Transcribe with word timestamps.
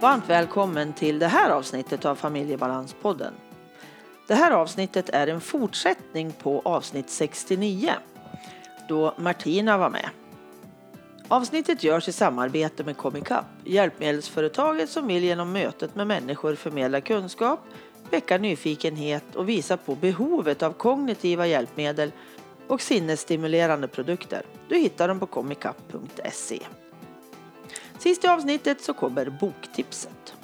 Varmt 0.00 0.28
välkommen 0.28 0.92
till 0.92 1.18
det 1.18 1.26
här 1.26 1.50
avsnittet 1.50 2.04
av 2.04 2.14
Familjebalanspodden. 2.14 3.34
Det 4.26 4.34
här 4.34 4.50
avsnittet 4.50 5.08
är 5.08 5.26
en 5.26 5.40
fortsättning 5.40 6.32
på 6.32 6.62
avsnitt 6.64 7.10
69 7.10 7.92
då 8.88 9.14
Martina 9.16 9.78
var 9.78 9.90
med. 9.90 10.08
Avsnittet 11.28 11.84
görs 11.84 12.08
i 12.08 12.12
samarbete 12.12 12.84
med 12.84 12.96
Comicap, 12.96 13.44
hjälpmedelsföretaget 13.64 14.90
som 14.90 15.06
vill 15.06 15.24
genom 15.24 15.52
mötet 15.52 15.94
med 15.94 16.06
människor 16.06 16.54
förmedla 16.54 17.00
kunskap, 17.00 17.60
väcka 18.10 18.38
nyfikenhet 18.38 19.34
och 19.34 19.48
visa 19.48 19.76
på 19.76 19.94
behovet 19.94 20.62
av 20.62 20.72
kognitiva 20.72 21.46
hjälpmedel 21.46 22.12
och 22.68 22.80
sinnesstimulerande 22.80 23.88
produkter. 23.88 24.42
Du 24.68 24.76
hittar 24.76 25.08
dem 25.08 25.20
på 25.20 25.26
comicap.se. 25.26 26.60
Sist 27.98 28.24
i 28.24 28.28
avsnittet 28.28 28.80
så 28.80 28.92
kommer 28.92 29.30
boktipset. 29.30 30.34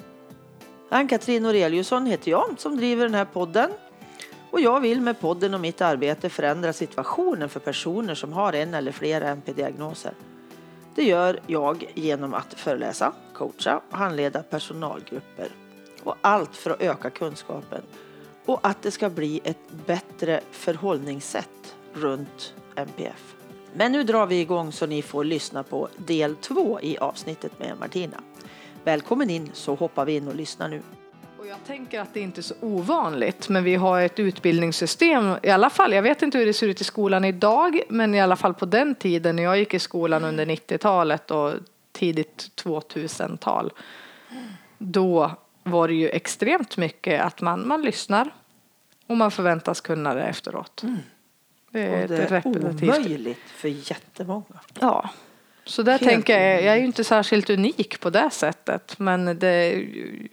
Ann-Katrin 0.89 1.43
Noreliusson 1.43 2.05
heter 2.05 2.31
jag 2.31 2.55
som 2.57 2.77
driver 2.77 3.05
den 3.05 3.13
här 3.13 3.25
podden. 3.25 3.69
Och 4.51 4.61
jag 4.61 4.79
vill 4.79 5.01
med 5.01 5.19
podden 5.19 5.53
och 5.53 5.59
mitt 5.59 5.81
arbete 5.81 6.29
förändra 6.29 6.73
situationen 6.73 7.49
för 7.49 7.59
personer 7.59 8.15
som 8.15 8.33
har 8.33 8.53
en 8.53 8.73
eller 8.73 8.91
flera 8.91 9.35
NP-diagnoser. 9.35 10.13
Det 10.95 11.03
gör 11.03 11.39
jag 11.47 11.91
genom 11.93 12.33
att 12.33 12.53
föreläsa, 12.53 13.13
coacha 13.33 13.81
och 13.89 13.97
handleda 13.97 14.43
personalgrupper. 14.43 15.47
Och 16.03 16.15
allt 16.21 16.55
för 16.55 16.71
att 16.71 16.81
öka 16.81 17.09
kunskapen 17.09 17.81
och 18.45 18.59
att 18.61 18.81
det 18.81 18.91
ska 18.91 19.09
bli 19.09 19.41
ett 19.43 19.71
bättre 19.85 20.41
förhållningssätt 20.51 21.75
runt 21.93 22.53
NPF. 22.75 23.35
Men 23.77 23.91
nu 23.91 24.03
drar 24.03 24.25
vi 24.25 24.39
igång 24.39 24.71
så 24.71 24.85
ni 24.85 25.01
får 25.01 25.23
lyssna 25.23 25.63
på 25.63 25.89
del 25.97 26.35
två 26.35 26.79
i 26.81 26.97
avsnittet 26.97 27.59
med 27.59 27.77
Martina. 27.79 28.17
Välkommen 28.83 29.29
in 29.29 29.49
så 29.53 29.75
hoppar 29.75 30.05
vi 30.05 30.15
in 30.15 30.27
och 30.27 30.35
lyssnar 30.35 30.69
nu. 30.69 30.81
Och 31.39 31.47
jag 31.47 31.57
tänker 31.67 31.99
att 31.99 32.13
det 32.13 32.19
inte 32.19 32.39
är 32.39 32.43
så 32.43 32.55
ovanligt, 32.61 33.49
men 33.49 33.63
vi 33.63 33.75
har 33.75 34.01
ett 34.01 34.19
utbildningssystem, 34.19 35.35
i 35.43 35.49
alla 35.49 35.69
fall, 35.69 35.93
jag 35.93 36.01
vet 36.01 36.21
inte 36.21 36.37
hur 36.37 36.45
det 36.45 36.53
ser 36.53 36.67
ut 36.67 36.81
i 36.81 36.83
skolan 36.83 37.25
idag, 37.25 37.81
men 37.89 38.15
i 38.15 38.21
alla 38.21 38.35
fall 38.35 38.53
på 38.53 38.65
den 38.65 38.95
tiden 38.95 39.35
när 39.35 39.43
jag 39.43 39.57
gick 39.57 39.73
i 39.73 39.79
skolan 39.79 40.23
under 40.23 40.45
90-talet 40.45 41.31
och 41.31 41.53
tidigt 41.91 42.51
2000-tal, 42.63 43.73
då 44.77 45.31
var 45.63 45.87
det 45.87 45.93
ju 45.93 46.09
extremt 46.09 46.77
mycket 46.77 47.21
att 47.21 47.41
man, 47.41 47.67
man 47.67 47.81
lyssnar 47.81 48.33
och 49.07 49.17
man 49.17 49.31
förväntas 49.31 49.81
kunna 49.81 50.13
det 50.13 50.23
efteråt. 50.23 50.83
Mm. 50.83 50.97
Det 51.75 51.81
är, 51.81 52.07
det 52.07 52.31
är 52.31 52.47
omöjligt 52.47 53.43
för 53.55 53.67
jättemånga. 53.67 54.59
Ja. 54.79 55.09
Så 55.65 55.83
där 55.83 55.91
Helt 55.91 56.03
tänker 56.03 56.39
jag, 56.39 56.63
jag 56.63 56.73
är 56.73 56.75
ju 56.75 56.85
inte 56.85 57.03
särskilt 57.03 57.49
unik 57.49 57.99
på 57.99 58.09
det 58.09 58.29
sättet. 58.29 58.99
Men 58.99 59.39
det, 59.39 59.85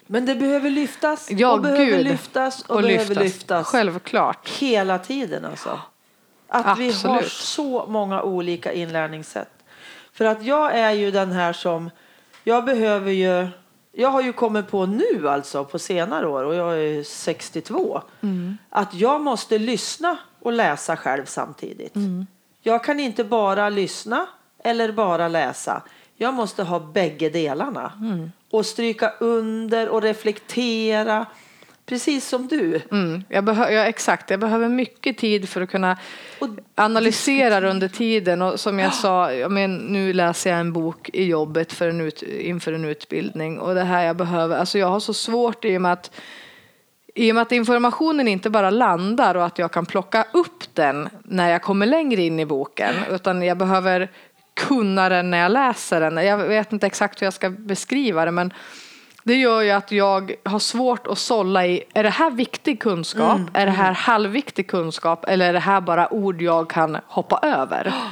men 0.06 0.26
det 0.26 0.34
behöver 0.34 0.70
lyftas 0.70 1.28
ja, 1.30 1.52
och 1.52 1.60
behöver 1.60 1.84
Gud. 1.84 2.04
lyftas 2.04 2.62
och, 2.62 2.76
och 2.76 2.82
behöver 2.82 3.04
lyftas. 3.04 3.22
lyftas. 3.22 3.66
Självklart. 3.66 4.48
Hela 4.48 4.98
tiden 4.98 5.44
alltså. 5.44 5.80
Att 6.48 6.66
Absolut. 6.66 7.04
vi 7.04 7.08
har 7.08 7.22
så 7.22 7.86
många 7.86 8.22
olika 8.22 8.72
inlärningssätt. 8.72 9.52
För 10.12 10.24
att 10.24 10.44
jag 10.44 10.77
är 10.78 10.92
ju 10.92 11.10
den 11.10 11.32
här 11.32 11.52
som, 11.52 11.90
jag 12.44 12.64
behöver 12.64 13.11
ju 13.11 13.48
jag 13.92 14.08
har 14.08 14.22
ju 14.22 14.33
kommit 14.33 14.68
på 14.68 14.86
nu 14.86 15.28
alltså 15.28 15.64
på 15.64 15.78
senare 15.78 16.27
år 16.27 16.44
och 16.44 16.55
jag 16.55 16.78
är 16.78 17.02
62 17.02 18.02
mm. 18.20 18.58
att 18.70 18.94
jag 18.94 19.20
måste 19.20 19.58
lyssna 19.58 20.18
och 20.42 20.53
läsa 20.53 20.97
själv 20.97 21.25
samtidigt. 21.25 21.97
Mm. 21.97 22.27
Jag 22.61 22.85
kan 22.85 23.01
inte 23.01 23.25
bara 23.25 23.69
lyssna 23.69 24.27
eller 24.64 24.92
bara 24.92 25.29
läsa. 25.29 25.83
Jag 26.17 26.35
måste 26.35 26.63
ha 26.63 26.80
bägge 26.80 27.29
delarna 27.29 27.92
mm. 28.01 28.33
och 28.51 28.67
stryka 28.67 29.13
under 29.20 29.89
och 29.89 30.03
reflektera. 30.03 31.27
Precis 31.86 32.29
som 32.29 32.48
du. 32.48 32.80
Mm, 32.91 33.25
jag 33.29 33.48
ja, 33.48 33.85
exakt, 33.85 34.30
jag 34.30 34.41
behöver 34.41 34.69
mycket 34.69 35.19
tid 35.19 35.48
för 35.48 35.61
att 35.61 35.70
kunna 35.70 35.98
och 36.39 36.48
analysera 36.74 37.70
under 37.70 37.89
tiden. 37.89 38.42
Och 38.42 38.61
som 38.61 38.79
jag 38.79 38.95
sa, 38.95 39.33
jag 39.33 39.51
men, 39.51 39.77
nu 39.77 40.13
läser 40.13 40.51
jag 40.51 40.61
en 40.61 40.73
bok 40.73 41.11
i 41.13 41.24
jobbet 41.24 41.73
för 41.73 41.89
en 41.89 42.01
ut, 42.01 42.23
inför 42.23 42.73
en 42.73 42.85
utbildning. 42.85 43.59
Och 43.59 43.74
det 43.74 43.85
här 43.85 44.05
jag 44.05 44.17
behöver, 44.17 44.57
alltså 44.57 44.79
jag 44.79 44.86
har 44.86 45.01
så 45.01 45.14
svårt 45.14 45.64
i 45.64 45.77
och 45.77 45.83
med 45.83 45.92
att 45.92 46.11
i 47.14 47.30
och 47.30 47.34
med 47.34 47.42
att 47.42 47.52
informationen 47.52 48.28
inte 48.28 48.50
bara 48.50 48.70
landar 48.70 49.34
och 49.34 49.45
att 49.45 49.58
jag 49.58 49.73
kan 49.73 49.86
plocka 49.86 50.27
upp 50.33 50.74
den 50.74 51.08
när 51.24 51.50
jag 51.50 51.62
kommer 51.62 51.86
längre 51.86 52.23
in 52.23 52.40
i 52.40 52.46
boken, 52.46 52.95
utan 53.11 53.42
jag 53.42 53.58
behöver 53.58 54.11
kunna 54.55 55.08
den 55.08 55.30
när 55.30 55.39
jag 55.39 55.52
läser 55.52 56.00
den. 56.00 56.27
Jag 56.27 56.39
vet 56.39 56.73
inte 56.73 56.86
exakt 56.86 57.23
hur 57.23 57.27
jag 57.27 57.34
ska 57.34 57.50
beskriva 57.50 58.24
det, 58.24 58.30
men 58.30 58.52
det 59.23 59.34
gör 59.34 59.61
ju 59.61 59.70
att 59.70 59.92
jag 59.92 60.34
har 60.45 60.58
svårt 60.58 61.06
att 61.06 61.18
sålla 61.18 61.67
i, 61.67 61.84
är 61.95 62.02
det 62.02 62.11
här 62.11 62.30
viktig 62.30 62.80
kunskap? 62.80 63.39
Mm. 63.39 63.50
Är 63.52 63.67
det 63.67 63.73
här 63.73 63.92
halvviktig 63.92 64.68
kunskap? 64.68 65.24
Eller 65.29 65.48
är 65.48 65.52
det 65.52 65.58
här 65.58 65.80
bara 65.80 66.12
ord 66.12 66.42
jag 66.42 66.70
kan 66.70 66.98
hoppa 67.06 67.40
över? 67.42 67.94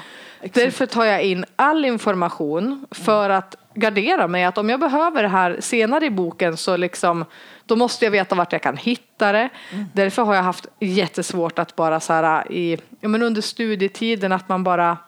Oh, 0.42 0.48
Därför 0.52 0.86
tar 0.86 1.04
jag 1.04 1.22
in 1.22 1.44
all 1.56 1.84
information 1.84 2.86
för 2.90 3.30
att 3.30 3.56
gardera 3.74 4.28
mig 4.28 4.44
att 4.44 4.58
om 4.58 4.70
jag 4.70 4.80
behöver 4.80 5.22
det 5.22 5.28
här 5.28 5.56
senare 5.60 6.06
i 6.06 6.10
boken 6.10 6.56
så 6.56 6.76
liksom 6.76 7.24
då 7.70 7.76
måste 7.76 8.04
jag 8.04 8.12
veta 8.12 8.34
vart 8.34 8.52
jag 8.52 8.62
kan 8.62 8.76
hitta 8.76 9.32
det. 9.32 9.48
Mm. 9.72 9.84
Därför 9.92 10.22
har 10.22 10.34
jag 10.34 10.42
haft 10.42 10.66
jättesvårt 10.80 11.58
att 11.58 11.76
bara 11.76 12.00
så 12.00 12.12
här 12.12 12.52
i, 12.52 12.78
ja 13.00 13.08
men 13.08 13.22
under 13.22 13.42
studietiden 13.42 14.32
att 14.32 14.48
man 14.48 14.64
bara 14.64 14.98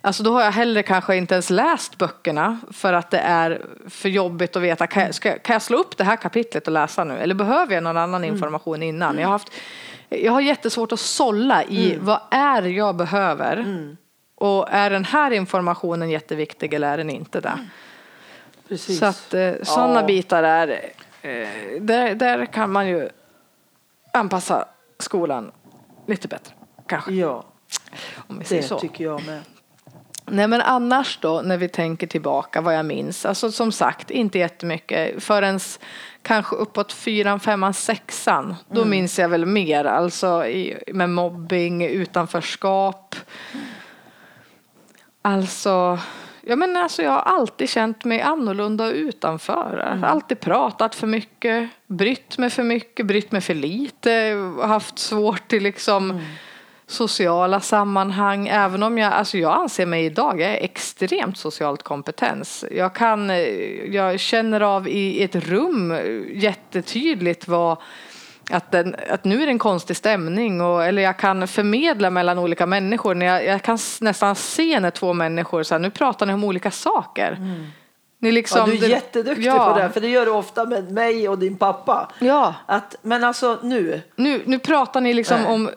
Alltså 0.00 0.22
då 0.22 0.32
har 0.32 0.42
jag 0.42 0.52
hellre 0.52 0.82
kanske 0.82 1.16
inte 1.16 1.34
ens 1.34 1.50
läst 1.50 1.98
böckerna 1.98 2.60
för 2.72 2.92
att 2.92 3.10
det 3.10 3.18
är 3.18 3.62
för 3.88 4.08
jobbigt 4.08 4.56
att 4.56 4.62
veta. 4.62 4.86
Kan 4.86 5.02
jag, 5.02 5.14
ska, 5.14 5.38
kan 5.38 5.52
jag 5.54 5.62
slå 5.62 5.78
upp 5.78 5.96
det 5.96 6.04
här 6.04 6.16
kapitlet 6.16 6.66
och 6.66 6.72
läsa 6.72 7.04
nu? 7.04 7.18
Eller 7.18 7.34
behöver 7.34 7.74
jag 7.74 7.82
någon 7.82 7.96
annan 7.96 8.24
mm. 8.24 8.34
information 8.34 8.82
innan? 8.82 9.18
Jag 9.18 9.26
har, 9.26 9.32
haft, 9.32 9.50
jag 10.08 10.32
har 10.32 10.40
jättesvårt 10.40 10.92
att 10.92 11.00
sålla 11.00 11.64
i 11.64 11.92
mm. 11.92 12.04
vad 12.04 12.20
är 12.30 12.62
jag 12.62 12.96
behöver? 12.96 13.56
Mm. 13.56 13.96
Och 14.34 14.68
är 14.70 14.90
den 14.90 15.04
här 15.04 15.30
informationen 15.30 16.10
jätteviktig 16.10 16.74
eller 16.74 16.92
är 16.92 16.96
den 16.96 17.10
inte 17.10 17.40
det? 17.40 17.48
Mm. 17.48 17.66
Precis. 18.68 18.98
Så 18.98 19.06
att 19.06 19.34
eh, 19.34 19.52
sådana 19.62 20.00
ja. 20.00 20.06
bitar 20.06 20.42
är, 20.42 20.80
eh, 21.26 21.80
där, 21.80 22.14
där 22.14 22.46
kan 22.46 22.72
man 22.72 22.88
ju 22.88 23.08
anpassa 24.12 24.68
skolan 24.98 25.52
lite 26.06 26.28
bättre 26.28 26.54
kanske. 26.86 27.12
Ja, 27.12 27.44
Om 28.16 28.38
vi 28.38 28.44
det 28.56 28.62
så. 28.62 28.78
tycker 28.78 29.04
jag 29.04 29.26
med. 29.26 29.42
Nej 30.28 30.48
men 30.48 30.60
annars 30.60 31.18
då 31.22 31.42
när 31.44 31.56
vi 31.56 31.68
tänker 31.68 32.06
tillbaka 32.06 32.60
vad 32.60 32.74
jag 32.74 32.86
minns, 32.86 33.26
alltså 33.26 33.52
som 33.52 33.72
sagt 33.72 34.10
inte 34.10 34.38
jättemycket 34.38 35.22
förrän 35.22 35.60
kanske 36.22 36.56
uppåt 36.56 36.92
fyran, 36.92 37.40
femman, 37.40 37.74
sexan. 37.74 38.54
Då 38.68 38.80
mm. 38.80 38.90
minns 38.90 39.18
jag 39.18 39.28
väl 39.28 39.46
mer, 39.46 39.84
alltså 39.84 40.46
i, 40.46 40.82
med 40.86 41.10
mobbing, 41.10 41.84
utanförskap. 41.84 43.14
Alltså, 45.22 45.98
ja 46.46 46.56
men 46.56 46.76
alltså 46.76 47.02
jag 47.02 47.10
har 47.10 47.20
alltid 47.20 47.68
känt 47.68 48.04
mig 48.04 48.20
annorlunda 48.20 48.86
och 48.86 48.92
utanför. 48.92 49.86
Mm. 49.92 50.04
Alltid 50.04 50.40
pratat 50.40 50.94
för 50.94 51.06
mycket, 51.06 51.68
brytt 51.86 52.38
mig 52.38 52.50
för 52.50 52.62
mycket, 52.62 53.06
brytt 53.06 53.32
mig 53.32 53.40
för 53.40 53.54
lite, 53.54 54.36
haft 54.62 54.98
svårt 54.98 55.48
till 55.48 55.62
liksom 55.62 56.10
mm 56.10 56.22
sociala 56.86 57.60
sammanhang. 57.60 58.48
Även 58.48 58.82
om 58.82 58.98
jag, 58.98 59.12
alltså 59.12 59.38
jag 59.38 59.52
anser 59.52 59.86
mig 59.86 60.04
idag, 60.04 60.40
jag 60.40 60.50
är 60.50 60.64
extremt 60.64 61.38
socialt 61.38 61.82
kompetens. 61.82 62.64
Jag, 62.70 62.94
kan, 62.94 63.30
jag 63.92 64.20
känner 64.20 64.60
av 64.60 64.88
i 64.88 65.22
ett 65.22 65.36
rum 65.36 65.94
jättetydligt 66.32 67.48
vad 67.48 67.76
att, 68.50 68.72
den, 68.72 68.96
att 69.10 69.24
nu 69.24 69.42
är 69.42 69.46
det 69.46 69.52
en 69.52 69.58
konstig 69.58 69.96
stämning 69.96 70.60
och, 70.60 70.84
eller 70.84 71.02
jag 71.02 71.16
kan 71.16 71.48
förmedla 71.48 72.10
mellan 72.10 72.38
olika 72.38 72.66
människor. 72.66 73.14
När 73.14 73.26
jag, 73.26 73.44
jag 73.44 73.62
kan 73.62 73.78
nästan 74.00 74.34
se 74.34 74.80
när 74.80 74.90
två 74.90 75.12
människor, 75.12 75.62
så 75.62 75.74
här, 75.74 75.78
nu 75.80 75.90
pratar 75.90 76.26
ni 76.26 76.32
om 76.32 76.44
olika 76.44 76.70
saker. 76.70 77.32
Mm. 77.32 77.66
Ni 78.18 78.32
liksom, 78.32 78.58
ja, 78.58 78.66
du 78.66 78.84
är 78.84 78.88
jätteduktig 78.88 79.46
ja. 79.46 79.72
på 79.72 79.80
det, 79.80 79.90
för 79.90 80.00
det 80.00 80.08
gör 80.08 80.26
du 80.26 80.32
ofta 80.32 80.64
med 80.64 80.92
mig 80.92 81.28
och 81.28 81.38
din 81.38 81.56
pappa. 81.56 82.08
Ja. 82.18 82.54
Att, 82.66 82.96
men 83.02 83.24
alltså 83.24 83.58
nu. 83.62 84.02
Nu, 84.16 84.42
nu 84.44 84.58
pratar 84.58 85.00
ni 85.00 85.14
liksom 85.14 85.40
Nej. 85.42 85.52
om, 85.52 85.70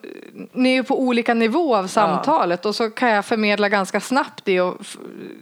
ni 0.54 0.76
är 0.76 0.84
på 0.84 1.02
olika 1.02 1.34
nivå 1.34 1.76
av 1.76 1.88
samtalet 1.88 2.60
ja. 2.64 2.70
och 2.70 2.76
så 2.76 2.90
kan 2.90 3.10
jag 3.10 3.26
förmedla 3.26 3.70
ganska 3.70 4.00
snabbt 4.00 4.46
det 4.46 4.62
och 4.62 4.78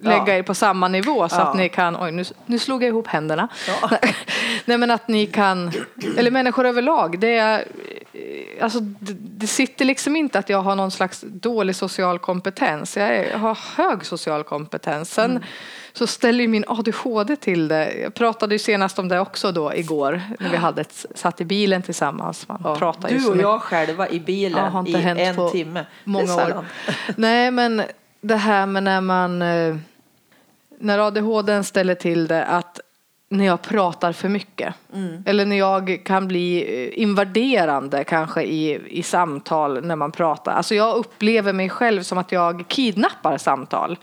lägga 0.02 0.28
ja. 0.28 0.34
er 0.34 0.44
på 0.44 0.54
samma 0.54 0.88
nivå 0.88 1.30
så 1.30 1.36
att 1.36 1.56
ni 1.56 1.70
kan, 1.70 1.98
oj 2.04 2.12
nu, 2.12 2.24
nu 2.46 2.60
slog 2.60 2.84
jag 2.84 2.88
ihop 2.88 3.08
händerna. 3.08 3.48
Nej 4.66 4.78
men 4.78 4.92
att 4.92 5.08
ni 5.08 5.26
kan, 5.26 5.72
eller 6.18 6.32
människor 6.32 6.66
överlag, 6.66 7.20
det 7.20 7.38
är, 7.38 7.66
alltså 8.62 8.80
det, 8.80 9.48
sitter 9.48 9.86
liksom 9.86 10.16
inte 10.16 10.40
att 10.40 10.50
jag 10.50 10.62
har 10.62 10.76
någon 10.76 10.92
slags 10.92 11.24
dålig 11.28 11.76
social 11.76 12.20
kompetens. 12.20 12.98
Jag 12.98 13.40
har 13.40 13.58
hög 13.78 14.06
social 14.06 14.44
kompetens. 14.44 15.14
Sen, 15.14 15.32
mm 15.32 15.44
så 15.98 16.08
ställer 16.08 16.42
ju 16.42 16.48
min 16.48 16.64
ADHD 16.68 17.36
till 17.36 17.68
det. 17.68 17.94
Jag 17.94 18.14
pratade 18.14 18.56
ju 18.56 18.60
senast 18.60 19.00
om 19.00 19.08
det 19.08 19.20
också 19.20 19.52
då 19.52 19.74
igår 19.76 20.22
när 20.40 20.50
vi 20.50 20.58
hade 20.58 20.82
ett, 20.82 21.06
satt 21.16 21.42
i 21.42 21.46
bilen 21.46 21.82
tillsammans. 21.82 22.48
Man 22.48 22.62
ja, 22.64 22.76
pratar 22.76 23.10
du 23.10 23.28
och 23.28 23.38
jag 23.38 23.62
själva 23.62 24.10
i 24.10 24.20
bilen 24.20 24.72
ja, 24.74 24.86
i 24.88 25.04
en 25.04 25.52
timme. 25.52 25.86
Många 26.04 26.36
år. 26.36 26.66
Nej 27.16 27.52
men 27.52 27.82
det 28.22 28.36
här 28.36 28.66
med 28.66 28.84
när 28.84 29.02
man 29.02 29.42
eh, 29.42 29.76
när 30.80 31.00
ADHD 31.00 31.64
ställer 31.64 31.96
till 31.96 32.28
det 32.28 32.46
att 32.46 32.80
när 33.30 33.46
jag 33.46 33.62
pratar 33.62 34.12
för 34.12 34.30
mycket. 34.30 34.76
Eller 35.26 35.46
när 35.46 35.58
jag 35.58 36.02
kan 36.06 36.28
bli 36.28 36.62
eh, 36.62 37.02
invaderande 37.02 38.04
kanske 38.04 38.44
i, 38.44 38.80
i 39.00 39.04
samtal 39.04 39.86
när 39.86 39.96
man 39.96 40.12
pratar. 40.12 40.52
Alltså 40.52 40.76
jag 40.76 40.96
upplever 40.96 41.54
mig 41.54 41.70
själv 41.70 42.04
som 42.04 42.18
att 42.18 42.32
jag 42.32 42.68
kidnappar 42.68 43.38
samtal. 43.38 43.98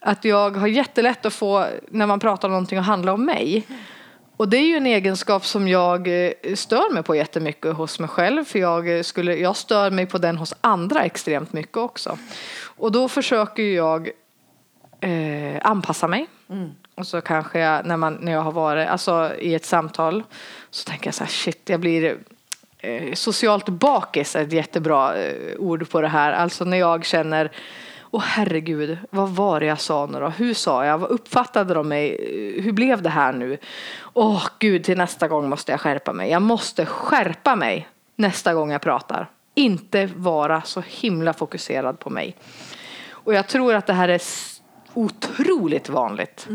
Att 0.00 0.24
jag 0.24 0.56
har 0.56 0.66
jättelätt 0.66 1.26
att 1.26 1.32
få, 1.32 1.66
när 1.88 2.06
man 2.06 2.20
pratar 2.20 2.48
om 2.48 2.52
någonting, 2.52 2.78
att 2.78 2.86
handla 2.86 3.12
om 3.12 3.24
mig. 3.24 3.66
Och 4.36 4.48
det 4.48 4.56
är 4.56 4.66
ju 4.66 4.76
en 4.76 4.86
egenskap 4.86 5.46
som 5.46 5.68
jag 5.68 6.08
eh, 6.08 6.54
stör 6.54 6.92
mig 6.92 7.02
på 7.02 7.14
jättemycket 7.14 7.74
hos 7.74 7.98
mig 7.98 8.08
själv. 8.08 8.44
För 8.44 8.58
jag, 8.58 8.96
eh, 8.96 9.02
skulle, 9.02 9.36
jag 9.36 9.56
stör 9.56 9.90
mig 9.90 10.06
på 10.06 10.18
den 10.18 10.36
hos 10.36 10.54
andra 10.60 11.02
extremt 11.02 11.52
mycket 11.52 11.76
också. 11.76 12.18
Och 12.64 12.92
då 12.92 13.08
försöker 13.08 13.62
jag 13.62 14.10
eh, 15.00 15.60
anpassa 15.62 16.08
mig. 16.08 16.26
Mm. 16.48 16.70
Och 16.94 17.06
så 17.06 17.20
kanske 17.20 17.58
jag 17.58 17.86
när, 17.86 17.96
man, 17.96 18.14
när 18.20 18.32
jag 18.32 18.40
har 18.40 18.52
varit 18.52 18.88
alltså, 18.88 19.32
i 19.38 19.54
ett 19.54 19.64
samtal 19.64 20.22
så 20.70 20.90
tänker 20.90 21.06
jag 21.06 21.14
så 21.14 21.24
här 21.24 21.30
shit 21.30 21.68
jag 21.68 21.80
blir 21.80 22.18
eh, 22.78 23.14
socialt 23.14 23.68
bakis 23.68 24.36
är 24.36 24.42
ett 24.42 24.52
jättebra 24.52 25.16
eh, 25.16 25.56
ord 25.58 25.90
på 25.90 26.00
det 26.00 26.08
här. 26.08 26.32
Alltså 26.32 26.64
när 26.64 26.76
jag 26.76 27.04
känner 27.04 27.50
Åh 28.10 28.22
herregud, 28.22 28.98
vad 29.10 29.28
var 29.28 29.60
det 29.60 29.66
jag 29.66 29.80
sa 29.80 30.06
nu 30.06 30.20
då? 30.20 30.28
Hur 30.28 30.54
sa 30.54 30.86
jag? 30.86 30.98
Vad 30.98 31.10
uppfattade 31.10 31.74
de 31.74 31.88
mig? 31.88 32.08
Hur 32.60 32.72
blev 32.72 33.02
det 33.02 33.08
här 33.08 33.32
nu? 33.32 33.58
Åh 34.12 34.46
gud, 34.58 34.84
till 34.84 34.98
nästa 34.98 35.28
gång 35.28 35.48
måste 35.48 35.72
jag 35.72 35.80
skärpa 35.80 36.12
mig. 36.12 36.30
Jag 36.30 36.42
måste 36.42 36.86
skärpa 36.86 37.56
mig 37.56 37.88
nästa 38.16 38.54
gång 38.54 38.72
jag 38.72 38.80
pratar. 38.80 39.30
Inte 39.54 40.08
vara 40.16 40.62
så 40.62 40.82
himla 40.86 41.32
fokuserad 41.32 41.98
på 41.98 42.10
mig. 42.10 42.36
Och 43.10 43.34
jag 43.34 43.48
tror 43.48 43.74
att 43.74 43.86
det 43.86 43.92
här 43.92 44.08
är 44.08 44.20
otroligt 44.96 45.88
vanligt. 45.88 46.48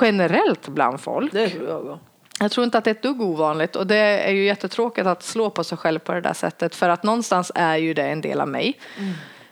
Generellt 0.00 0.68
bland 0.68 1.00
folk. 1.00 1.32
Det 1.32 1.48
tror 1.48 1.68
jag 1.68 1.78
också. 1.80 1.98
Jag 2.40 2.50
tror 2.50 2.64
inte 2.64 2.78
att 2.78 2.84
det 2.84 2.90
är 2.90 2.94
ett 2.94 3.02
dugg 3.02 3.20
ovanligt 3.20 3.76
och 3.76 3.86
det 3.86 3.96
är 3.96 4.32
ju 4.32 4.44
jättetråkigt 4.44 5.06
att 5.06 5.22
slå 5.22 5.50
på 5.50 5.64
sig 5.64 5.78
själv 5.78 5.98
på 5.98 6.12
det 6.12 6.20
där 6.20 6.32
sättet 6.32 6.74
för 6.74 6.88
att 6.88 7.02
någonstans 7.02 7.52
är 7.54 7.76
ju 7.76 7.94
det 7.94 8.02
en 8.02 8.20
del 8.20 8.40
av 8.40 8.48
mig. 8.48 8.78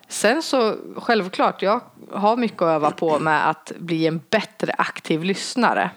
Sen 0.09 0.43
så 0.43 0.77
självklart, 0.97 1.63
jag 1.63 1.81
har 2.11 2.37
mycket 2.37 2.63
att 2.63 2.67
öva 2.69 2.91
på 2.91 3.19
med 3.19 3.49
att 3.51 3.73
bli 3.79 4.07
en 4.07 4.21
bättre 4.31 4.75
aktiv 4.79 5.25
lyssnare. 5.25 5.91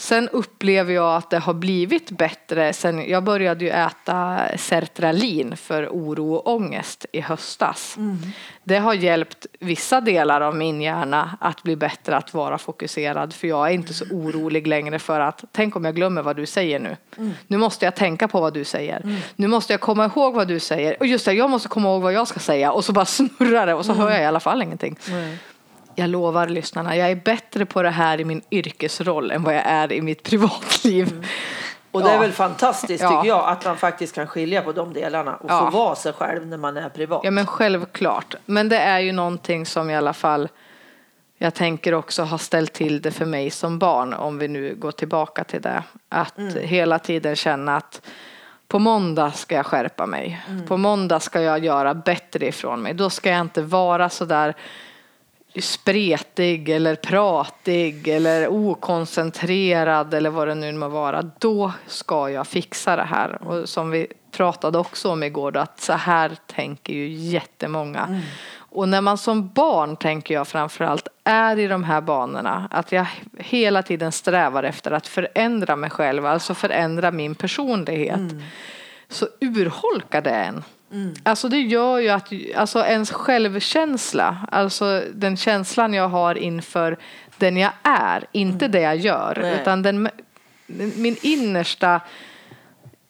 Sen 0.00 0.28
upplever 0.28 0.94
jag 0.94 1.16
att 1.16 1.30
det 1.30 1.38
har 1.38 1.54
blivit 1.54 2.10
bättre 2.10 2.72
sen 2.72 3.10
jag 3.10 3.24
började 3.24 3.64
ju 3.64 3.70
äta 3.70 4.40
sertralin 4.56 5.56
för 5.56 5.88
oro 5.88 6.34
och 6.34 6.54
ångest 6.54 7.06
i 7.12 7.20
höstas. 7.20 7.96
Det 8.64 8.78
har 8.78 8.94
hjälpt 8.94 9.46
vissa 9.60 10.00
delar 10.00 10.40
av 10.40 10.56
min 10.56 10.80
hjärna 10.82 11.36
att 11.40 11.62
bli 11.62 11.76
bättre 11.76 12.16
att 12.16 12.34
vara 12.34 12.58
fokuserad 12.58 13.34
för 13.34 13.48
jag 13.48 13.68
är 13.68 13.72
inte 13.72 13.94
så 13.94 14.04
orolig 14.10 14.66
längre 14.66 14.98
för 14.98 15.20
att 15.20 15.44
tänk 15.52 15.76
om 15.76 15.84
jag 15.84 15.94
glömmer 15.94 16.22
vad 16.22 16.36
du 16.36 16.46
säger 16.46 16.78
nu. 16.80 16.96
Nu 17.46 17.56
måste 17.56 17.84
jag 17.84 17.94
tänka 17.96 18.28
på 18.28 18.40
vad 18.40 18.54
du 18.54 18.64
säger. 18.64 19.18
Nu 19.36 19.46
måste 19.46 19.72
jag 19.72 19.80
komma 19.80 20.04
ihåg 20.04 20.34
vad 20.34 20.48
du 20.48 20.60
säger. 20.60 20.96
Och 21.00 21.06
just 21.06 21.24
det, 21.24 21.32
jag 21.32 21.50
måste 21.50 21.68
komma 21.68 21.88
ihåg 21.88 22.02
vad 22.02 22.12
jag 22.12 22.28
ska 22.28 22.40
säga 22.40 22.72
och 22.72 22.84
så 22.84 22.92
bara 22.92 23.04
snurrar 23.04 23.66
det 23.66 23.74
och 23.74 23.86
så 23.86 23.92
hör 23.92 24.10
jag 24.10 24.22
i 24.22 24.24
alla 24.24 24.40
fall 24.40 24.62
ingenting. 24.62 24.96
Jag 25.94 26.10
lovar 26.10 26.48
lyssnarna, 26.48 26.96
jag 26.96 27.10
är 27.10 27.14
bättre 27.16 27.66
på 27.66 27.82
det 27.82 27.90
här 27.90 28.20
i 28.20 28.24
min 28.24 28.42
yrkesroll 28.50 29.30
än 29.30 29.42
vad 29.44 29.54
jag 29.54 29.62
är 29.66 29.92
i 29.92 30.02
mitt 30.02 30.22
privatliv. 30.22 31.26
Och 31.90 32.02
det 32.02 32.08
är 32.10 32.14
Ja. 32.14 32.20
väl 32.20 32.32
fantastiskt 32.32 33.02
Ja. 33.02 33.08
tycker 33.10 33.28
jag 33.28 33.48
att 33.48 33.64
man 33.64 33.76
faktiskt 33.76 34.14
kan 34.14 34.26
skilja 34.26 34.62
på 34.62 34.72
de 34.72 34.92
delarna 34.92 35.36
och 35.36 35.50
Ja. 35.50 35.58
få 35.70 35.78
vara 35.78 35.94
sig 35.94 36.12
själv 36.12 36.46
när 36.46 36.56
man 36.56 36.76
är 36.76 36.88
privat. 36.88 37.20
Ja 37.24 37.30
men 37.30 37.46
självklart. 37.46 38.34
Men 38.46 38.68
det 38.68 38.78
är 38.78 38.98
ju 38.98 39.12
någonting 39.12 39.66
som 39.66 39.90
i 39.90 39.96
alla 39.96 40.12
fall 40.12 40.48
jag 41.38 41.54
tänker 41.54 41.94
också 41.94 42.22
har 42.22 42.38
ställt 42.38 42.72
till 42.72 43.02
det 43.02 43.10
för 43.10 43.24
mig 43.26 43.50
som 43.50 43.78
barn 43.78 44.12
om 44.14 44.38
vi 44.38 44.48
nu 44.48 44.74
går 44.74 44.92
tillbaka 44.92 45.44
till 45.44 45.62
det. 45.62 45.82
Att 46.08 46.38
hela 46.62 46.98
tiden 46.98 47.36
känna 47.36 47.76
att 47.76 48.00
på 48.68 48.78
måndag 48.78 49.30
ska 49.30 49.54
jag 49.54 49.66
skärpa 49.66 50.06
mig. 50.06 50.40
På 50.68 50.76
måndag 50.76 51.20
ska 51.20 51.40
jag 51.40 51.64
göra 51.64 51.94
bättre 51.94 52.46
ifrån 52.46 52.82
mig. 52.82 52.94
Då 52.94 53.10
ska 53.10 53.30
jag 53.30 53.40
inte 53.40 53.62
vara 53.62 54.08
så 54.08 54.24
där 54.24 54.54
spretig 55.58 56.68
eller 56.68 56.94
pratig 56.94 58.08
eller 58.08 58.48
okoncentrerad 58.48 60.14
eller 60.14 60.30
vad 60.30 60.48
det 60.48 60.54
nu 60.54 60.72
må 60.72 60.88
vara. 60.88 61.22
Då 61.38 61.72
ska 61.86 62.30
jag 62.30 62.46
fixa 62.46 62.96
det 62.96 63.02
här. 63.02 63.42
Och 63.42 63.68
som 63.68 63.90
vi 63.90 64.06
pratade 64.30 64.78
också 64.78 65.10
om 65.10 65.22
igår, 65.22 65.52
då, 65.52 65.60
att 65.60 65.80
så 65.80 65.92
här 65.92 66.36
tänker 66.46 66.92
ju 66.92 67.08
jättemånga. 67.08 68.20
Och 68.56 68.88
när 68.88 69.00
man 69.00 69.18
som 69.18 69.48
barn, 69.48 69.96
tänker 69.96 70.34
jag 70.34 70.48
framförallt, 70.48 71.08
är 71.24 71.58
i 71.58 71.66
de 71.66 71.84
här 71.84 72.00
banorna, 72.00 72.68
att 72.70 72.92
jag 72.92 73.06
hela 73.38 73.82
tiden 73.82 74.12
strävar 74.12 74.62
efter 74.62 74.90
att 74.90 75.06
förändra 75.06 75.76
mig 75.76 75.90
själv, 75.90 76.26
alltså 76.26 76.54
förändra 76.54 77.10
min 77.10 77.34
personlighet, 77.34 78.20
så 79.08 79.26
urholkar 79.40 80.22
det 80.22 80.30
en. 80.30 80.64
Alltså 81.22 81.48
det 81.48 81.60
gör 81.60 81.98
ju 81.98 82.08
att 82.08 82.32
alltså 82.56 82.84
ens 82.84 83.10
självkänsla, 83.10 84.46
alltså 84.50 85.02
den 85.14 85.36
känslan 85.36 85.94
jag 85.94 86.08
har 86.08 86.34
inför 86.34 86.96
den 87.38 87.56
jag 87.56 87.72
är, 87.82 88.24
inte 88.32 88.68
det 88.68 88.80
jag 88.80 88.96
gör, 88.96 89.38
Nej. 89.42 89.60
utan 89.60 89.82
den, 89.82 90.08
min 90.96 91.16
innersta 91.22 92.00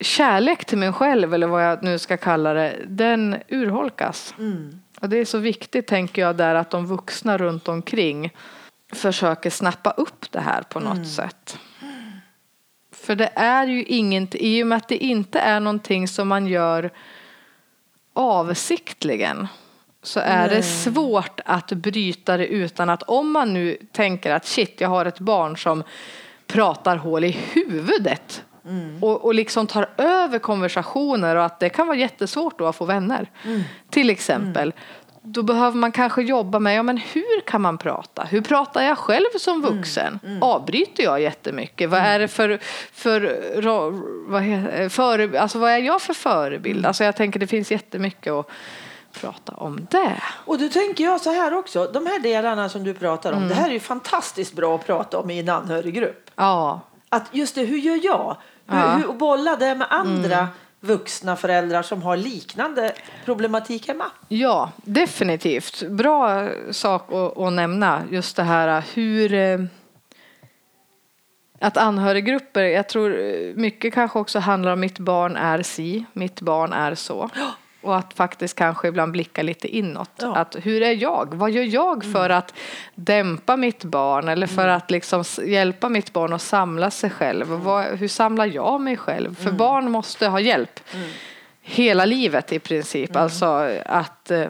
kärlek 0.01 0.65
till 0.65 0.79
mig 0.79 0.93
själv 0.93 1.35
eller 1.35 1.47
vad 1.47 1.65
jag 1.65 1.83
nu 1.83 1.99
ska 1.99 2.17
kalla 2.17 2.53
det, 2.53 2.77
den 2.87 3.37
urholkas. 3.49 4.35
Och 5.01 5.09
det 5.09 5.17
är 5.17 5.25
så 5.25 5.39
viktigt 5.39 5.87
tänker 5.87 6.23
jag 6.23 6.37
där 6.37 6.55
att 6.55 6.71
de 6.71 6.87
vuxna 6.87 7.39
runt 7.39 7.69
omkring 7.69 8.33
försöker 8.93 9.51
snappa 9.51 9.91
upp 9.91 10.33
det 10.33 10.41
här 10.41 10.63
på 10.63 10.81
något 10.81 11.09
sätt. 11.09 11.59
För 12.93 13.17
det 13.17 13.31
är 13.35 13.67
ju 13.67 13.85
inget, 13.85 14.35
i 14.35 14.63
och 14.63 14.67
med 14.67 14.77
att 14.77 14.89
det 14.89 14.97
inte 14.97 15.39
är 15.39 15.61
någonting 15.61 16.09
som 16.09 16.29
man 16.29 16.47
gör 16.47 16.91
avsiktligen 18.21 19.49
så 20.03 20.21
är 20.21 20.49
det 20.49 20.63
svårt 20.63 21.41
att 21.45 21.73
bryta 21.73 22.37
det 22.37 22.47
utan 22.47 22.91
att 22.91 23.03
om 23.03 23.33
man 23.33 23.53
nu 23.53 23.77
tänker 23.93 24.31
att 24.31 24.47
shit, 24.47 24.81
jag 24.81 24.89
har 24.89 25.05
ett 25.05 25.19
barn 25.19 25.57
som 25.57 25.83
pratar 26.47 26.97
hål 26.97 27.25
i 27.25 27.31
huvudet 27.31 28.45
och, 29.01 29.25
och 29.25 29.35
liksom 29.35 29.67
tar 29.67 29.89
över 29.97 30.39
konversationer 30.39 31.37
och 31.37 31.45
att 31.45 31.61
det 31.61 31.69
kan 31.69 31.87
vara 31.87 31.97
jättesvårt 31.97 32.59
då 32.59 32.67
att 32.67 32.77
få 32.77 32.85
vänner. 32.85 33.31
Till 33.91 34.11
exempel. 34.11 34.73
Då 35.23 35.43
behöver 35.43 35.77
man 35.77 35.93
kanske 35.93 36.23
jobba 36.23 36.59
med, 36.59 36.77
ja 36.77 36.83
men 36.83 36.97
hur 36.97 37.41
kan 37.47 37.61
man 37.61 37.79
prata? 37.79 38.23
Hur 38.23 38.41
pratar 38.41 38.83
jag 38.83 38.99
själv 38.99 39.25
som 39.39 39.63
vuxen? 39.63 40.19
Avbryter 40.43 41.03
jag 41.03 41.21
jättemycket? 41.21 41.91
Vad 41.91 42.01
är 42.01 42.19
det 42.19 42.29
för, 42.29 42.59
för, 42.93 43.21
ro- 43.63 44.03
vad, 44.29 44.43
he- 44.43 44.89
för 44.89 45.37
alltså 45.37 45.59
vad 45.59 45.71
är 45.71 45.79
jag 45.79 46.03
för 46.03 46.15
förebild? 46.15 46.87
Alltså 46.87 47.05
jag 47.05 47.17
tänker 47.17 47.41
det 47.41 47.47
finns 47.47 47.71
jättemycket 47.71 48.33
att 48.33 48.47
prata 49.21 49.53
om 49.53 49.87
det. 49.91 50.23
Och 50.45 50.59
då 50.59 50.69
tänker 50.69 51.05
jag 51.05 51.21
så 51.21 51.31
här 51.33 51.55
också, 51.55 51.91
de 51.93 52.07
här 52.07 52.19
delarna 52.19 52.69
som 52.69 52.85
du 52.85 52.95
pratar 52.95 53.33
om, 53.33 53.37
Mm. 53.39 53.49
det 53.49 53.55
här 53.55 53.69
är 53.69 53.73
ju 53.73 53.81
fantastiskt 53.81 54.55
bra 54.57 54.75
att 54.75 54.87
prata 54.87 55.19
om 55.19 55.31
i 55.31 55.39
en 55.41 55.49
anhöriggrupp. 55.49 56.31
Ja, 56.37 56.81
Att 57.09 57.25
just 57.33 57.55
det, 57.55 57.63
hur 57.65 57.79
gör 57.79 58.01
jag? 58.03 58.37
Hur, 58.67 58.79
Ja. 58.79 58.85
Mm. 58.85 59.01
hur, 59.01 59.09
och 59.09 59.15
bolla 59.17 59.57
det 59.57 59.75
med 59.75 59.87
andra 59.91 60.49
vuxna 60.81 61.37
föräldrar 61.37 61.83
som 61.83 62.03
har 62.03 62.17
liknande 62.17 62.93
problematik 63.25 63.89
hemma. 63.89 64.05
Ja, 64.29 64.73
definitivt. 64.77 65.83
Bra 65.89 66.49
sak 66.71 67.13
att, 67.13 67.39
att 67.39 67.53
nämna. 67.53 68.03
Just 68.11 68.37
det 68.37 68.43
här 68.43 68.85
hur... 68.95 69.35
eh, 69.35 69.59
Att 71.63 71.77
anhöriggrupper, 71.77 72.63
jag 72.63 72.89
tror 72.89 73.11
mycket 73.57 73.95
kanske 73.95 74.19
också 74.19 74.39
handlar 74.39 74.73
om 74.73 74.81
mitt 74.81 74.99
barn 74.99 75.37
är 75.37 75.63
si, 75.63 76.05
mitt 76.13 76.41
barn 76.41 76.73
är 76.73 76.95
så. 76.95 77.31
Och 77.83 77.97
att 77.97 78.15
faktiskt 78.15 78.57
kanske 78.57 78.89
ibland 78.89 79.13
blicka 79.13 79.43
lite 79.43 79.77
inåt. 79.77 80.11
Ja. 80.17 80.37
Att 80.37 80.57
hur 80.63 80.83
är 80.83 80.95
jag? 81.03 81.35
Vad 81.35 81.51
gör 81.51 81.63
jag 81.63 82.05
för 82.05 82.31
att 82.31 82.55
dämpa 82.95 83.57
mitt 83.57 83.85
barn 83.85 84.29
eller 84.29 84.47
för 84.47 84.69
att 84.69 84.91
liksom 84.91 85.25
hjälpa 85.47 85.89
mitt 85.89 86.13
barn 86.13 86.33
att 86.33 86.43
samla 86.43 86.91
sig 86.91 87.11
själv? 87.11 87.47
Vad, 87.49 87.85
hur 87.85 88.09
samlar 88.09 88.47
jag 88.47 88.81
mig 88.81 88.97
själv? 88.97 89.35
För 89.35 89.53
barn 89.53 89.91
måste 89.91 90.27
ha 90.27 90.41
hjälp 90.41 90.81
hela 91.63 92.05
livet 92.05 92.53
i 92.53 92.59
princip. 92.59 93.17
Alltså 93.17 93.47
att, 93.87 94.31
eh, 94.31 94.47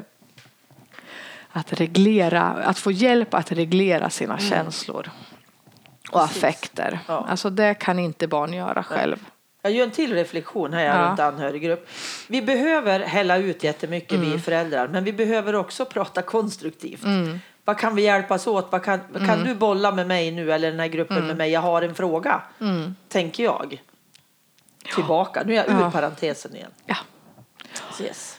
att 1.53 1.73
reglera, 1.73 2.43
att 2.43 2.79
få 2.79 2.91
hjälp 2.91 3.35
att 3.35 3.53
reglera 3.53 4.11
sina 4.11 4.39
känslor 4.39 5.11
och 6.11 6.21
Precis. 6.21 6.37
affekter. 6.37 6.99
Ja. 7.07 7.27
Alltså 7.29 7.51
det 7.51 7.75
kan 7.75 7.99
inte 7.99 8.27
barn 8.27 8.53
göra 8.53 8.83
själv. 8.83 9.27
Jag 9.63 9.73
gör 9.73 9.85
en 9.85 9.91
till 9.91 10.15
reflektion 10.15 10.73
här 10.73 10.85
Ja. 10.85 11.09
runt 11.11 11.21
anhöriggrupp. 11.21 11.89
Vi 12.29 12.43
behöver 12.43 13.01
hälla 13.01 13.37
ut 13.37 13.65
jättemycket 13.65 14.13
Mm. 14.13 14.31
vi 14.31 14.39
föräldrar, 14.39 14.89
men 14.89 15.05
vi 15.05 15.13
behöver 15.13 15.55
också 15.55 15.85
prata 15.85 16.23
konstruktivt. 16.23 17.05
Mm. 17.05 17.39
Vad 17.65 17.79
kan 17.79 17.95
vi 17.95 18.03
hjälpas 18.03 18.47
åt? 18.47 18.73
Vad 18.73 18.85
kan, 18.85 19.01
vad 19.13 19.27
kan 19.27 19.45
du 19.45 19.55
bolla 19.55 19.93
med 19.93 20.07
mig 20.07 20.31
nu 20.31 20.53
eller 20.53 20.71
den 20.71 20.81
här 20.81 20.87
gruppen 20.89 21.17
Mm. 21.17 21.27
med 21.29 21.37
mig? 21.37 21.51
Jag 21.51 21.61
har 21.61 21.83
en 21.83 21.95
fråga, 21.95 22.43
tänker 23.09 23.45
jag. 23.45 23.83
Tillbaka, 24.95 25.43
nu 25.47 25.53
är 25.53 25.57
jag 25.57 25.67
ur 25.69 25.81
Ja. 25.81 25.91
parentesen 25.91 26.57
igen. 26.57 26.71
Ja. 26.87 26.97
Yes. 28.01 28.37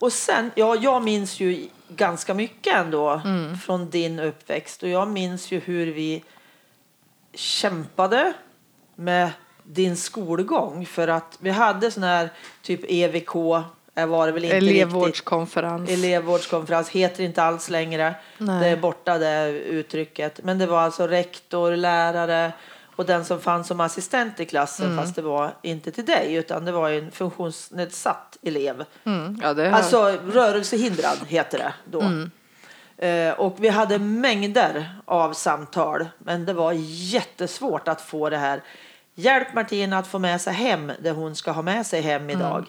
Och 0.00 0.12
sen, 0.12 0.50
ja, 0.54 0.76
jag 0.76 1.02
minns 1.02 1.40
ju 1.40 1.68
ganska 1.88 2.34
mycket 2.34 2.74
ändå 2.76 3.10
Mm. 3.24 3.58
från 3.58 3.90
din 3.90 4.18
uppväxt 4.20 4.82
och 4.82 4.88
jag 4.88 5.08
minns 5.08 5.50
ju 5.52 5.60
hur 5.60 5.86
vi 5.86 6.24
kämpade 7.34 8.32
med 8.94 9.30
din 9.70 9.96
skolgång 9.96 10.86
för 10.86 11.08
att 11.08 11.38
vi 11.40 11.50
hade 11.50 11.90
sån 11.90 12.02
här 12.02 12.30
typ 12.62 12.80
EVK 12.88 13.34
var 13.94 14.26
det 14.26 14.32
väl 14.32 14.44
inte 14.44 14.56
Elevvårdskonferens. 14.56 15.80
Riktigt. 15.90 16.04
Elevvårdskonferens 16.04 16.88
heter 16.88 17.24
inte 17.24 17.42
alls 17.42 17.70
längre. 17.70 18.14
Nej. 18.38 18.60
Det 18.60 18.66
är 18.68 18.76
borta 18.76 19.18
det 19.18 19.48
uttrycket. 19.50 20.40
Men 20.44 20.58
det 20.58 20.66
var 20.66 20.80
alltså 20.80 21.06
rektor, 21.06 21.76
lärare 21.76 22.52
och 22.96 23.06
den 23.06 23.24
som 23.24 23.40
fanns 23.40 23.66
som 23.66 23.80
assistent 23.80 24.40
i 24.40 24.44
klassen 24.44 24.86
Mm. 24.86 24.98
fast 24.98 25.16
det 25.16 25.22
var 25.22 25.54
inte 25.62 25.90
till 25.90 26.04
dig 26.04 26.34
utan 26.34 26.64
det 26.64 26.72
var 26.72 26.90
en 26.90 27.10
funktionsnedsatt 27.10 28.38
elev. 28.42 28.84
Mm. 29.04 29.40
Ja, 29.42 29.54
det. 29.54 29.70
Alltså 29.74 30.16
rörelsehindrad 30.32 31.18
heter 31.26 31.58
det 31.58 31.72
då. 31.84 32.00
Mm. 32.00 32.30
Eh, 32.98 33.32
och 33.40 33.56
vi 33.58 33.68
hade 33.68 33.98
mängder 33.98 34.94
av 35.04 35.32
samtal 35.32 36.06
men 36.18 36.44
det 36.46 36.52
var 36.52 36.72
jättesvårt 37.12 37.88
att 37.88 38.00
få 38.00 38.30
det 38.30 38.36
här. 38.36 38.62
Hjälp 39.18 39.54
Martina 39.54 39.98
att 39.98 40.06
få 40.06 40.18
med 40.18 40.40
sig 40.40 40.52
hem 40.54 40.92
det 41.02 41.10
hon 41.10 41.36
ska 41.36 41.50
ha 41.50 41.62
med 41.62 41.86
sig 41.86 42.00
hem 42.00 42.30
idag. 42.30 42.56
Mm. 42.58 42.68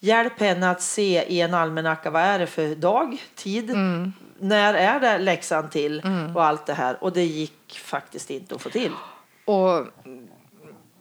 Hjälp 0.00 0.40
henne 0.40 0.70
att 0.70 0.82
se 0.82 1.22
i 1.28 1.40
en 1.40 1.54
almanacka 1.54 2.10
vad 2.10 2.22
är 2.22 2.38
det 2.38 2.46
för 2.46 2.74
dag, 2.74 3.16
tid, 3.34 3.70
Mm. 3.70 4.12
när 4.38 4.74
är 4.74 5.00
det 5.00 5.18
läxan 5.18 5.70
till 5.70 6.02
och 6.34 6.44
allt 6.44 6.66
det 6.66 6.74
här. 6.74 6.96
Och 7.00 7.12
det 7.12 7.24
gick 7.24 7.78
faktiskt 7.84 8.30
inte 8.30 8.54
att 8.54 8.62
få 8.62 8.70
till. 8.70 8.92
och 9.44 9.86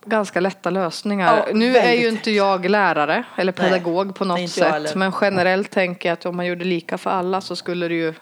ganska 0.06 0.40
lätta 0.40 0.70
lösningar. 0.70 1.38
Ja, 1.48 1.54
nu 1.54 1.78
är 1.78 1.94
ju 1.94 2.10
inte 2.10 2.32
jag 2.32 2.70
lärare 2.70 3.24
eller 3.36 3.54
Nej, 3.58 3.70
pedagog 3.70 4.16
på 4.16 4.26
något 4.26 4.50
sätt. 4.50 4.96
Men 4.96 5.14
generellt 5.22 5.72
tänker 5.72 6.10
jag 6.10 6.14
att 6.14 6.26
om 6.26 6.36
man 6.36 6.46
gjorde 6.46 6.66
lika 6.66 6.98
för 6.98 7.10
alla 7.10 7.42
så 7.42 7.56
skulle 7.56 7.88
det 7.88 7.96
ju 7.96 8.14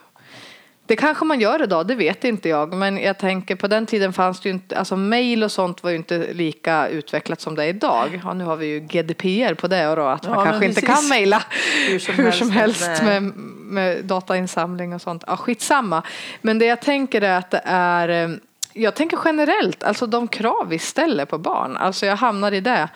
det 0.85 0.95
kanske 0.95 1.25
man 1.25 1.39
gör 1.39 1.63
idag, 1.63 1.87
det 1.87 1.95
vet 1.95 2.23
inte 2.23 2.49
jag. 2.49 2.73
Men 2.73 2.97
jag 2.97 3.17
tänker 3.17 3.55
på 3.55 3.67
den 3.67 3.85
tiden 3.85 4.13
fanns 4.13 4.39
det 4.39 4.49
ju 4.49 4.53
inte, 4.53 4.77
alltså 4.77 4.95
mail 4.95 5.43
och 5.43 5.51
sånt 5.51 5.83
var 5.83 5.89
ju 5.89 5.95
inte 5.95 6.33
lika 6.33 6.87
utvecklat 6.87 7.41
som 7.41 7.55
det 7.55 7.63
är 7.63 7.67
idag. 7.67 8.21
Ja, 8.23 8.33
nu 8.33 8.43
har 8.43 8.55
vi 8.55 8.65
ju 8.65 8.79
GDPR 8.79 9.53
på 9.53 9.67
det 9.67 9.87
och 9.87 9.95
då 9.95 10.03
att 10.03 10.23
Ja, 10.23 10.35
man 10.35 10.45
kanske 10.45 10.65
inte 10.65 10.81
kan 10.81 11.07
mejla 11.09 11.43
Hur 11.89 11.99
som 11.99 12.15
hur 12.15 12.31
som 12.31 12.51
helst, 12.51 12.87
helst 12.87 13.03
nej. 13.03 13.21
med, 13.21 13.33
med 13.57 14.05
datainsamling 14.05 14.93
och 14.93 15.01
sånt. 15.01 15.23
Ja, 15.27 15.37
skitsamma. 15.37 16.03
Men 16.41 16.59
det 16.59 16.65
jag 16.65 16.81
tänker 16.81 17.21
är 17.21 17.37
att 17.37 17.51
det 17.51 17.61
är 17.65 18.09
eh, 18.09 18.35
jag 18.73 18.95
tänker 18.95 19.19
generellt, 19.25 19.83
alltså 19.83 20.07
de 20.07 20.27
krav 20.27 20.67
vi 20.69 20.79
ställer 20.79 21.25
på 21.25 21.37
barn, 21.37 21.77
alltså 21.77 22.05
jag 22.05 22.15
hamnar 22.15 22.51
i 22.51 22.59
det. 22.59 22.89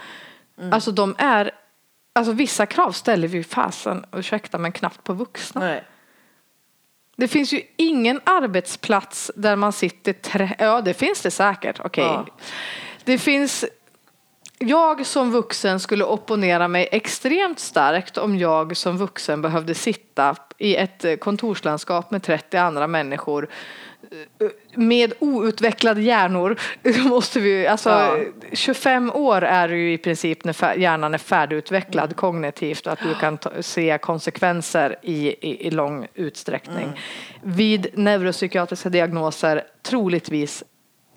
Mm. 0.59 0.73
Alltså 0.73 0.91
de 0.91 1.15
är, 1.17 1.51
alltså 2.15 2.31
vissa 2.33 2.65
krav 2.65 2.91
ställer 2.91 3.27
vi 3.27 3.43
fasen, 3.43 4.05
ursäkta 4.11 4.57
men 4.57 4.71
knappt 4.71 5.03
på 5.03 5.13
vuxna. 5.13 5.61
Nej. 5.61 5.83
Det 7.19 7.27
finns 7.27 7.53
ju 7.53 7.61
ingen 7.75 8.21
arbetsplats 8.23 9.31
där 9.35 9.55
man 9.55 9.73
sitter 9.73 10.13
tre... 10.13 10.55
Ja, 10.59 10.81
det 10.81 10.93
finns 10.93 11.21
det 11.21 11.31
säkert. 11.31 11.79
Okej. 11.83 12.03
Ja. 12.03 12.25
Det 13.03 13.17
finns... 13.17 13.65
Jag 14.59 15.05
som 15.05 15.31
vuxen 15.31 15.79
skulle 15.79 16.03
opponera 16.03 16.67
mig 16.67 16.89
extremt 16.91 17.59
starkt 17.59 18.17
om 18.17 18.37
jag 18.37 18.77
som 18.77 18.97
vuxen 18.97 19.41
behövde 19.41 19.73
sitta 19.73 20.35
i 20.57 20.75
ett 20.75 21.19
kontorslandskap 21.19 22.11
med 22.11 22.23
30 22.23 22.57
andra 22.57 22.87
människor 22.87 23.49
med 24.75 25.13
outvecklade 25.19 26.01
hjärnor. 26.01 26.55
Måste 27.09 27.39
vi, 27.39 27.67
alltså, 27.67 27.89
Ja. 27.89 28.17
25 28.53 29.11
år 29.11 29.41
är 29.41 29.69
ju 29.69 29.93
i 29.93 29.97
princip 29.97 30.43
när 30.43 30.77
hjärnan 30.77 31.13
är 31.13 31.17
färdigutvecklad 31.17 32.15
kognitivt 32.15 32.85
och 32.87 32.93
att 32.93 32.99
du 33.03 33.15
kan 33.15 33.37
ta, 33.37 33.51
se 33.61 33.97
konsekvenser 34.01 34.95
i, 35.01 35.27
i, 35.27 35.67
i 35.67 35.71
lång 35.71 36.07
utsträckning. 36.13 36.99
Vid 37.41 37.87
neuropsykiatriska 37.93 38.89
diagnoser 38.89 39.63
troligtvis, 39.83 40.63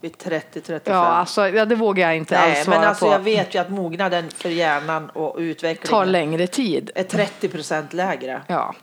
Vid 0.02 0.12
30-35. 0.16 0.80
ja, 0.85 0.94
alltså, 0.94 1.49
ja 1.49 1.64
det 1.64 1.75
vågar 1.75 2.06
jag 2.09 2.16
inte 2.16 2.35
Nej, 2.40 2.50
alls 2.56 2.64
svara 2.64 2.78
men 2.78 2.88
alltså 2.88 3.06
på. 3.06 3.12
jag 3.12 3.18
vet 3.20 3.54
ju 3.54 3.59
att 3.59 3.70
mognaden 3.70 4.30
för 4.30 4.49
hjärnan 4.49 5.11
och 5.11 5.35
tar 5.35 5.40
utvecklingen 5.40 6.12
längre 6.12 6.47
tid. 6.47 6.90
är 6.94 7.02
30 7.04 7.49
procent 7.49 7.92
lägre. 7.92 8.42
Ja. 8.47 8.75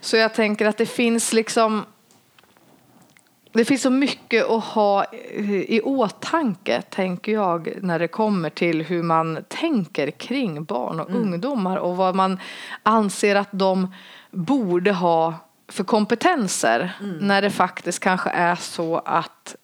Så 0.00 0.16
jag 0.16 0.34
tänker 0.34 0.66
att 0.66 0.76
det 0.76 0.86
finns 0.86 1.32
liksom 1.32 1.84
det 3.56 3.64
finns 3.64 3.82
så 3.82 3.90
mycket 3.90 4.50
att 4.50 4.64
ha 4.64 5.04
i 5.12 5.80
åtanke, 5.80 6.82
tänker 6.82 7.32
jag, 7.32 7.72
när 7.82 7.98
det 7.98 8.08
kommer 8.08 8.50
till 8.50 8.82
hur 8.82 9.02
man 9.02 9.44
tänker 9.48 10.10
kring 10.10 10.64
barn 10.64 11.00
och 11.00 11.10
ungdomar 11.10 11.76
och 11.76 11.96
vad 11.96 12.14
man 12.14 12.40
anser 12.82 13.36
att 13.36 13.48
de 13.50 13.94
borde 14.30 14.92
ha 14.92 15.34
för 15.68 15.84
kompetenser 15.84 16.92
när 17.20 17.42
det 17.42 17.50
faktiskt 17.50 18.00
kanske 18.00 18.30
är 18.30 18.54
så 18.54 18.98
att 19.04 19.56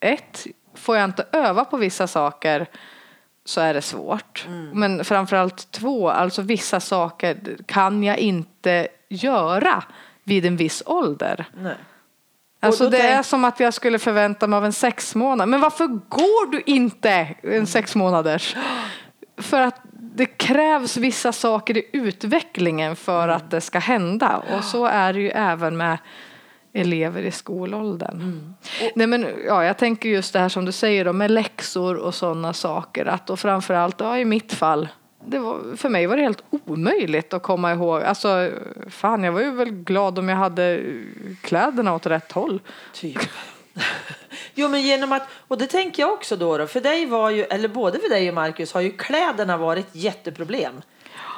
ett, 0.00 0.46
får 0.74 0.96
jag 0.96 1.04
inte 1.04 1.26
öva 1.32 1.64
på 1.64 1.76
vissa 1.76 2.06
saker 2.06 2.66
så 3.44 3.60
är 3.60 3.74
det 3.74 3.82
svårt. 3.82 4.46
Men 4.72 5.04
framförallt 5.04 5.70
två, 5.70 6.10
alltså 6.10 6.42
vissa 6.42 6.80
saker 6.80 7.56
kan 7.66 8.02
jag 8.02 8.18
inte 8.18 8.88
göra 9.08 9.84
vid 10.24 10.46
en 10.46 10.56
viss 10.56 10.82
ålder. 10.86 11.48
Nej. 11.56 11.74
Alltså 12.60 12.90
det 12.90 12.98
är 12.98 13.14
tänk- 13.14 13.26
som 13.26 13.44
att 13.44 13.60
jag 13.60 13.74
skulle 13.74 13.98
förvänta 13.98 14.46
mig 14.46 14.56
av 14.56 14.64
en 14.64 14.72
sex 14.72 15.14
månader. 15.14 15.50
Men 15.50 15.60
varför 15.60 15.86
går 15.86 16.50
du 16.50 16.62
inte 16.66 17.34
en 17.42 17.66
sex 17.66 17.94
månaders? 17.94 18.56
För 19.38 19.60
att 19.60 19.80
det 19.92 20.26
krävs 20.26 20.96
vissa 20.96 21.32
saker 21.32 21.76
i 21.76 21.90
utvecklingen 21.92 22.96
för 22.96 23.28
att 23.28 23.50
det 23.50 23.60
ska 23.60 23.78
hända. 23.78 24.42
Och 24.56 24.64
så 24.64 24.86
är 24.86 25.12
det 25.12 25.20
ju 25.20 25.30
även 25.30 25.76
med 25.76 25.98
elever 26.72 27.22
i 27.22 27.30
skolåldern. 27.30 28.54
Nej, 28.94 29.06
men, 29.06 29.26
ja, 29.46 29.64
jag 29.64 29.78
tänker 29.78 30.08
just 30.08 30.32
det 30.32 30.38
här 30.38 30.48
som 30.48 30.64
du 30.64 30.72
säger 30.72 31.04
då, 31.04 31.12
med 31.12 31.30
läxor 31.30 31.96
och 31.96 32.14
sådana 32.14 32.52
saker. 32.52 33.06
Att, 33.06 33.30
och 33.30 33.40
framförallt 33.40 34.00
ja, 34.00 34.18
i 34.18 34.24
mitt 34.24 34.52
fall, 34.52 34.88
var, 35.20 35.76
för 35.76 35.88
mig 35.88 36.06
var 36.06 36.16
det 36.16 36.22
helt 36.22 36.42
omöjligt 36.50 37.32
att 37.34 37.42
komma 37.42 37.72
ihåg. 37.72 38.02
Alltså, 38.02 38.50
fan, 38.90 39.24
jag 39.24 39.32
var 39.32 39.40
ju 39.40 39.50
väl 39.50 39.70
glad 39.70 40.18
om 40.18 40.28
jag 40.28 40.36
hade 40.36 40.82
kläderna 41.40 41.94
åt 41.94 42.06
rätt 42.06 42.32
håll. 42.32 42.60
Typ. 42.92 43.18
Jo 44.54 44.68
men 44.68 44.82
genom 44.82 45.12
att, 45.12 45.22
och 45.48 45.58
det 45.58 45.66
tänker 45.66 46.02
jag 46.02 46.12
också 46.12 46.36
då, 46.36 46.58
då 46.58 46.66
för 46.66 46.80
dig 46.80 47.06
var 47.06 47.30
ju, 47.30 47.42
eller 47.42 47.68
både 47.68 47.98
för 47.98 48.08
dig 48.08 48.28
och 48.28 48.34
Marcus 48.34 48.72
har 48.72 48.80
ju 48.80 48.92
kläderna 48.92 49.56
varit 49.56 49.86
jätteproblem. 49.92 50.82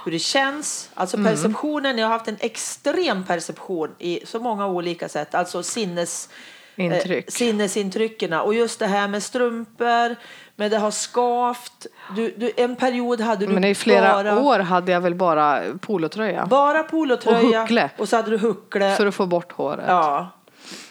Hur 0.04 0.12
det 0.12 0.18
känns, 0.18 0.90
alltså 0.94 1.16
Mm. 1.16 1.30
perceptionen, 1.32 1.98
jag 1.98 2.06
har 2.06 2.12
haft 2.12 2.28
en 2.28 2.36
extrem 2.40 3.24
perception 3.24 3.94
i 3.98 4.20
så 4.26 4.40
många 4.40 4.66
olika 4.66 5.08
sätt, 5.08 5.34
alltså 5.34 5.62
sinnes, 5.62 6.28
Intryck. 6.76 7.24
Eh, 7.28 7.30
sinnesintrycken 7.32 8.32
och 8.32 8.54
just 8.54 8.78
det 8.78 8.86
här 8.86 9.08
med 9.08 9.22
strumpor, 9.22 10.16
med 10.56 10.70
det 10.70 10.78
har 10.78 10.90
skavt, 10.90 11.86
du, 12.16 12.34
du, 12.36 12.52
en 12.56 12.76
period 12.76 13.20
hade 13.20 13.46
du 13.46 13.52
Men 13.52 13.64
i 13.64 13.74
flera 13.74 14.12
bara, 14.12 14.40
år 14.40 14.58
hade 14.58 14.92
jag 14.92 15.00
väl 15.00 15.14
bara 15.14 15.62
polotröja 15.80 16.46
bara 16.46 16.82
polotröja 16.82 17.38
Och 17.38 17.68
huckle. 17.68 17.90
och 17.98 18.08
så 18.08 18.16
hade 18.16 18.30
du 18.30 18.38
huckle. 18.38 18.96
för 18.96 19.06
att 19.06 19.14
få 19.14 19.26
bort 19.26 19.52
håret. 19.52 19.84
Ja. 19.88 20.30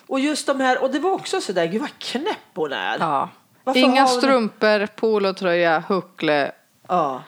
Och 0.07 0.19
just 0.19 0.47
de 0.47 0.59
här, 0.59 0.83
och 0.83 0.91
det 0.91 0.99
var 0.99 1.11
också 1.11 1.41
sådär, 1.41 1.65
gud 1.65 1.81
vad 1.81 1.99
knäpp 1.99 2.37
hon 2.55 2.73
är. 2.73 2.97
Ja. 2.99 3.29
Varför 3.63 3.79
Inga 3.79 4.07
strumpor, 4.07 4.85
polotröja, 4.85 5.83
huckle. 5.87 6.51
Ja. 6.87 7.23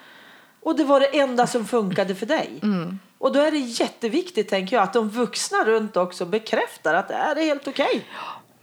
Och 0.62 0.76
det 0.76 0.84
var 0.84 1.00
det 1.00 1.18
enda 1.18 1.46
som 1.46 1.64
funkade 1.66 2.14
för 2.14 2.26
dig. 2.26 2.60
Mm. 2.62 2.98
Och 3.18 3.32
då 3.32 3.40
är 3.40 3.50
det 3.50 3.58
jätteviktigt 3.58 4.48
tänker 4.48 4.76
jag 4.76 4.82
att 4.82 4.92
de 4.92 5.08
vuxna 5.08 5.58
runt 5.64 5.96
också 5.96 6.24
bekräftar 6.24 6.94
att 6.94 7.08
det 7.08 7.14
är 7.14 7.36
helt 7.44 7.68
okej. 7.68 8.06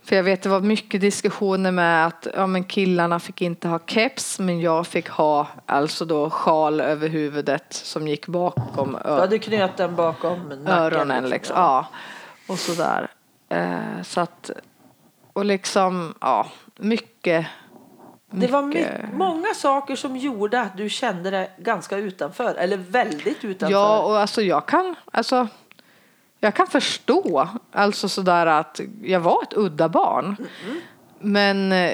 För 0.03 0.15
jag 0.15 0.23
vet 0.23 0.41
det 0.41 0.49
var 0.49 0.59
mycket 0.61 1.01
diskussioner 1.01 1.71
med 1.71 2.05
att 2.07 2.27
ja, 2.35 2.47
men 2.47 2.63
killarna 2.63 3.19
fick 3.19 3.41
inte 3.41 3.67
ha 3.67 3.79
keps 3.87 4.39
men 4.39 4.61
jag 4.61 4.87
fick 4.87 5.09
ha 5.09 5.47
alltså 5.65 6.05
då 6.05 6.29
sjal 6.29 6.81
över 6.81 7.07
huvudet 7.09 7.73
som 7.73 8.07
gick 8.07 8.27
bakom 8.27 8.97
Du 9.05 9.09
hade 9.09 9.39
knöten 9.39 9.95
bakom 9.95 10.39
nacken. 10.49 10.67
öronen. 10.67 11.29
Liksom. 11.29 11.55
Ja. 11.57 11.85
Och 12.47 12.59
sådär. 12.59 13.07
Eh, 13.49 14.01
så 14.03 14.21
att, 14.21 14.51
och 15.33 15.45
liksom, 15.45 16.13
ja, 16.21 16.47
mycket. 16.77 17.45
Det 18.31 18.47
var 18.47 18.61
my- 18.61 18.67
mycket- 18.75 19.13
många 19.13 19.53
saker 19.55 19.95
som 19.95 20.17
gjorde 20.17 20.61
att 20.61 20.77
du 20.77 20.89
kände 20.89 21.29
dig 21.29 21.51
ganska 21.57 21.97
utanför, 21.97 22.55
eller 22.55 22.77
väldigt 22.77 23.43
utanför. 23.43 23.73
Ja, 23.77 23.99
och 24.01 24.17
alltså 24.19 24.41
jag 24.41 24.65
kan, 24.65 24.95
alltså, 25.11 25.47
jag 26.43 26.55
kan 26.55 26.67
förstå, 26.67 27.47
alltså 27.71 28.09
sådär 28.09 28.45
att 28.45 28.79
jag 29.01 29.19
var 29.19 29.43
ett 29.43 29.53
udda 29.57 29.89
barn. 29.89 30.35
Men 31.19 31.71
eh, 31.71 31.91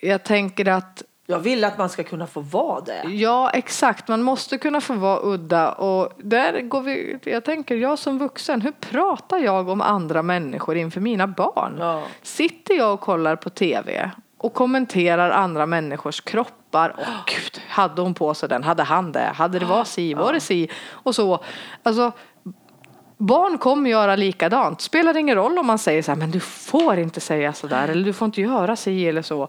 jag 0.00 0.24
tänker 0.24 0.68
att 0.68 1.02
Jag 1.26 1.38
vill 1.38 1.64
att 1.64 1.78
man 1.78 1.88
ska 1.88 2.04
kunna 2.04 2.26
få 2.26 2.40
vara 2.40 2.80
det. 2.80 3.02
Ja, 3.08 3.50
exakt. 3.50 4.08
Man 4.08 4.22
måste 4.22 4.58
kunna 4.58 4.80
få 4.80 4.94
vara 4.94 5.20
udda. 5.22 5.72
Och 5.72 6.12
där 6.18 6.60
går 6.60 6.80
vi, 6.80 7.18
jag 7.24 7.44
tänker, 7.44 7.76
jag 7.76 7.98
som 7.98 8.18
vuxen, 8.18 8.60
hur 8.60 8.72
pratar 8.72 9.38
jag 9.38 9.68
om 9.68 9.80
andra 9.80 10.22
människor 10.22 10.76
inför 10.76 11.00
mina 11.00 11.26
barn? 11.26 11.76
Ja. 11.78 12.02
Sitter 12.22 12.74
jag 12.74 12.94
och 12.94 13.00
kollar 13.00 13.36
på 13.36 13.50
tv 13.50 14.10
och 14.38 14.54
kommenterar 14.54 15.30
andra 15.30 15.66
människors 15.66 16.20
kroppar? 16.20 16.94
Åh 16.98 17.24
gud, 17.26 17.62
hade 17.68 18.02
hon 18.02 18.14
på 18.14 18.34
sig 18.34 18.48
den? 18.48 18.62
Hade 18.62 18.82
han 18.82 19.12
det? 19.12 19.32
Hade 19.34 19.58
det 19.58 19.64
var 19.66 19.84
si? 19.84 20.14
Var 20.14 20.32
det 20.32 20.40
si? 20.40 20.68
Och 20.90 21.14
så. 21.14 21.44
Alltså, 21.82 22.12
Barn 23.20 23.58
kommer 23.58 23.90
göra 23.90 24.16
likadant. 24.16 24.80
Spelar 24.80 25.16
ingen 25.16 25.36
roll 25.36 25.58
om 25.58 25.66
man 25.66 25.78
säger 25.78 26.02
så 26.02 26.10
här, 26.10 26.18
men 26.18 26.30
du 26.30 26.40
får 26.40 26.98
inte 26.98 27.20
säga 27.20 27.52
så 27.52 27.66
där 27.66 27.88
eller 27.88 28.04
du 28.04 28.12
får 28.12 28.26
inte 28.26 28.40
göra 28.40 28.76
si 28.76 29.08
eller 29.08 29.22
så. 29.22 29.48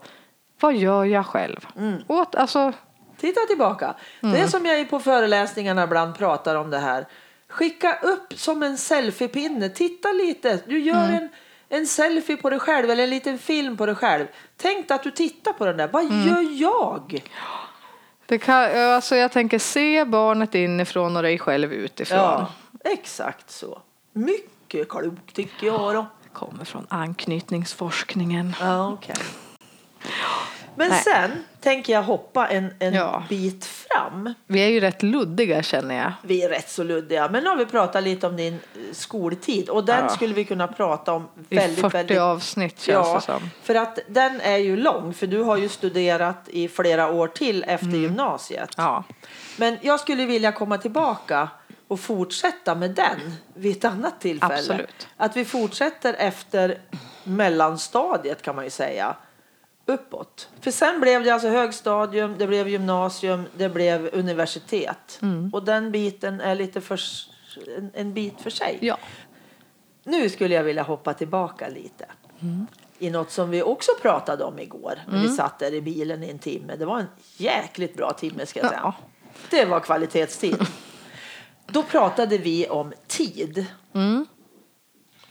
vad 0.60 0.76
gör 0.76 1.06
jag 1.06 1.26
själv? 1.26 1.68
Mm. 1.78 2.02
Åt, 2.08 2.36
alltså, 2.36 2.74
Titta 3.18 3.40
tillbaka. 3.48 3.94
Det 4.22 4.40
är 4.40 4.48
som 4.48 4.66
jag 4.66 4.90
på 4.90 5.00
föreläsningarna 5.00 5.84
ibland 5.84 6.18
pratar 6.18 6.56
om 6.56 6.70
det 6.70 6.80
här. 6.80 7.06
Skicka 7.48 8.00
upp 8.02 8.34
som 8.36 8.64
en 8.64 8.78
selfiepinne. 8.78 9.70
Titta 9.70 10.12
lite. 10.12 10.60
Du 10.66 10.80
gör 10.80 11.10
en, 11.10 11.30
en 11.70 11.88
selfie 11.88 12.38
på 12.38 12.50
dig 12.50 12.60
själv 12.60 12.90
eller 12.90 13.04
en 13.04 13.10
liten 13.10 13.38
film 13.38 13.78
på 13.78 13.86
dig 13.86 13.96
själv. 13.96 14.26
Tänk 14.58 14.92
att 14.92 15.04
du 15.04 15.12
tittar 15.12 15.54
på 15.54 15.66
den 15.66 15.78
där. 15.78 15.90
Vad 15.92 16.04
gör 16.04 16.62
jag? 16.62 17.24
det 18.26 18.38
kan, 18.38 18.78
alltså 18.94 19.16
jag 19.16 19.32
tänker 19.32 19.60
se 19.60 20.06
barnet 20.06 20.56
inifrån 20.56 21.18
och 21.18 21.24
dig 21.24 21.40
själv 21.40 21.74
utifrån. 21.74 22.18
Ja, 22.18 22.52
exakt 22.84 23.52
så. 23.52 23.82
Mycket 24.14 24.90
klokt 24.90 25.34
tycker 25.36 25.68
jag 25.68 25.94
då. 25.96 26.06
Kommer 26.34 26.66
från 26.66 26.86
anknytningsforskningen. 26.90 28.56
Ja, 28.62 28.88
okej. 28.94 29.16
Men 30.76 30.90
Nej. 30.90 31.02
sen 31.04 31.32
tänker 31.62 31.94
jag 31.94 32.04
hoppa 32.04 32.48
en, 32.48 32.74
en 32.80 32.94
Ja. 32.94 33.24
bit 33.30 33.66
fram. 33.66 34.34
Vi 34.48 34.60
är 34.64 34.68
ju 34.68 34.80
rätt 34.80 35.04
luddiga 35.04 35.64
känner 35.64 35.96
jag. 35.96 36.12
Vi 36.24 36.44
är 36.44 36.50
rätt 36.50 36.70
så 36.70 36.84
luddiga, 36.84 37.30
men 37.30 37.44
nu 37.44 37.50
har 37.50 37.58
vi 37.58 37.66
pratat 37.66 38.04
lite 38.04 38.28
om 38.28 38.38
din 38.38 38.54
eh, 38.54 38.60
skoltid 38.92 39.70
och 39.70 39.86
den 39.86 40.04
Ja. 40.04 40.10
skulle 40.10 40.34
vi 40.34 40.46
kunna 40.46 40.68
prata 40.68 41.14
om 41.14 41.28
I 41.50 41.56
väldigt, 41.56 41.80
40 41.82 41.94
väldigt 41.98 42.20
avsnitt 42.20 42.80
känns 42.80 43.08
Ja, 43.08 43.16
det 43.16 43.22
som. 43.22 43.50
för 43.64 43.76
att 43.76 44.00
den 44.08 44.42
är 44.42 44.58
ju 44.58 44.78
lång, 44.78 45.14
för 45.14 45.28
du 45.28 45.42
har 45.44 45.58
ju 45.58 45.70
studerat 45.70 46.50
i 46.50 46.68
flera 46.68 47.12
år 47.12 47.28
till 47.28 47.64
efter 47.68 47.88
gymnasiet. 47.98 48.78
Mm. 48.78 48.90
Ja. 48.92 49.04
Men 49.58 49.78
jag 49.82 50.00
skulle 50.00 50.26
vilja 50.26 50.52
komma 50.52 50.78
tillbaka 50.78 51.50
och 51.92 52.00
fortsätta 52.00 52.76
med 52.76 52.92
den 52.92 53.20
vid 53.54 53.78
ett 53.78 53.86
annat 53.86 54.22
tillfälle. 54.22 54.54
Absolut. 54.54 55.08
Att 55.18 55.38
vi 55.38 55.46
fortsätter 55.46 56.14
efter 56.14 56.82
mellanstadiet 57.24 58.42
kan 58.42 58.56
man 58.56 58.64
ju 58.64 58.70
säga. 58.70 59.16
Uppåt. 59.86 60.50
För 60.62 60.72
sen 60.72 61.02
blev 61.02 61.24
det 61.24 61.30
alltså 61.30 61.48
högstadium, 61.48 62.36
det 62.38 62.48
blev 62.48 62.68
gymnasium, 62.68 63.44
det 63.58 63.70
blev 63.70 64.10
universitet. 64.14 65.20
Mm. 65.22 65.50
Och 65.54 65.64
den 65.64 65.92
biten 65.92 66.42
är 66.42 66.56
lite 66.56 66.82
för, 66.82 67.00
en, 67.78 67.92
en 67.94 68.14
bit 68.14 68.42
för 68.42 68.50
sig. 68.50 68.78
ja. 68.82 68.98
Nu 70.04 70.30
skulle 70.30 70.56
jag 70.56 70.64
vilja 70.64 70.84
hoppa 70.84 71.14
tillbaka 71.14 71.68
lite. 71.68 72.06
I 73.00 73.10
något 73.10 73.32
som 73.32 73.50
vi 73.50 73.64
också 73.64 73.92
pratade 74.02 74.44
om 74.44 74.60
igår. 74.60 75.00
När 75.08 75.22
vi 75.22 75.30
satt 75.30 75.60
där 75.60 75.74
i 75.74 75.82
bilen 75.82 76.24
i 76.24 76.30
en 76.30 76.40
timme. 76.40 76.76
Det 76.76 76.86
var 76.86 77.00
en 77.00 77.08
jäkligt 77.38 77.98
bra 77.98 78.14
timme 78.14 78.46
ska 78.46 78.60
jag 78.60 78.70
säga. 78.70 78.82
Ja. 78.84 78.94
Det 79.50 79.66
var 79.66 79.80
kvalitetstid. 79.80 80.68
Då 81.72 81.84
pratade 81.84 82.38
vi 82.38 82.68
om 82.70 82.94
tid. 83.08 83.66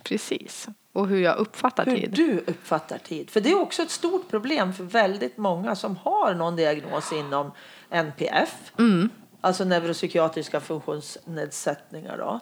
Precis. 0.03 0.69
Och 0.93 1.09
hur 1.09 1.21
jag 1.21 1.37
uppfattar 1.39 1.85
Hur 1.87 1.97
tid. 1.97 2.11
du 2.13 2.39
uppfattar 2.47 2.99
tid. 2.99 3.31
För 3.31 3.41
det 3.41 3.51
är 3.51 3.61
också 3.61 3.83
ett 3.83 3.91
stort 3.91 4.29
problem 4.31 4.73
för 4.75 4.85
väldigt 4.85 5.37
många 5.37 5.77
som 5.77 5.97
har 5.97 6.35
någon 6.35 6.57
diagnos 6.57 7.13
inom 7.13 7.51
NPF. 7.91 8.73
Mm. 8.79 9.09
Alltså 9.41 9.65
neuropsykiatriska 9.65 10.61
funktionsnedsättningar. 10.61 12.19
Då. 12.19 12.41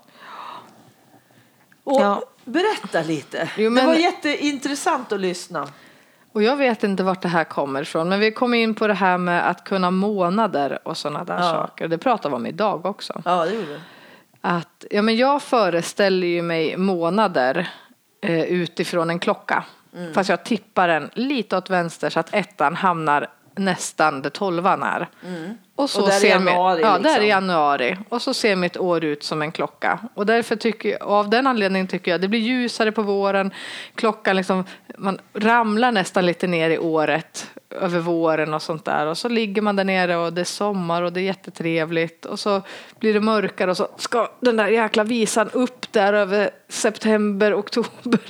Och 1.84 2.00
Ja. 2.00 2.22
Berätta 2.44 3.02
lite. 3.02 3.50
Jo, 3.56 3.64
Det 3.64 3.70
men- 3.70 3.86
var 3.86 3.94
jätteintressant 3.94 5.12
att 5.12 5.20
lyssna. 5.20 5.68
Och 6.38 6.44
jag 6.44 6.56
vet 6.56 6.84
inte 6.84 7.02
vart 7.02 7.22
det 7.22 7.28
här 7.28 7.44
kommer 7.44 7.82
ifrån. 7.82 8.08
Men 8.08 8.20
vi 8.20 8.30
kom 8.32 8.54
in 8.54 8.74
på 8.74 8.86
det 8.86 8.94
här 8.94 9.18
med 9.18 9.50
att 9.50 9.64
kunna 9.64 9.90
månader 9.90 10.78
och 10.82 10.96
sådana 10.96 11.24
där 11.24 11.36
Ja. 11.36 11.42
saker. 11.42 11.88
Det 11.88 11.98
pratar 11.98 12.30
vi 12.30 12.36
om 12.36 12.46
idag 12.46 12.86
också. 12.86 13.22
Ja, 13.24 13.44
det 13.44 13.54
gjorde. 13.54 13.80
Att, 14.40 14.84
ja, 14.90 15.02
men 15.02 15.16
jag 15.16 15.42
föreställer 15.42 16.26
ju 16.26 16.42
mig 16.42 16.76
månader 16.76 17.68
eh, 18.20 18.42
utifrån 18.42 19.10
en 19.10 19.18
klocka. 19.18 19.64
Mm. 19.96 20.14
Fast 20.14 20.30
jag 20.30 20.44
tippar 20.44 20.88
den 20.88 21.10
lite 21.14 21.56
åt 21.56 21.70
vänster 21.70 22.10
så 22.10 22.20
att 22.20 22.34
ettan 22.34 22.76
hamnar 22.76 23.26
nästan 23.58 24.22
där 24.22 24.30
tolvan 24.30 24.82
är. 24.82 25.08
Och, 25.76 25.90
så 25.90 25.98
Mm. 25.98 26.04
Och 26.04 26.08
där 26.10 26.16
är 26.16 26.20
ser 26.20 26.28
januari, 26.28 26.78
mi- 26.82 26.86
Ja, 26.86 26.92
där 26.92 26.98
liksom. 26.98 27.22
är 27.22 27.26
januari. 27.28 27.96
Och 28.08 28.22
så 28.22 28.34
ser 28.34 28.56
mitt 28.56 28.76
år 28.76 29.04
ut 29.04 29.22
som 29.22 29.42
en 29.42 29.52
klocka. 29.52 29.98
Och 30.14 30.26
därför 30.26 30.56
tycker 30.56 30.88
jag, 30.88 31.02
av 31.02 31.30
den 31.30 31.46
anledningen 31.46 31.86
tycker 31.86 32.10
jag 32.10 32.20
det 32.20 32.28
blir 32.28 32.40
ljusare 32.40 32.92
på 32.92 33.02
våren. 33.02 33.50
Klockan 33.94 34.36
liksom, 34.36 34.64
man 34.98 35.18
ramlar 35.34 35.92
nästan 35.92 36.26
lite 36.26 36.46
ner 36.46 36.70
i 36.70 36.78
året 36.78 37.50
över 37.70 37.98
våren 38.00 38.54
och 38.54 38.62
sånt 38.62 38.84
där. 38.84 39.06
Och 39.06 39.18
så 39.18 39.28
ligger 39.28 39.62
man 39.62 39.76
där 39.76 39.84
nere 39.84 40.16
och 40.16 40.32
det 40.32 40.40
är 40.40 40.44
sommar 40.44 41.02
och 41.02 41.12
det 41.12 41.20
är 41.20 41.24
jättetrevligt. 41.24 42.24
Och 42.24 42.38
så 42.38 42.62
blir 42.98 43.14
det 43.14 43.20
mörkare 43.20 43.70
och 43.70 43.76
så 43.76 43.88
ska 43.96 44.28
den 44.40 44.56
där 44.56 44.68
jäkla 44.68 45.04
visan 45.04 45.50
upp 45.52 45.92
där 45.92 46.12
över 46.12 46.50
september, 46.68 47.54
oktober, 47.54 48.20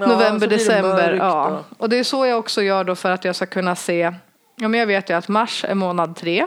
Ja, 0.00 0.06
november, 0.06 0.46
december. 0.46 1.12
Ja. 1.20 1.46
och- 1.46 1.80
Och 1.82 1.88
det 1.88 1.96
är 1.98 2.04
så 2.04 2.26
jag 2.26 2.38
också 2.38 2.62
gör 2.62 2.84
då 2.84 2.94
för 2.94 3.10
att 3.10 3.24
jag 3.24 3.36
ska 3.36 3.46
kunna 3.46 3.76
se. 3.76 4.12
Ja, 4.62 4.68
men 4.68 4.80
jag 4.80 4.86
vet 4.86 5.10
ju 5.10 5.14
att 5.14 5.28
mars 5.28 5.64
är 5.68 5.74
månad 5.74 6.16
tre. 6.16 6.46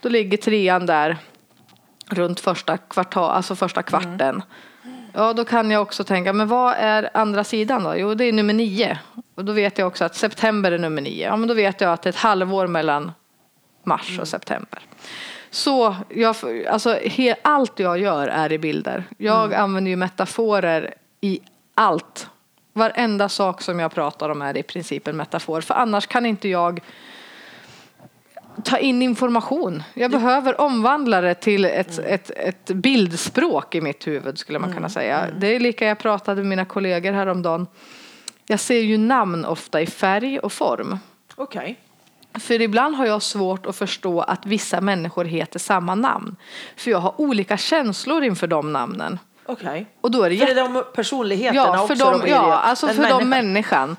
Då 0.00 0.08
ligger 0.08 0.36
trean 0.36 0.86
där 0.86 1.16
runt 2.08 2.40
första 2.40 2.76
kvartal, 2.76 3.30
alltså 3.30 3.56
första 3.56 3.82
kvarten. 3.82 4.42
Ja, 5.12 5.32
då 5.32 5.44
kan 5.44 5.70
jag 5.70 5.82
också 5.82 6.04
tänka, 6.04 6.32
men 6.32 6.48
vad 6.48 6.74
är 6.78 7.10
andra 7.14 7.44
sidan 7.44 7.82
då? 7.82 7.96
Jo, 7.96 8.14
det 8.14 8.24
är 8.24 8.32
nummer 8.32 8.54
nio. 8.54 8.98
Och 9.34 9.44
då 9.44 9.52
vet 9.52 9.78
jag 9.78 9.88
också 9.88 10.04
att 10.04 10.14
september 10.14 10.72
är 10.72 10.78
nummer 10.78 11.02
nio. 11.02 11.26
Ja, 11.26 11.36
men 11.36 11.48
då 11.48 11.54
vet 11.54 11.80
jag 11.80 11.92
att 11.92 12.02
det 12.02 12.08
är 12.08 12.12
ett 12.12 12.18
halvår 12.18 12.66
mellan 12.66 13.12
mars 13.84 14.18
och 14.18 14.28
september. 14.28 14.80
Så 15.50 15.96
jag, 16.08 16.36
alltså, 16.70 16.98
he, 17.04 17.36
allt 17.42 17.78
jag 17.78 17.98
gör 17.98 18.28
är 18.28 18.52
i 18.52 18.58
bilder. 18.58 19.04
Jag 19.18 19.54
använder 19.54 19.90
ju 19.90 19.96
metaforer 19.96 20.94
i 21.20 21.40
allt. 21.74 22.28
Varenda 22.72 23.28
sak 23.28 23.62
som 23.62 23.78
jag 23.78 23.94
pratar 23.94 24.28
om 24.28 24.42
är 24.42 24.56
i 24.56 24.62
princip 24.62 25.08
en 25.08 25.16
metafor. 25.16 25.60
För 25.60 25.74
annars 25.74 26.06
kan 26.06 26.26
inte 26.26 26.48
jag 26.48 26.80
ta 28.64 28.78
in 28.78 29.02
information. 29.02 29.82
Jag 29.94 30.10
behöver 30.10 30.60
omvandla 30.60 31.20
det 31.20 31.34
till 31.34 31.64
ett, 31.64 31.98
ett, 31.98 32.30
ett 32.30 32.66
bildspråk 32.66 33.74
i 33.74 33.80
mitt 33.80 34.06
huvud 34.06 34.38
skulle 34.38 34.58
man 34.58 34.72
kunna 34.72 34.88
säga. 34.88 35.26
Det 35.38 35.46
är 35.46 35.60
lika 35.60 35.86
jag 35.86 35.98
pratade 35.98 36.36
med 36.36 36.46
mina 36.46 36.64
kollegor 36.64 37.12
häromdagen. 37.12 37.66
Jag 38.46 38.60
ser 38.60 38.80
ju 38.80 38.98
namn 38.98 39.44
ofta 39.44 39.80
i 39.80 39.86
färg 39.86 40.38
och 40.38 40.52
form. 40.52 40.98
Okej. 41.34 41.76
För 42.40 42.60
ibland 42.60 42.96
har 42.96 43.06
jag 43.06 43.22
svårt 43.22 43.66
att 43.66 43.76
förstå 43.76 44.20
att 44.20 44.46
vissa 44.46 44.80
människor 44.80 45.24
heter 45.24 45.58
samma 45.58 45.94
namn. 45.94 46.36
För 46.76 46.90
jag 46.90 46.98
har 46.98 47.20
olika 47.20 47.56
känslor 47.56 48.24
inför 48.24 48.46
de 48.46 48.72
namnen. 48.72 49.18
Okej. 49.46 49.86
Och 50.00 50.10
då 50.10 50.22
är 50.22 50.30
det 50.30 50.36
För 50.36 50.46
jätte- 50.46 50.60
de 50.60 50.84
personligheterna 50.94 51.60
Ja, 51.76 51.86
för 51.86 51.94
också. 51.94 52.18
de, 52.18 52.28
ja 52.30 52.58
alltså 52.58 52.88
för 52.88 52.94
de 52.94 53.28
människan. 53.28 53.28
människan. 53.28 53.96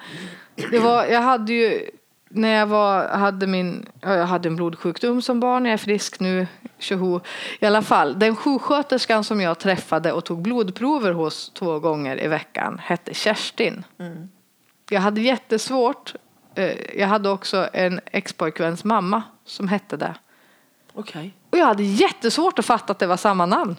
Det 0.71 0.79
var, 0.79 1.05
jag 1.05 1.21
hade 1.21 1.53
ju, 1.53 1.89
när 2.35 2.49
jag 2.49 2.67
var, 2.67 3.07
hade 3.07 3.47
min, 3.47 3.85
ja, 4.01 4.15
jag 4.15 4.25
hade 4.25 4.49
en 4.49 4.55
blodsjukdom 4.55 5.21
som 5.21 5.39
barn, 5.39 5.65
jag 5.65 5.73
är 5.73 5.77
frisk 5.77 6.19
nu, 6.19 6.47
tjoho. 6.77 7.19
I 7.59 7.65
alla 7.65 7.81
fall, 7.81 8.19
den 8.19 8.35
sjuksköterskan 8.35 9.23
som 9.23 9.41
jag 9.41 9.59
träffade 9.59 10.11
och 10.11 10.25
tog 10.25 10.41
blodprover 10.41 11.11
hos 11.11 11.49
två 11.49 11.79
gånger 11.79 12.23
i 12.23 12.27
veckan 12.27 12.81
hette 12.83 13.13
Kerstin. 13.13 13.83
Mm. 13.99 14.29
Jag 14.89 15.01
hade 15.01 15.21
jättesvårt, 15.21 16.15
eh, 16.55 16.99
jag 16.99 17.07
hade 17.07 17.29
också 17.29 17.69
en 17.73 17.99
expojkväns 18.05 18.83
mamma 18.83 19.23
som 19.45 19.67
hette 19.67 19.97
det. 19.97 20.15
Okej. 20.93 21.33
Och 21.49 21.57
jag 21.57 21.65
hade 21.65 21.83
jättesvårt 21.83 22.59
att 22.59 22.65
fatta 22.65 22.91
att 22.91 22.99
det 22.99 23.07
var 23.07 23.17
samma 23.17 23.45
namn. 23.45 23.75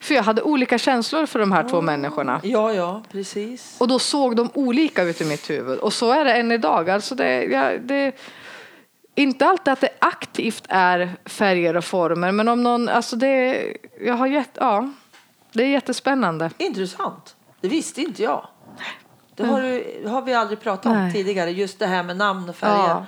För 0.00 0.14
jag 0.14 0.22
hade 0.22 0.42
olika 0.42 0.78
känslor 0.78 1.26
för 1.26 1.38
de 1.38 1.52
här 1.52 1.68
två 1.68 1.80
människorna. 1.80 2.40
Ja, 2.44 2.72
ja, 2.72 3.02
precis. 3.12 3.76
Och 3.80 3.88
då 3.88 3.98
såg 3.98 4.36
de 4.36 4.50
olika 4.54 5.02
ut 5.02 5.20
i 5.20 5.24
mitt 5.24 5.50
huvud. 5.50 5.78
Och 5.78 5.92
så 5.92 6.12
är 6.12 6.24
det 6.24 6.32
än 6.34 6.52
idag. 6.52 6.90
Alltså 6.90 7.14
det, 7.14 7.44
ja, 7.44 7.72
det, 7.78 8.12
inte 9.14 9.46
alltid 9.46 9.72
att 9.72 9.80
det 9.80 9.88
aktivt 9.98 10.64
är 10.68 11.12
färger 11.24 11.76
och 11.76 11.84
former. 11.84 12.32
Men 12.32 12.48
om 12.48 12.62
någon, 12.62 12.88
alltså 12.88 13.16
det, 13.16 13.64
jag 14.00 14.14
har 14.14 14.26
gett, 14.26 14.50
ja, 14.54 14.90
det 15.52 15.62
är 15.62 15.68
jättespännande. 15.68 16.50
Intressant. 16.58 17.36
Det 17.60 17.68
visste 17.68 18.00
inte 18.02 18.22
jag. 18.22 18.46
Det 19.34 19.46
har, 19.46 19.62
du, 19.62 20.08
har 20.08 20.22
vi 20.22 20.34
aldrig 20.34 20.60
pratat 20.60 20.86
om 20.86 20.92
Mm. 20.92 21.04
Nej. 21.04 21.12
tidigare, 21.12 21.50
just 21.50 21.78
det 21.78 21.86
här 21.86 22.02
med 22.02 22.16
namn 22.16 22.48
och 22.48 22.56
färger. 22.56 22.88
Ja. 22.88 23.06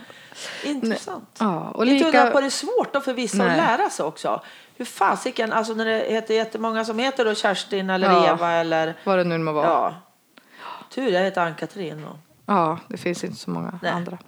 Intressant. 0.64 1.36
Ja, 1.38 1.70
och 1.74 1.86
Inte 1.86 2.04
lika- 2.06 2.18
undra 2.18 2.30
på 2.32 2.40
det 2.40 2.46
är 2.46 2.50
svårt 2.50 2.92
då 2.92 3.00
för 3.00 3.12
vissa 3.12 3.38
Nej. 3.38 3.50
att 3.50 3.56
lära 3.78 3.90
sig 3.90 4.04
också. 4.04 4.42
Hur 4.78 4.84
fasiken, 4.84 5.52
alltså 5.52 5.74
när 5.74 5.84
det 5.84 6.04
heter 6.08 6.34
jättemånga 6.34 6.84
som 6.84 6.98
heter 6.98 7.24
då 7.24 7.34
Kerstin 7.34 7.90
eller 7.90 8.06
Ja. 8.06 8.34
Eva 8.34 8.52
eller 8.52 8.94
Vad 9.04 9.18
det 9.18 9.24
nu 9.24 9.38
må 9.38 9.52
vara. 9.52 9.66
Ja. 9.66 9.94
ja. 10.36 10.84
Tur 10.94 11.08
jag 11.08 11.22
heter 11.22 11.40
Ann-Katrin. 11.40 12.04
och- 12.04 12.78
det 12.88 12.96
finns 12.96 13.24
inte 13.24 13.36
så 13.36 13.50
många 13.50 13.78
Nej. 13.82 13.90
andra. 13.92 14.18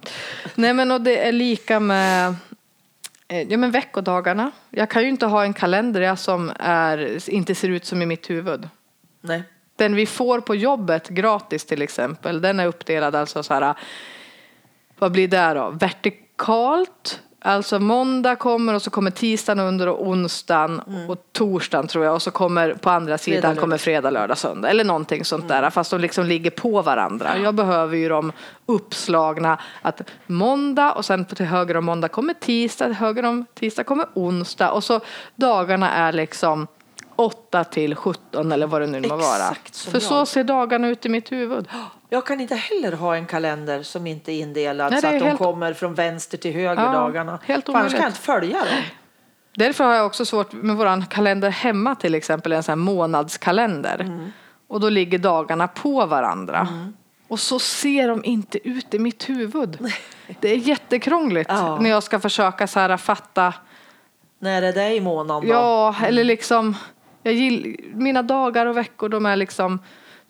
Nej 0.55 0.73
men 0.73 0.91
och 0.91 1.01
det 1.01 1.27
är 1.27 1.31
lika 1.31 1.79
med 1.79 2.35
eh, 3.27 3.41
Ja 3.41 3.57
men 3.57 3.71
veckodagarna. 3.71 4.51
Jag 4.69 4.89
kan 4.89 5.01
ju 5.01 5.09
inte 5.09 5.25
ha 5.25 5.43
en 5.43 5.53
kalender 5.53 6.15
som 6.15 6.51
är, 6.59 7.29
inte 7.29 7.55
ser 7.55 7.69
ut 7.69 7.85
som 7.85 8.01
i 8.01 8.05
mitt 8.05 8.29
huvud. 8.29 8.69
Nej. 9.21 9.43
Den 9.75 9.95
vi 9.95 10.05
får 10.05 10.39
på 10.41 10.55
jobbet 10.55 11.09
gratis 11.09 11.65
till 11.65 11.81
exempel, 11.81 12.41
den 12.41 12.59
är 12.59 12.65
uppdelad 12.67 13.15
alltså 13.15 13.43
så 13.43 13.53
här, 13.53 13.73
vad 14.99 15.11
blir 15.11 15.27
det 15.27 15.53
då? 15.53 15.69
Vertikalt, 15.69 17.21
Alltså 17.43 17.79
måndag 17.79 18.35
kommer 18.35 18.73
och 18.73 18.81
så 18.81 18.89
kommer 18.89 19.11
tisdagen 19.11 19.59
under 19.59 19.87
och 19.87 20.07
onsdagen 20.07 20.81
och 21.09 21.17
torsdagen 21.31 21.87
tror 21.87 22.05
jag 22.05 22.13
och 22.13 22.21
så 22.21 22.31
kommer 22.31 22.73
på 22.73 22.89
andra 22.89 23.17
sidan 23.17 23.37
Mm. 23.37 23.51
Fredag, 23.51 23.61
kommer 23.61 23.77
fredag, 23.77 24.09
lördag, 24.09 24.37
söndag 24.37 24.69
eller 24.69 24.83
någonting 24.83 25.25
sånt 25.25 25.47
där 25.47 25.69
fast 25.69 25.91
de 25.91 26.01
liksom 26.01 26.25
ligger 26.25 26.51
på 26.51 26.81
varandra. 26.81 27.37
Jag 27.37 27.55
behöver 27.55 27.97
ju 27.97 28.09
dem 28.09 28.31
uppslagna 28.65 29.57
att 29.81 30.01
måndag 30.27 30.91
och 30.91 31.05
sen 31.05 31.25
till 31.25 31.45
höger 31.45 31.77
om 31.77 31.85
måndag 31.85 32.07
kommer 32.07 32.33
tisdag, 32.33 32.85
till 32.85 32.95
höger 32.95 33.25
om 33.25 33.45
tisdag 33.53 33.83
kommer 33.83 34.05
onsdag 34.13 34.71
och 34.71 34.83
så 34.83 34.99
dagarna 35.35 35.91
är 35.91 36.13
liksom 36.13 36.67
8 37.15 37.63
till 37.63 37.95
17 37.95 38.51
eller 38.51 38.67
vad 38.67 38.81
det 38.81 38.87
nu 38.87 39.01
må 39.01 39.15
vara. 39.15 39.55
För 39.71 39.93
jag. 39.93 40.01
så 40.01 40.25
ser 40.25 40.43
dagarna 40.43 40.87
ut 40.87 41.05
i 41.05 41.09
mitt 41.09 41.31
huvud. 41.31 41.67
Jag 42.13 42.25
kan 42.25 42.41
inte 42.41 42.55
heller 42.55 42.91
ha 42.91 43.15
en 43.15 43.25
kalender 43.25 43.83
som 43.83 44.07
inte 44.07 44.31
är 44.31 44.39
indelad 44.39 44.91
Nej, 44.91 45.01
så 45.01 45.07
är 45.07 45.13
att 45.13 45.19
de 45.19 45.25
helt- 45.25 45.37
kommer 45.39 45.73
från 45.73 45.93
vänster 45.93 46.37
till 46.37 46.53
höger 46.53 46.83
Ja, 46.83 46.91
dagarna. 46.91 47.39
helt 47.43 47.65
För 47.65 47.73
annars 47.73 47.91
kan 47.91 47.99
jag 47.99 47.99
omöjligt. 47.99 48.17
inte 48.17 48.25
följa 48.25 48.57
dem. 48.57 48.83
Därför 49.55 49.83
har 49.83 49.93
jag 49.93 50.05
också 50.05 50.25
svårt 50.25 50.53
med 50.53 50.75
våran 50.75 51.05
kalender 51.05 51.49
hemma 51.49 51.95
till 51.95 52.15
exempel, 52.15 52.51
en 52.51 52.63
sån 52.63 52.79
månadskalender. 52.79 53.99
Mm. 53.99 54.31
Och 54.67 54.79
då 54.79 54.89
ligger 54.89 55.17
dagarna 55.17 55.67
på 55.67 56.05
varandra. 56.05 56.67
Och 57.27 57.39
så 57.39 57.59
ser 57.59 58.07
de 58.07 58.25
inte 58.25 58.69
ut 58.69 58.93
i 58.93 58.99
mitt 58.99 59.29
huvud. 59.29 59.77
Det 60.39 60.49
är 60.51 60.55
jättekrångligt 60.57 61.49
Ja. 61.53 61.79
när 61.79 61.89
jag 61.89 62.03
ska 62.03 62.19
försöka 62.19 62.67
så 62.67 62.79
här 62.79 62.97
fatta. 62.97 63.53
När 64.39 64.61
är 64.61 64.73
det 64.73 64.95
i 64.95 65.01
månaden 65.01 65.49
då? 65.49 65.53
Ja, 65.55 65.95
eller 66.05 66.23
liksom. 66.23 66.75
Jag 67.23 67.33
gill, 67.33 67.75
mina 67.93 68.21
dagar 68.23 68.65
och 68.65 68.77
veckor 68.77 69.09
de 69.09 69.25
är 69.25 69.35
liksom. 69.35 69.79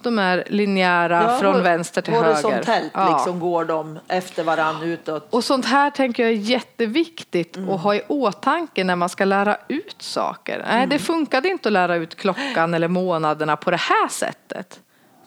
De 0.03 0.19
är 0.19 0.43
linjära 0.47 1.23
Ja, 1.23 1.37
från 1.39 1.63
vänster 1.63 2.01
till 2.01 2.13
höger. 2.13 2.27
Horisontellt 2.27 2.91
Ja. 2.93 3.13
liksom 3.17 3.39
går 3.39 3.65
de 3.65 3.99
efter 4.07 4.43
varann 4.43 4.83
utåt. 4.83 5.27
Och 5.29 5.43
sånt 5.43 5.65
här 5.65 5.89
tänker 5.89 6.23
jag 6.23 6.31
är 6.31 6.35
jätteviktigt 6.35 7.57
Mm. 7.57 7.69
att 7.69 7.81
ha 7.81 7.95
i 7.95 8.01
åtanke 8.07 8.83
när 8.83 8.95
man 8.95 9.09
ska 9.09 9.25
lära 9.25 9.57
ut 9.67 9.95
saker. 10.01 10.57
Nej, 10.67 10.77
Mm. 10.77 10.89
det 10.89 10.99
funkade 10.99 11.49
inte 11.49 11.69
att 11.69 11.73
lära 11.73 11.95
ut 11.95 12.15
klockan 12.15 12.73
eller 12.73 12.87
månaderna 12.87 13.55
på 13.57 13.71
det 13.71 13.79
här 13.81 14.07
sättet. 14.07 14.79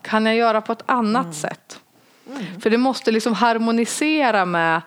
Kan 0.03 0.27
jag 0.27 0.35
göra 0.37 0.61
på 0.61 0.73
ett 0.73 0.83
annat 0.87 1.23
Mm. 1.25 1.35
sätt? 1.35 1.81
För 2.63 2.71
det 2.71 2.79
måste 2.79 3.11
liksom 3.13 3.33
harmonisera 3.35 4.45
med 4.45 4.81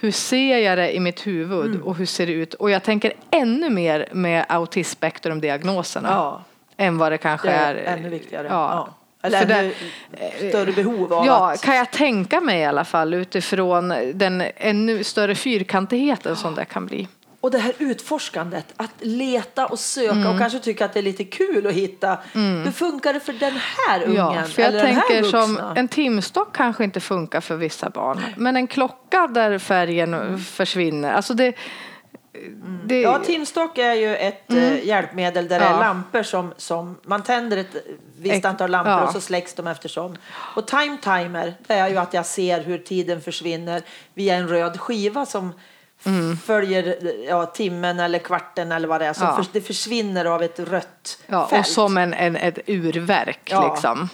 hur 0.00 0.10
ser 0.10 0.58
jag 0.58 0.78
det 0.78 0.96
i 0.96 1.00
mitt 1.00 1.26
huvud 1.26 1.66
Mm. 1.66 1.82
och 1.82 1.94
hur 1.96 2.06
ser 2.06 2.26
det 2.26 2.32
ut? 2.32 2.54
Och 2.54 2.70
jag 2.70 2.82
tänker 2.82 3.12
ännu 3.30 3.70
mer 3.70 4.08
med 4.12 4.44
autismspektrumdiagnoserna 4.48 6.08
Ja, 6.10 6.42
än 6.76 6.98
vad 6.98 7.12
det 7.12 7.18
kanske 7.18 7.48
det 7.48 7.54
är. 7.54 7.74
är 7.74 7.96
ännu 7.96 8.08
viktigare. 8.08 8.46
Ja. 8.50 8.54
Ja. 8.88 8.94
Eller 9.26 9.46
För 9.46 9.52
ännu 9.54 9.72
större 10.50 10.72
behov 10.72 11.12
av 11.12 11.26
Ja, 11.26 11.52
att... 11.52 11.62
kan 11.62 11.76
jag 11.76 11.90
tänka 11.90 12.40
mig 12.40 12.60
i 12.60 12.64
alla 12.64 12.84
fall 12.84 13.14
utifrån 13.14 13.88
den 14.14 14.42
ännu 14.56 15.04
större 15.04 15.34
fyrkantigheten 15.34 16.36
som 16.36 16.54
det 16.54 16.64
kan 16.64 16.86
bli. 16.86 17.08
Och 17.40 17.50
det 17.50 17.58
här 17.58 17.72
utforskandet, 17.78 18.66
att 18.76 18.90
leta 19.00 19.66
och 19.66 19.78
söka 19.78 20.12
Mm. 20.12 20.26
och 20.26 20.38
kanske 20.38 20.58
tycka 20.58 20.84
att 20.84 20.92
det 20.92 21.00
är 21.00 21.02
lite 21.02 21.24
kul 21.24 21.66
att 21.66 21.72
hitta. 21.72 22.18
Hur 22.32 22.70
funkar 22.70 23.12
det 23.12 23.20
för 23.20 23.32
den 23.32 23.52
här 23.88 24.02
ungen? 24.02 24.16
Ja, 24.16 24.42
för 24.42 24.62
jag 24.62 24.68
eller 24.68 24.82
den 24.86 24.94
här 24.96 25.22
som 25.22 25.60
en 25.76 25.88
timstock 25.88 26.56
kanske 26.56 26.84
inte 26.84 27.00
funkar 27.00 27.40
för 27.40 27.56
vissa 27.56 27.90
barn. 27.90 28.22
Men 28.36 28.56
en 28.56 28.66
klocka 28.66 29.26
där 29.26 29.58
färgen 29.58 30.14
Mm. 30.14 30.38
försvinner. 30.38 31.12
Alltså 31.12 31.34
det, 31.34 31.52
det, 32.84 33.00
Ja, 33.00 33.18
timstock 33.18 33.78
är 33.78 33.94
ju 33.94 34.16
ett 34.16 34.50
eh, 34.52 34.86
hjälpmedel 34.86 35.48
där 35.48 35.58
det 35.60 35.64
Mm. 35.66 35.78
Ja. 35.78 35.84
är 35.84 35.88
lampor 35.88 36.22
som, 36.22 36.54
som 36.56 36.96
man 37.02 37.22
tänder 37.22 37.56
ett 37.56 37.86
visst 38.18 38.44
antal 38.44 38.70
lampor 38.70 38.92
ja. 38.92 39.06
och 39.06 39.12
så 39.12 39.20
släcks 39.20 39.54
de 39.54 39.66
eftersom. 39.66 40.16
Och 40.32 40.66
time 40.66 40.96
timer, 41.02 41.54
det 41.66 41.74
är 41.74 41.88
ju 41.88 41.96
att 41.96 42.14
jag 42.14 42.26
ser 42.26 42.60
hur 42.60 42.78
tiden 42.78 43.20
försvinner 43.20 43.82
via 44.14 44.34
en 44.34 44.48
röd 44.48 44.80
skiva 44.80 45.26
som 45.26 45.52
f- 46.04 46.42
följer 46.44 46.96
ja, 47.28 47.46
timmen 47.46 48.00
eller 48.00 48.18
kvarten 48.18 48.72
eller 48.72 48.88
vad 48.88 49.00
det 49.00 49.06
är. 49.06 49.22
Mm. 49.22 49.34
Ja. 49.38 49.44
det 49.52 49.60
försvinner 49.60 50.24
av 50.24 50.42
ett 50.42 50.58
rött 50.58 51.18
ja, 51.26 51.46
fält. 51.48 51.60
och 51.60 51.66
som 51.72 51.96
en, 51.98 52.14
en, 52.14 52.36
ett 52.36 52.58
urverk 52.66 53.52
liksom. 53.70 54.08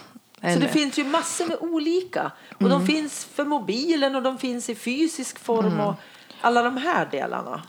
Så 0.53 0.59
det 0.59 0.67
finns 0.67 0.97
ju 0.99 1.03
massor 1.03 1.47
med 1.47 1.57
olika. 1.61 2.31
Och 2.55 2.61
Mm. 2.61 2.71
de 2.71 2.87
finns 2.87 3.25
för 3.35 3.45
mobilen 3.45 4.15
och 4.15 4.23
de 4.23 4.37
finns 4.37 4.69
i 4.69 4.75
fysisk 4.75 5.39
form 5.39 5.65
Mm. 5.65 5.79
och 5.79 5.95
alla 6.41 6.61
de 6.63 6.77
här 6.77 7.07
delarna. 7.11 7.61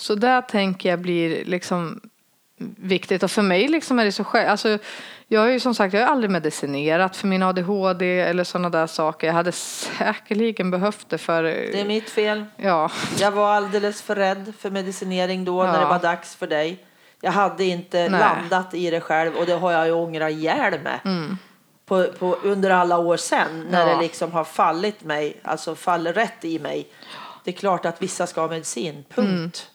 Så 0.00 0.14
där 0.14 0.42
tänker 0.42 0.88
jag 0.90 0.98
blir 0.98 1.44
liksom 1.44 2.00
viktigt 2.76 3.22
och 3.22 3.30
för 3.30 3.42
mig 3.42 3.68
liksom 3.68 3.98
är 3.98 4.04
det 4.04 4.12
så 4.12 4.24
själv, 4.24 4.48
alltså 4.48 4.78
jag 5.28 5.40
har 5.40 5.48
ju 5.48 5.60
som 5.60 5.74
sagt 5.74 5.94
jag 5.94 6.00
har 6.00 6.08
aldrig 6.12 6.30
medicinerat 6.30 7.16
för 7.16 7.26
min 7.26 7.42
ADHD 7.42 8.20
eller 8.20 8.44
sådana 8.44 8.70
där 8.70 8.86
saker. 8.86 9.26
Jag 9.26 9.34
hade 9.34 9.52
säkerligen 9.52 10.70
behövt 10.70 11.08
det 11.08 11.18
för 11.18 11.42
Det 11.42 11.80
är 11.80 11.84
mitt 11.84 12.10
fel. 12.10 12.44
ja, 12.56 12.90
Jag 13.20 13.30
var 13.30 13.50
alldeles 13.52 14.02
för 14.02 14.16
rädd 14.16 14.52
för 14.58 14.70
medicinering 14.70 15.44
då 15.44 15.62
när 15.64 15.74
Ja. 15.74 15.80
det 15.80 15.86
var 15.86 15.98
dags 15.98 16.34
för 16.36 16.46
dig. 16.46 16.84
Jag 17.20 17.32
hade 17.32 17.64
inte 17.64 18.08
Nej. 18.08 18.20
landat 18.20 18.74
i 18.74 18.90
det 18.90 19.00
själv 19.00 19.36
och 19.36 19.46
det 19.46 19.52
har 19.54 19.72
jag 19.72 19.86
ju 19.86 19.92
ångrat 19.92 20.30
ihjäl 20.30 20.74
med. 20.80 21.00
På, 21.86 22.06
på, 22.18 22.36
under 22.42 22.70
alla 22.70 22.98
år 22.98 23.16
sen 23.16 23.60
när 23.70 23.80
Mm. 23.82 23.88
Ja. 23.88 23.96
det 23.96 24.02
liksom 24.02 24.32
har 24.32 24.44
fallit 24.44 25.04
mig, 25.04 25.40
alltså 25.42 25.74
faller 25.74 26.12
rätt 26.12 26.44
i 26.44 26.58
mig. 26.58 26.86
Det 27.44 27.50
är 27.50 27.54
klart 27.54 27.86
att 27.86 28.02
vissa 28.02 28.26
ska 28.26 28.40
ha 28.40 28.48
medicin, 28.48 29.04
punkt. 29.14 29.70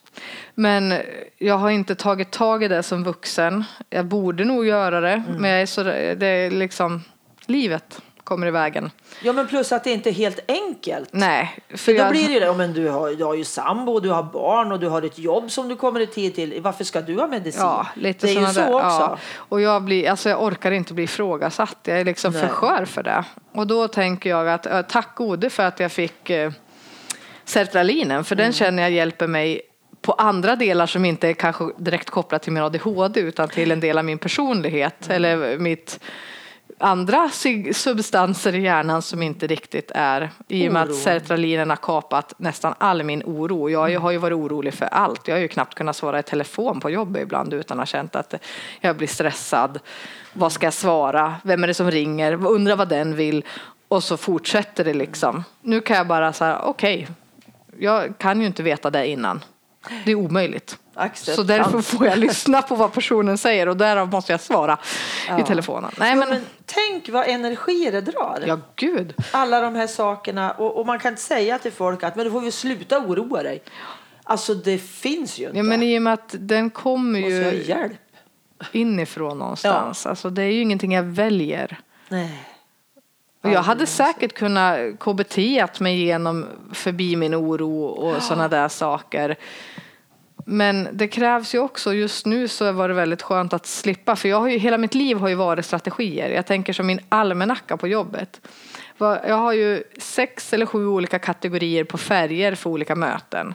Men 0.55 0.93
jag 1.37 1.57
har 1.57 1.69
inte 1.69 1.95
tagit 1.95 2.31
tag 2.31 2.63
i 2.63 2.67
det 2.67 2.83
som 2.83 3.03
vuxen. 3.03 3.63
Jag 3.89 4.05
borde 4.05 4.45
nog 4.45 4.65
göra 4.67 5.01
det, 5.01 5.11
Mm. 5.27 5.41
men 5.41 5.49
jag 5.51 5.61
är 5.61 5.65
så, 5.65 5.83
det 5.83 6.25
är 6.27 6.51
liksom 6.51 7.03
livet 7.45 8.01
kommer 8.23 8.47
i 8.47 8.51
vägen. 8.51 8.91
Ja 9.23 9.33
men 9.33 9.47
plus 9.47 9.71
att 9.71 9.83
det 9.83 9.91
inte 9.91 10.09
är 10.09 10.13
helt 10.13 10.39
enkelt. 10.47 11.09
Nej, 11.11 11.59
för 11.69 11.77
För 11.77 11.91
då 11.93 11.97
jag, 11.99 12.11
blir 12.11 12.27
det 12.27 12.33
ju 12.33 12.39
det, 12.39 12.45
ja, 12.45 12.53
men 12.53 12.73
du 12.73 12.89
har, 12.89 13.09
du 13.11 13.23
har 13.23 13.33
ju 13.35 13.43
sambo, 13.43 13.91
och 13.93 14.01
du 14.01 14.09
har 14.09 14.23
barn 14.23 14.71
och 14.71 14.79
du 14.79 14.87
har 14.87 15.01
ett 15.01 15.19
jobb 15.19 15.51
som 15.51 15.67
du 15.69 15.75
kommer 15.75 15.99
i 15.99 16.07
tid 16.07 16.35
till. 16.35 16.61
Varför 16.61 16.83
ska 16.83 17.01
du 17.01 17.15
ha 17.15 17.27
medicin? 17.27 17.61
Ja, 17.61 17.87
lite 17.95 18.27
det 18.27 18.33
är 18.35 18.39
ju 18.39 18.47
så 18.47 18.59
där, 18.59 18.73
också. 18.73 18.85
Ja. 18.87 19.17
Och 19.35 19.61
jag, 19.61 19.81
blir, 19.83 20.09
alltså 20.09 20.29
jag 20.29 20.43
orkar 20.43 20.71
inte 20.71 20.93
bli 20.93 21.03
ifrågasatt. 21.03 21.77
Jag 21.83 21.99
är 21.99 22.05
liksom 22.05 22.33
för 22.33 22.39
Nej. 22.41 22.49
skör 22.49 22.85
för 22.85 23.03
det. 23.03 23.23
Och 23.51 23.67
då 23.67 23.87
tänker 23.87 24.29
jag 24.29 24.49
att 24.49 24.89
tack 24.89 25.15
gode 25.15 25.49
för 25.49 25.63
att 25.63 25.79
jag 25.79 25.91
fick 25.91 26.29
eh, 26.29 26.51
sertralinen. 27.45 28.23
För 28.23 28.35
Mm. 28.35 28.43
den 28.43 28.53
känner 28.53 28.83
jag 28.83 28.91
hjälper 28.91 29.27
mig 29.27 29.61
på 30.05 30.11
andra 30.13 30.55
delar 30.55 30.85
som 30.85 31.05
inte 31.05 31.27
är 31.29 31.33
kanske 31.33 31.69
direkt 31.77 32.09
kopplat 32.09 32.41
till 32.43 32.53
min 32.53 32.63
ADHD 32.63 33.19
utan 33.19 33.49
till 33.49 33.71
en 33.71 33.79
del 33.79 33.97
av 33.97 34.05
min 34.05 34.17
personlighet 34.17 35.05
Mm. 35.09 35.15
eller 35.15 35.57
mitt 35.57 35.99
andra 36.79 37.29
substanser 37.73 38.55
i 38.55 38.61
hjärnan 38.61 39.01
som 39.01 39.21
inte 39.21 39.47
riktigt 39.47 39.91
är 39.95 40.29
i 40.47 40.69
och 40.69 40.73
med 40.73 40.81
att 40.81 40.89
Oro. 40.89 40.95
sertralinen 40.95 41.69
har 41.69 41.77
kapat 41.77 42.33
nästan 42.37 42.73
all 42.77 43.03
min 43.03 43.23
oro. 43.25 43.69
Jag 43.69 43.89
Mm. 43.89 44.01
har 44.01 44.11
ju 44.11 44.17
varit 44.17 44.35
orolig 44.35 44.73
för 44.73 44.85
allt. 44.85 45.27
Jag 45.27 45.35
har 45.35 45.39
ju 45.41 45.47
knappt 45.47 45.75
kunnat 45.75 45.95
svara 45.95 46.19
i 46.19 46.23
telefon 46.23 46.79
på 46.79 46.89
jobbet 46.89 47.21
ibland 47.21 47.53
utan 47.53 47.79
att 47.79 47.81
ha 47.81 47.85
känt 47.85 48.15
att 48.15 48.33
jag 48.81 48.97
blir 48.97 49.07
stressad. 49.07 49.79
Vad 50.33 50.51
ska 50.51 50.65
jag 50.65 50.73
svara? 50.73 51.35
Vem 51.43 51.63
är 51.63 51.67
det 51.67 51.73
som 51.73 51.91
ringer? 51.91 52.45
Undrar 52.47 52.75
vad 52.75 52.89
den 52.89 53.15
vill? 53.15 53.45
Och 53.87 54.03
så 54.03 54.17
fortsätter 54.17 54.83
det 54.83 54.93
liksom. 54.93 55.43
Nu 55.61 55.81
kan 55.81 55.97
jag 55.97 56.07
bara 56.07 56.33
säga 56.33 56.59
okej, 56.59 57.07
jag 57.79 58.17
kan 58.17 58.41
ju 58.41 58.47
inte 58.47 58.63
veta 58.63 58.89
det 58.89 59.07
innan. 59.07 59.43
Det 60.05 60.11
är 60.11 60.15
omöjligt. 60.15 60.77
Acceptans. 60.93 61.35
Så 61.35 61.43
därför 61.43 61.81
får 61.81 62.07
jag 62.07 62.17
lyssna 62.17 62.61
på 62.61 62.75
vad 62.75 62.93
personen 62.93 63.37
säger 63.37 63.69
och 63.69 63.77
därav 63.77 64.09
måste 64.09 64.31
jag 64.31 64.41
svara 64.41 64.77
i 65.39 65.43
telefonen. 65.43 65.91
Nej 65.97 66.09
Ja, 66.09 66.15
men, 66.15 66.29
men 66.29 66.41
tänk 66.65 67.09
vad 67.09 67.27
energier 67.27 67.91
det 67.91 68.01
drar. 68.01 68.43
ja 68.47 68.59
gud. 68.75 69.13
Alla 69.31 69.61
de 69.61 69.75
här 69.75 69.87
sakerna. 69.87 70.51
Och, 70.51 70.79
och 70.79 70.85
man 70.85 70.99
kan 70.99 71.11
inte 71.11 71.21
säga 71.21 71.59
till 71.59 71.71
folk 71.71 72.03
att 72.03 72.15
men 72.15 72.25
du 72.25 72.31
får 72.31 72.43
ju 72.43 72.51
sluta 72.51 72.99
oroa 72.99 73.43
dig. 73.43 73.63
Alltså 74.23 74.53
det 74.53 74.77
finns 74.77 75.39
ju 75.39 75.45
inte. 75.45 75.57
Ja, 75.57 75.63
men 75.63 75.83
i 75.83 75.97
och 75.97 76.01
med 76.01 76.13
att 76.13 76.35
den 76.39 76.69
kommer 76.69 77.19
jag 77.19 77.53
ju 77.53 77.63
hjälp? 77.63 77.93
inifrån 78.71 79.39
någonstans. 79.39 80.05
Alltså, 80.05 80.29
det 80.29 80.43
är 80.43 80.51
ju 80.51 80.61
ingenting 80.61 80.93
jag 80.93 81.03
väljer. 81.03 81.79
Nej. 82.09 82.43
Och 83.43 83.51
jag 83.51 83.61
hade 83.61 83.85
säkert 83.85 84.33
kunnat 84.33 84.79
KBT 84.99 85.37
mig 85.79 86.01
igenom 86.01 86.45
förbi 86.73 87.15
min 87.15 87.35
oro 87.35 87.83
och 87.85 88.23
sådana 88.23 88.47
där 88.47 88.67
saker. 88.67 89.35
Men 90.47 90.87
det 90.91 91.07
krävs 91.07 91.55
ju 91.55 91.59
också, 91.59 91.93
just 91.93 92.25
nu 92.25 92.47
så 92.47 92.71
var 92.71 92.87
det 92.87 92.93
väldigt 92.93 93.21
skönt 93.21 93.53
att 93.53 93.65
slippa, 93.65 94.15
för 94.15 94.29
jag 94.29 94.39
har 94.39 94.47
ju, 94.47 94.57
hela 94.57 94.77
mitt 94.77 94.95
liv 94.95 95.17
har 95.17 95.27
ju 95.27 95.35
varit 95.35 95.65
strategier. 95.65 96.29
Jag 96.29 96.45
tänker 96.45 96.73
som 96.73 96.87
min 96.87 96.99
almanacka 97.09 97.77
på 97.77 97.87
jobbet. 97.87 98.41
Jag 98.97 99.37
har 99.37 99.53
ju 99.53 99.83
sex 99.97 100.53
eller 100.53 100.65
sju 100.65 100.87
olika 100.87 101.19
kategorier 101.19 101.83
på 101.83 101.97
färger 101.97 102.55
för 102.55 102.69
olika 102.69 102.95
möten. 102.95 103.53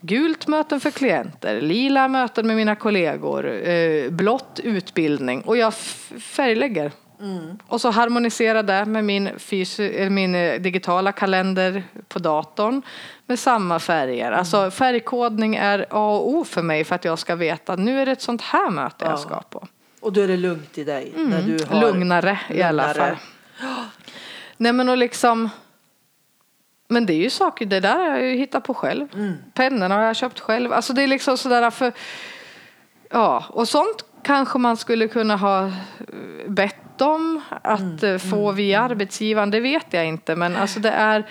Gult 0.00 0.46
möten 0.46 0.80
för 0.80 0.90
klienter, 0.90 1.60
lila 1.60 2.08
möten 2.08 2.46
med 2.46 2.56
mina 2.56 2.74
kollegor, 2.74 3.68
eh, 3.68 4.10
blått 4.10 4.60
utbildning 4.62 5.40
och 5.40 5.56
jag 5.56 5.74
färglägger 6.18 6.92
färglägger. 7.22 7.56
Och 7.66 7.80
så 7.80 7.90
harmoniserar 7.90 8.62
det 8.62 8.84
med 8.84 9.04
min, 9.04 9.28
fysi- 9.28 9.92
eller 9.96 10.10
min 10.10 10.34
eh, 10.34 10.60
digitala 10.60 11.12
kalender 11.12 11.82
på 12.08 12.18
datorn 12.18 12.82
med 13.26 13.38
samma 13.38 13.78
färger. 13.78 14.32
Alltså 14.32 14.70
färgkodning 14.70 15.56
är 15.56 15.86
A 15.90 16.16
och 16.16 16.28
O 16.28 16.44
för 16.44 16.62
mig 16.62 16.84
för 16.84 16.94
att 16.94 17.04
jag 17.04 17.18
ska 17.18 17.34
veta 17.36 17.72
att 17.72 17.78
nu 17.78 18.00
är 18.00 18.06
det 18.06 18.12
ett 18.12 18.22
sånt 18.22 18.42
här 18.42 18.70
möte 18.70 19.04
jag 19.04 19.18
ska 19.18 19.40
på. 19.40 19.66
Och 20.00 20.12
då 20.12 20.20
är 20.20 20.28
det 20.28 20.36
lugnt 20.36 20.78
i 20.78 20.84
dig. 20.84 21.12
När 21.16 21.42
du 21.42 21.64
har 21.68 21.80
Lugnare 21.80 22.38
i 22.50 22.62
alla 22.62 22.86
lugnare. 22.92 23.16
fall. 23.16 23.16
Nej 24.56 24.72
men 24.72 24.88
och 24.88 24.96
liksom 24.96 25.50
Men 26.88 27.06
det 27.06 27.12
är 27.12 27.22
ju 27.22 27.30
saker, 27.30 27.66
det 27.66 27.80
där 27.80 27.98
har 27.98 28.08
jag 28.10 28.22
ju 28.22 28.36
hittat 28.36 28.64
på 28.64 28.74
själv. 28.74 29.08
Mm. 29.14 29.32
Pennorna 29.54 29.94
har 29.94 30.02
jag 30.02 30.16
köpt 30.16 30.40
själv. 30.40 30.72
Alltså 30.72 30.92
det 30.92 31.02
är 31.02 31.06
liksom 31.06 31.38
sådär 31.38 31.70
för, 31.70 31.92
ja, 33.10 33.44
och 33.48 33.68
sånt 33.68 34.04
kanske 34.22 34.58
man 34.58 34.76
skulle 34.76 35.08
kunna 35.08 35.36
ha 35.36 35.64
eh, 35.66 35.70
bett 36.48 37.00
om 37.00 37.40
att 37.62 37.80
Mm. 38.02 38.14
eh, 38.14 38.18
få 38.18 38.52
via 38.52 38.80
arbetsgivaren, 38.80 39.50
det 39.50 39.60
vet 39.60 39.86
jag 39.90 40.06
inte. 40.06 40.36
Men 40.36 40.56
alltså 40.56 40.80
det 40.80 40.90
är, 40.90 41.24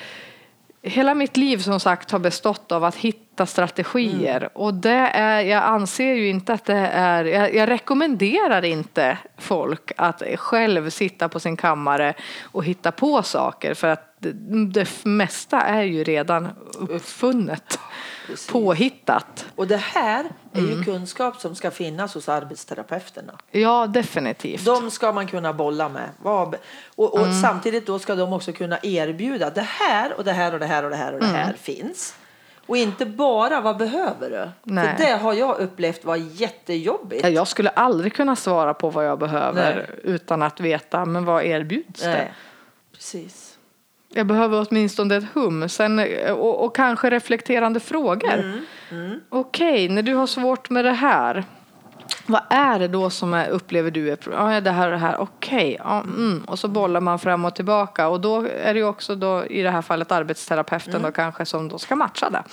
hela 0.82 1.16
mitt 1.16 1.38
liv 1.38 1.58
som 1.58 1.80
sagt 1.80 2.12
har 2.12 2.20
bestått 2.20 2.72
av 2.72 2.84
att 2.84 2.96
hitta 2.96 3.31
strategier. 3.46 4.38
Mm. 4.38 4.50
Och 4.54 4.74
det 4.74 5.10
är, 5.14 5.42
jag 5.42 5.64
anser 5.64 6.14
ju 6.14 6.30
inte 6.30 6.54
att 6.54 6.66
det 6.66 6.74
är, 6.94 7.26
jag, 7.26 7.56
jag 7.56 7.70
rekommenderar 7.70 8.66
inte 8.66 9.18
folk 9.38 9.92
att 9.98 10.24
själv 10.36 10.90
sitta 10.90 11.30
på 11.30 11.40
sin 11.40 11.58
kammare 11.58 12.14
och 12.44 12.64
hitta 12.66 12.92
på 12.92 13.24
saker. 13.24 13.74
För 13.74 13.88
att 13.88 14.08
det, 14.20 14.32
det 14.74 15.06
mesta 15.06 15.62
är 15.62 15.84
ju 15.84 16.04
redan 16.04 16.48
uppfunnet, 16.80 17.80
Precis. 18.28 18.48
påhittat. 18.52 19.46
Och 19.56 19.68
det 19.68 19.78
här 19.78 20.26
är 20.54 20.60
Mm. 20.60 20.72
ju 20.78 20.84
kunskap 20.84 21.40
som 21.42 21.56
ska 21.56 21.72
finnas 21.72 22.14
hos 22.14 22.30
arbetsterapeuterna. 22.30 23.34
Ja, 23.52 23.88
definitivt. 23.88 24.66
De 24.66 24.92
ska 24.92 25.12
man 25.12 25.28
kunna 25.28 25.54
bolla 25.54 25.90
med. 25.90 26.10
Och, 26.24 27.14
och 27.14 27.20
Mm. 27.20 27.42
samtidigt 27.42 27.86
då 27.88 28.00
ska 28.00 28.16
de 28.16 28.34
också 28.34 28.52
kunna 28.54 28.80
erbjuda 28.84 29.50
det 29.50 29.62
här 29.68 30.14
och 30.18 30.24
det 30.24 30.32
här 30.34 30.54
och 30.54 30.60
det 30.60 30.66
här 30.66 30.84
och 30.84 30.90
det 30.90 30.96
här 30.96 31.14
och 31.14 31.20
det 31.20 31.26
Mm. 31.26 31.38
här 31.38 31.54
finns. 31.54 32.16
Och 32.66 32.78
inte 32.78 33.06
bara 33.06 33.62
vad 33.62 33.78
behöver 33.78 34.30
du? 34.30 34.50
Nej. 34.64 34.98
För 34.98 35.06
det 35.06 35.12
har 35.12 35.34
jag 35.34 35.60
upplevt 35.60 36.06
var 36.06 36.16
jättejobbigt. 36.16 37.24
Ja, 37.24 37.30
Jag 37.30 37.48
skulle 37.48 37.70
aldrig 37.70 38.14
kunna 38.14 38.36
svara 38.36 38.74
på 38.74 38.90
vad 38.90 39.06
jag 39.06 39.20
behöver 39.20 39.90
utan 40.04 40.42
att 40.42 40.60
veta 40.60 41.06
men 41.06 41.26
vad 41.26 41.44
erbjuds 41.44 42.02
det. 42.02 42.10
Nej. 42.10 42.34
Precis. 42.94 43.58
Jag 44.14 44.28
behöver 44.28 44.66
åtminstone 44.70 45.16
ett 45.16 45.26
hum 45.34 45.70
sen, 45.70 46.00
och, 46.30 46.64
och 46.66 46.76
kanske 46.76 47.10
reflekterande 47.10 47.80
frågor. 47.80 48.60
Mm, 48.92 49.20
Okej, 49.30 49.90
när 49.90 50.02
du 50.02 50.14
har 50.14 50.28
svårt 50.28 50.70
med 50.70 50.86
det 50.86 50.92
här. 50.92 51.46
Vad 52.26 52.42
är 52.50 52.80
det 52.80 52.88
då 52.88 53.10
som 53.10 53.34
är, 53.34 53.50
upplever 53.50 53.92
du 53.92 54.12
är 54.12 54.16
pro- 54.16 54.34
ja, 54.34 54.62
det 54.62 54.72
här 54.72 54.86
och 54.86 54.92
det 54.92 54.98
här? 54.98 55.22
Okej, 55.22 55.78
ja, 55.80 56.00
mm. 56.00 56.44
och 56.48 56.60
så 56.60 56.68
bollar 56.68 57.02
man 57.02 57.20
fram 57.20 57.46
och 57.46 57.56
tillbaka 57.56 58.08
och 58.08 58.22
då 58.22 58.48
är 58.64 58.74
det 58.74 58.80
ju 58.80 58.86
också 58.86 59.16
då 59.16 59.46
i 59.46 59.62
det 59.62 59.70
här 59.70 59.82
fallet 59.82 60.12
arbetsterapeuten 60.12 60.90
Mm. 60.96 61.02
då 61.04 61.12
kanske 61.12 61.46
som 61.46 61.68
då 61.70 61.78
ska 61.78 61.96
matcha 61.96 62.30
det. 62.30 62.44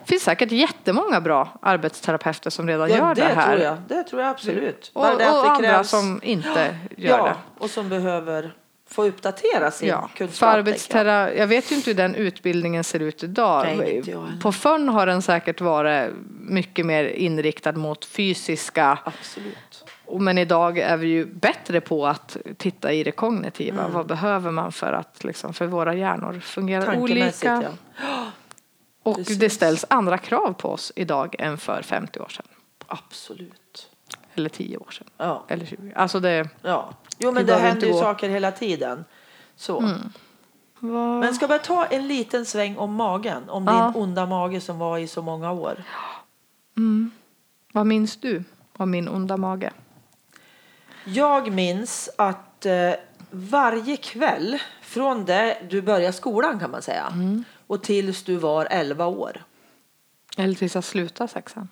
Det 0.00 0.08
finns 0.08 0.22
säkert 0.22 0.52
jättemånga 0.52 1.20
bra 1.20 1.48
arbetsterapeuter 1.62 2.50
som 2.50 2.68
redan 2.68 2.90
Ja, 2.90 2.96
gör 2.96 3.14
det, 3.14 3.20
det 3.20 3.26
här. 3.34 3.46
tror 3.56 3.64
jag. 3.64 3.76
Det 3.88 4.02
tror 4.02 4.22
jag 4.22 4.30
absolut. 4.30 4.90
Och, 4.94 5.06
att 5.06 5.12
och 5.12 5.18
det 5.18 5.48
andra 5.50 5.84
som 5.84 6.20
inte 6.22 6.76
gör 6.96 7.18
ja, 7.18 7.24
det. 7.24 7.34
och 7.64 7.70
som 7.70 7.88
behöver 7.88 8.52
få 8.92 9.04
uppdatera 9.04 9.70
sin 9.70 9.88
Ja, 9.88 10.10
kunskap. 10.14 10.38
för 10.38 10.58
arbetstera, 10.58 11.34
jag 11.34 11.46
vet 11.46 11.72
ju 11.72 11.76
inte 11.76 11.90
hur 11.90 11.96
den 11.96 12.14
utbildningen 12.14 12.84
ser 12.84 13.00
ut 13.00 13.22
idag. 13.22 13.66
Nej. 13.76 14.02
På 14.42 14.52
FÖN 14.52 14.88
har 14.88 15.06
den 15.06 15.22
säkert 15.22 15.60
varit 15.60 16.10
mycket 16.40 16.86
mer 16.86 17.04
inriktad 17.04 17.72
mot 17.72 18.04
fysiska. 18.04 18.98
Absolut. 19.04 19.84
Men 20.20 20.38
idag 20.38 20.78
är 20.78 20.96
vi 20.96 21.06
ju 21.08 21.26
bättre 21.26 21.80
på 21.80 22.06
att 22.06 22.36
titta 22.56 22.92
i 22.92 23.04
det 23.04 23.12
kognitiva. 23.12 23.80
Mm. 23.80 23.92
Vad 23.92 24.06
behöver 24.06 24.50
man 24.50 24.72
för 24.72 24.92
att 24.92 25.24
liksom, 25.24 25.54
för 25.54 25.66
våra 25.66 25.94
hjärnor 25.94 26.40
fungerar 26.40 26.96
olika. 26.98 27.62
ja. 27.96 28.26
Och 29.02 29.16
Precis. 29.16 29.38
det 29.38 29.50
ställs 29.50 29.84
andra 29.88 30.18
krav 30.18 30.52
på 30.52 30.68
oss 30.68 30.92
idag 30.96 31.34
än 31.38 31.58
för 31.58 31.82
50 31.82 32.20
år 32.20 32.28
sedan. 32.28 32.46
Absolut. 32.86 33.88
Eller 34.34 34.48
10 34.48 34.76
år 34.76 34.90
sedan. 34.90 35.06
Ja. 35.16 35.44
Eller 35.48 35.66
20. 35.66 35.92
Alltså 35.96 36.20
det, 36.20 36.48
ja. 36.62 36.94
Jo, 37.18 37.32
men 37.32 37.34
det 37.34 37.44
behöver 37.46 37.68
händer 37.68 37.86
ju 37.86 37.92
gå- 37.92 38.00
saker 38.00 38.28
hela 38.28 38.52
tiden. 38.52 39.04
Så. 39.56 39.80
Mm. 39.80 41.20
Men 41.20 41.34
ska 41.34 41.46
vi 41.46 41.58
ta 41.58 41.84
en 41.86 42.08
liten 42.08 42.46
sväng 42.46 42.76
om 42.76 42.94
magen? 42.94 43.48
Om 43.48 43.64
Ja. 43.64 43.72
din 43.94 44.02
onda 44.02 44.26
mage 44.26 44.60
som 44.60 44.78
var 44.78 44.98
i 44.98 45.06
så 45.06 45.22
många 45.22 45.52
år. 45.52 45.82
vad 47.72 47.86
minns 47.86 48.16
du 48.16 48.44
av 48.76 48.88
min 48.88 49.08
onda 49.08 49.36
mage? 49.36 49.70
Jag 51.04 51.52
minns 51.52 52.10
att 52.18 52.66
eh, 52.66 52.92
varje 53.30 53.96
kväll 53.96 54.58
från 54.82 55.24
det 55.24 55.58
du 55.70 55.82
började 55.82 56.12
skolan 56.12 56.58
kan 56.58 56.70
man 56.70 56.82
säga 56.82 57.06
Mm. 57.12 57.44
och 57.66 57.82
tills 57.82 58.22
du 58.22 58.36
var 58.36 58.66
11 58.70 59.06
år. 59.06 59.44
Eller 60.36 60.54
tills 60.54 60.74
jag 60.74 60.84
slutade 60.84 61.28
sexan? 61.28 61.68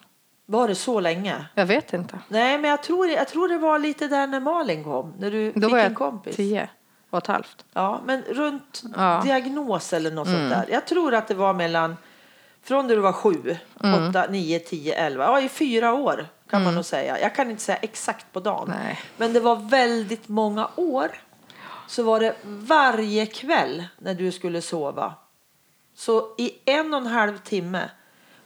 Var 0.51 0.69
det 0.69 0.75
så 0.75 1.01
länge? 1.01 1.47
Jag 1.55 1.67
vet 1.67 1.93
inte. 1.93 2.19
Nej, 2.29 2.59
men 2.59 2.71
jag 2.71 2.83
tror, 2.83 3.09
jag 3.09 3.29
tror 3.29 3.49
det 3.49 3.59
var 3.59 3.79
lite 3.79 4.09
där 4.09 4.27
när 4.27 4.41
Malin 4.41 4.85
kom. 4.85 5.15
När 5.19 5.31
du 5.31 5.53
Då 5.53 5.61
fick 5.61 5.71
var 5.71 5.79
en 5.79 5.85
jag 5.85 5.95
kompis. 5.95 6.37
tio 6.37 6.69
och 7.11 7.19
ett 7.19 7.27
halvt. 7.27 7.65
Ja, 7.73 8.01
men 8.05 8.23
runt 8.23 8.83
Ja. 8.97 9.13
Mm. 9.15 9.27
diagnos 9.27 9.93
eller 9.93 10.11
något 10.11 10.29
sånt 10.29 10.51
där. 10.51 10.67
Jag 10.71 10.87
tror 10.87 11.15
att 11.15 11.29
det 11.29 11.35
var 11.35 11.55
mellan 11.55 11.97
från 12.63 12.87
när 12.87 12.95
du 12.97 13.01
var 13.01 13.13
sju, 13.13 13.57
Mm. 13.85 14.09
åtta, 14.09 14.27
nio, 14.31 14.59
tio, 14.59 14.95
elva. 14.95 15.25
Ja, 15.25 15.41
i 15.41 15.49
fyra 15.49 15.93
år 15.95 16.27
kan 16.51 16.65
man 16.65 16.75
nog 16.75 16.85
säga. 16.85 17.21
Jag 17.21 17.35
kan 17.35 17.51
inte 17.51 17.63
säga 17.63 17.79
exakt 17.79 18.33
på 18.33 18.41
dagen. 18.41 18.73
Nej. 18.85 19.01
Men 19.17 19.33
det 19.33 19.41
var 19.41 19.57
väldigt 19.57 20.29
många 20.29 20.69
år. 20.77 21.09
Så 21.87 22.03
var 22.03 22.21
det 22.21 22.35
varje 22.45 23.27
kväll 23.27 23.85
när 23.99 24.15
du 24.15 24.33
skulle 24.33 24.63
sova. 24.63 25.15
Så 25.95 26.35
i 26.39 26.53
en 26.65 26.95
och 26.95 27.01
en 27.01 27.07
halv 27.07 27.39
timme 27.39 27.91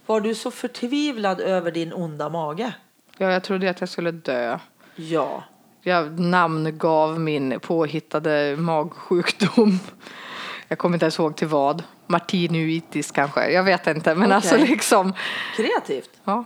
var 0.06 0.20
du 0.20 0.34
så 0.34 0.50
förtvivlad 0.50 1.40
över 1.40 1.70
din 1.70 1.92
onda 1.92 2.28
mage. 2.28 2.72
Ja, 3.18 3.32
jag 3.32 3.42
trodde 3.42 3.70
att 3.70 3.80
jag 3.80 3.88
skulle 3.88 4.10
dö. 4.10 4.58
Ja. 4.96 5.42
Jag 5.82 6.20
namngav 6.20 7.20
min 7.20 7.60
påhittade 7.60 8.56
magsjukdom. 8.58 9.78
Jag 10.68 10.78
kommer 10.78 10.96
inte 10.96 11.04
ens 11.04 11.18
ihåg 11.18 11.36
till 11.36 11.48
vad. 11.48 11.82
Martinuitis 12.06 13.10
kanske. 13.10 13.50
Jag 13.50 13.62
vet 13.62 13.86
inte. 13.86 14.14
Men 14.14 14.22
Okej. 14.24 14.34
alltså 14.34 14.56
liksom. 14.56 15.12
Kreativt. 15.56 16.10
Ja. 16.24 16.44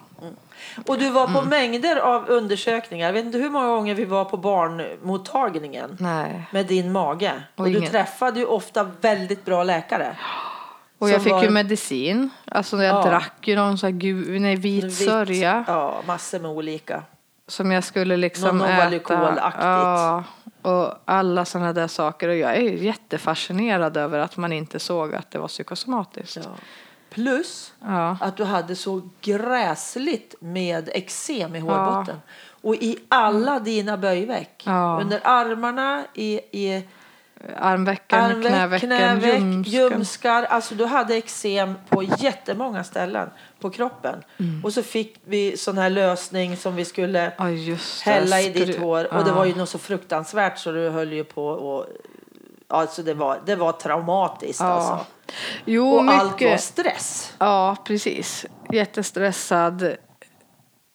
Och 0.86 0.98
du 0.98 1.10
var 1.10 1.26
på 1.26 1.38
Mm. 1.38 1.48
mängder 1.50 1.96
av 1.96 2.28
undersökningar. 2.28 3.06
Jag 3.06 3.12
vet 3.12 3.24
inte 3.24 3.38
hur 3.38 3.50
många 3.50 3.66
gånger 3.68 3.94
vi 3.94 4.04
var 4.04 4.24
på 4.24 4.36
barnmottagningen 4.36 5.96
Nej. 6.00 6.44
med 6.52 6.66
din 6.66 6.92
mage. 6.92 7.32
Och, 7.54 7.60
Och 7.64 7.70
du 7.70 7.78
ingen- 7.78 7.90
träffade 7.90 8.40
ju 8.40 8.46
ofta 8.46 8.90
väldigt 9.00 9.44
bra 9.44 9.64
läkare. 9.64 10.16
Och 10.98 11.10
jag 11.10 11.22
fick 11.22 11.32
var- 11.32 11.42
ju 11.42 11.50
medicin. 11.50 12.30
Alltså 12.44 12.82
jag 12.82 12.96
Ja. 12.96 13.10
drack 13.10 13.48
ju 13.48 13.56
någon 13.56 13.78
sån 13.78 13.92
här 13.92 13.98
gul, 13.98 14.40
nej, 14.40 14.56
vit 14.56 14.94
sörja. 14.94 15.64
Ja, 15.66 16.02
massor 16.06 16.38
med 16.40 16.50
olika. 16.50 17.02
Som 17.46 17.72
jag 17.72 17.84
skulle 17.84 18.16
liksom 18.16 18.58
Någon 18.58 18.68
äta. 18.70 19.14
Ja, 19.60 20.24
och 20.62 20.94
alla 21.04 21.44
sådana 21.44 21.72
där 21.72 21.86
saker. 21.88 22.28
Och 22.28 22.36
jag 22.36 22.56
är 22.56 22.60
jättefascinerad 22.62 23.96
över 23.96 24.18
att 24.18 24.36
man 24.36 24.52
inte 24.52 24.78
såg 24.78 25.14
att 25.14 25.30
det 25.30 25.38
var 25.38 25.48
psykosomatiskt. 25.48 26.36
Ja. 26.44 26.50
Plus 27.10 27.72
Ja. 27.80 28.16
att 28.20 28.36
du 28.36 28.44
hade 28.44 28.76
så 28.76 29.08
gräsligt 29.20 30.34
med 30.40 30.88
eksem 30.94 31.54
i 31.56 31.58
hårbotten. 31.60 32.16
Och 32.62 32.74
i 32.74 32.98
alla 33.08 33.60
dina 33.60 33.96
böjveck. 33.96 34.62
Ja. 34.66 34.98
Under 35.00 35.20
armarna, 35.24 36.04
i, 36.14 36.40
i 36.52 36.82
Armvecken, 37.56 38.20
armveck, 38.24 38.46
knävecken, 38.50 38.88
knäveck, 38.88 39.34
ljumsken. 39.34 39.72
ljumskar. 39.72 40.42
Alltså 40.42 40.74
du 40.74 40.84
hade 40.84 41.14
eksem 41.16 41.74
på 41.88 42.02
jättemånga 42.02 42.84
ställen 42.84 43.30
på 43.60 43.70
kroppen. 43.70 44.22
Mm. 44.38 44.64
Och 44.64 44.72
så 44.72 44.82
fick 44.82 45.16
vi 45.24 45.56
sån 45.56 45.78
här 45.78 45.90
lösning 45.90 46.56
som 46.56 46.76
vi 46.76 46.84
skulle 46.84 47.32
Ja, 47.38 47.44
hälla 48.04 48.40
i 48.40 48.48
ditt 48.52 48.78
hår. 48.78 49.14
Och 49.14 49.24
det 49.24 49.30
Ja. 49.30 49.34
var 49.36 49.44
ju 49.44 49.54
något 49.54 49.68
så 49.68 49.78
fruktansvärt 49.78 50.58
så 50.58 50.72
du 50.72 50.88
höll 50.88 51.12
ju 51.12 51.24
på 51.24 51.46
och 51.46 51.86
Alltså 52.70 53.02
det 53.02 53.14
var, 53.14 53.40
det 53.46 53.56
var 53.56 53.72
traumatiskt 53.72 54.60
Ja. 54.60 54.66
alltså. 54.66 55.06
Jo, 55.64 55.88
Och 55.94 56.02
allt 56.02 56.22
var 56.22 56.30
mycket. 56.32 56.60
stress. 56.60 57.34
Ja, 57.38 57.76
precis. 57.84 58.46
Jättestressad. 58.72 59.96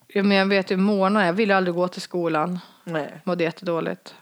Ja, 0.08 0.23
men 0.23 0.38
jag 0.38 0.45
vet 0.45 0.71
ju 0.71 0.77
morgnar, 0.77 1.25
jag 1.25 1.34
ville 1.34 1.56
aldrig 1.56 1.75
gå 1.75 1.88
till 1.88 2.01
skolan. 2.01 2.60
Nej. 2.84 3.21
Mådde 3.23 3.43
jättedåligt. 3.43 4.15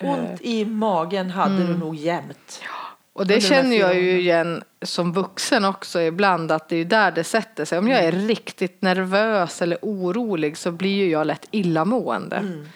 Ont 0.00 0.40
i 0.40 0.64
magen 0.64 1.30
hade 1.30 1.54
Mm. 1.54 1.66
du 1.66 1.76
nog 1.78 1.94
jämt. 1.94 2.62
Och 3.12 3.26
det 3.26 3.40
känner 3.40 3.76
jag 3.76 3.94
ju 4.00 4.20
igen 4.20 4.62
som 4.82 5.12
vuxen 5.12 5.64
också 5.64 6.00
ibland 6.00 6.52
att 6.52 6.68
det 6.68 6.76
är 6.76 6.84
där 6.84 7.10
det 7.10 7.24
sätter 7.24 7.64
sig. 7.64 7.78
Om 7.78 7.88
jag 7.88 8.04
är 8.04 8.12
riktigt 8.12 8.82
nervös 8.82 9.62
eller 9.62 9.78
orolig 9.82 10.56
så 10.56 10.72
blir 10.72 10.96
ju 11.04 11.10
jag 11.10 11.26
lätt 11.26 11.46
illamående. 11.50 12.36
Mm. 12.36 12.66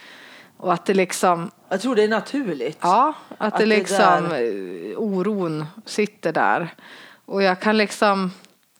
Och 0.56 0.72
att 0.72 0.86
det 0.86 0.94
liksom, 0.94 1.50
Jag 1.68 1.80
tror 1.80 1.96
det 1.96 2.02
är 2.04 2.08
naturligt. 2.08 2.78
ja, 2.80 3.14
att, 3.38 3.52
Att 3.54 3.58
det 3.58 3.64
det 3.64 3.76
liksom 3.76 3.96
där- 4.28 4.90
eh, 4.90 4.98
oron 4.98 5.64
sitter 5.86 6.32
där. 6.32 6.68
Och 7.24 7.42
jag 7.42 7.60
kan 7.60 7.76
liksom, 7.76 8.30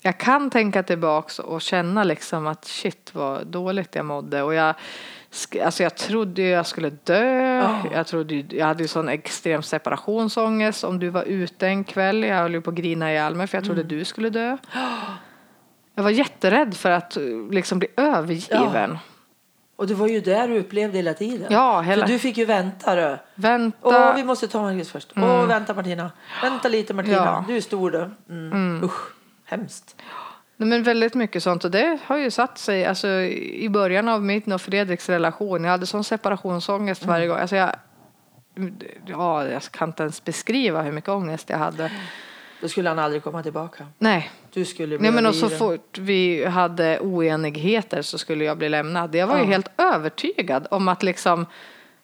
jag 0.01 0.19
kan 0.19 0.51
tänka 0.51 0.83
tillbaks 0.83 1.39
och 1.39 1.61
känna 1.63 2.05
liksom 2.05 2.47
att 2.47 2.65
shit 2.65 3.11
vad 3.15 3.47
dåligt 3.47 3.95
jag 3.95 4.05
mådde. 4.05 4.43
Och 4.43 4.55
jag, 4.55 4.75
alltså 5.65 5.83
jag 5.83 5.95
trodde 5.97 6.43
jag 6.43 6.67
skulle 6.67 6.91
dö. 6.91 7.55
Ja. 7.59 7.83
Jag, 7.93 8.07
trodde, 8.07 8.35
jag 8.57 8.67
hade 8.67 8.83
ju 8.83 8.89
sån 8.89 9.09
extrem 9.09 9.63
separationsångest. 9.63 10.85
Om 10.85 10.99
du 10.99 11.09
var 11.09 11.23
ute 11.23 11.67
en 11.67 11.85
kväll, 11.85 12.23
jag 12.25 12.37
höll 12.37 12.61
på 12.63 12.71
att 12.71 12.77
grina 12.77 13.11
ihjäl 13.13 13.35
mig 13.35 13.47
för 13.47 13.59
jag 13.59 13.65
trodde 13.65 13.81
Mm. 13.81 13.99
du 13.99 14.05
skulle 14.05 14.31
dö. 14.31 14.57
Jag 15.97 16.03
var 16.03 16.11
jätterädd 16.11 16.77
för 16.77 16.91
att 16.91 17.17
liksom 17.51 17.79
bli 17.79 17.89
övergiven. 17.97 18.99
Och 19.77 19.87
det 19.87 19.95
var 19.95 20.09
ju 20.09 20.21
där 20.21 20.49
du 20.49 20.59
upplevde 20.59 20.97
hela 20.99 21.15
tiden. 21.15 21.47
Ja, 21.51 21.81
hela- 21.81 22.07
För 22.07 22.13
du 22.13 22.19
fick 22.19 22.37
ju 22.39 22.45
vänta 22.45 22.95
du. 22.95 23.17
Vänta. 23.35 23.79
Åh, 23.83 24.15
vi 24.17 24.25
måste 24.25 24.49
ta 24.49 24.63
Margit 24.63 24.89
först. 24.89 25.13
Åh, 25.17 25.47
vänta 25.47 25.75
Martina. 25.75 26.11
Vänta 26.43 26.69
lite 26.69 26.95
Martina. 26.95 27.17
Ja. 27.17 27.45
Du 27.49 27.57
är 27.57 27.61
stor 27.61 27.91
du. 27.91 28.11
Mm. 28.35 28.85
Usch, 28.85 29.01
hemskt. 29.45 29.97
Nej, 30.65 30.79
men 30.79 30.83
väldigt 30.83 31.15
mycket 31.15 31.43
sånt 31.43 31.65
och 31.65 31.71
det 31.71 31.99
har 32.07 32.17
ju 32.17 32.31
satt 32.31 32.59
sig 32.59 32.85
alltså, 32.87 33.09
i 33.09 33.69
början 33.69 34.09
av 34.09 34.23
min 34.23 34.53
och 34.53 34.61
Fredriks 34.61 35.09
relation. 35.09 35.65
Jag 35.65 35.71
hade 35.71 35.87
sån 35.87 36.05
separationsångest 36.05 37.03
Mm. 37.03 37.13
varje 37.13 37.27
gång. 37.27 37.39
Alltså, 37.39 37.57
jag, 37.57 37.71
ja, 39.07 39.47
jag 39.47 39.63
kan 39.63 39.89
inte 39.89 40.03
ens 40.03 40.25
beskriva 40.25 40.83
hur 40.83 40.93
mycket 40.93 41.09
ångest 41.11 41.51
jag 41.51 41.59
hade. 41.59 41.91
Då 42.61 42.69
skulle 42.69 42.89
han 42.89 42.99
aldrig 42.99 43.23
komma 43.23 43.43
tillbaka. 43.43 43.87
Nej. 43.99 44.31
Du 44.53 44.65
skulle 44.65 44.99
bli 44.99 45.03
Nej 45.09 45.15
men 45.15 45.27
och 45.27 45.35
så 45.35 45.49
fort 45.49 45.99
vi 45.99 46.45
hade 46.45 46.99
oenigheter 47.01 48.03
så 48.03 48.19
skulle 48.19 48.45
jag 48.45 48.59
bli 48.59 48.69
lämnad. 48.69 49.15
Jag 49.15 49.27
var 49.27 49.37
ju 49.37 49.43
Ja. 49.43 49.49
helt 49.49 49.81
övertygad 49.81 50.67
om 50.71 50.89
att 50.89 51.03
liksom 51.03 51.47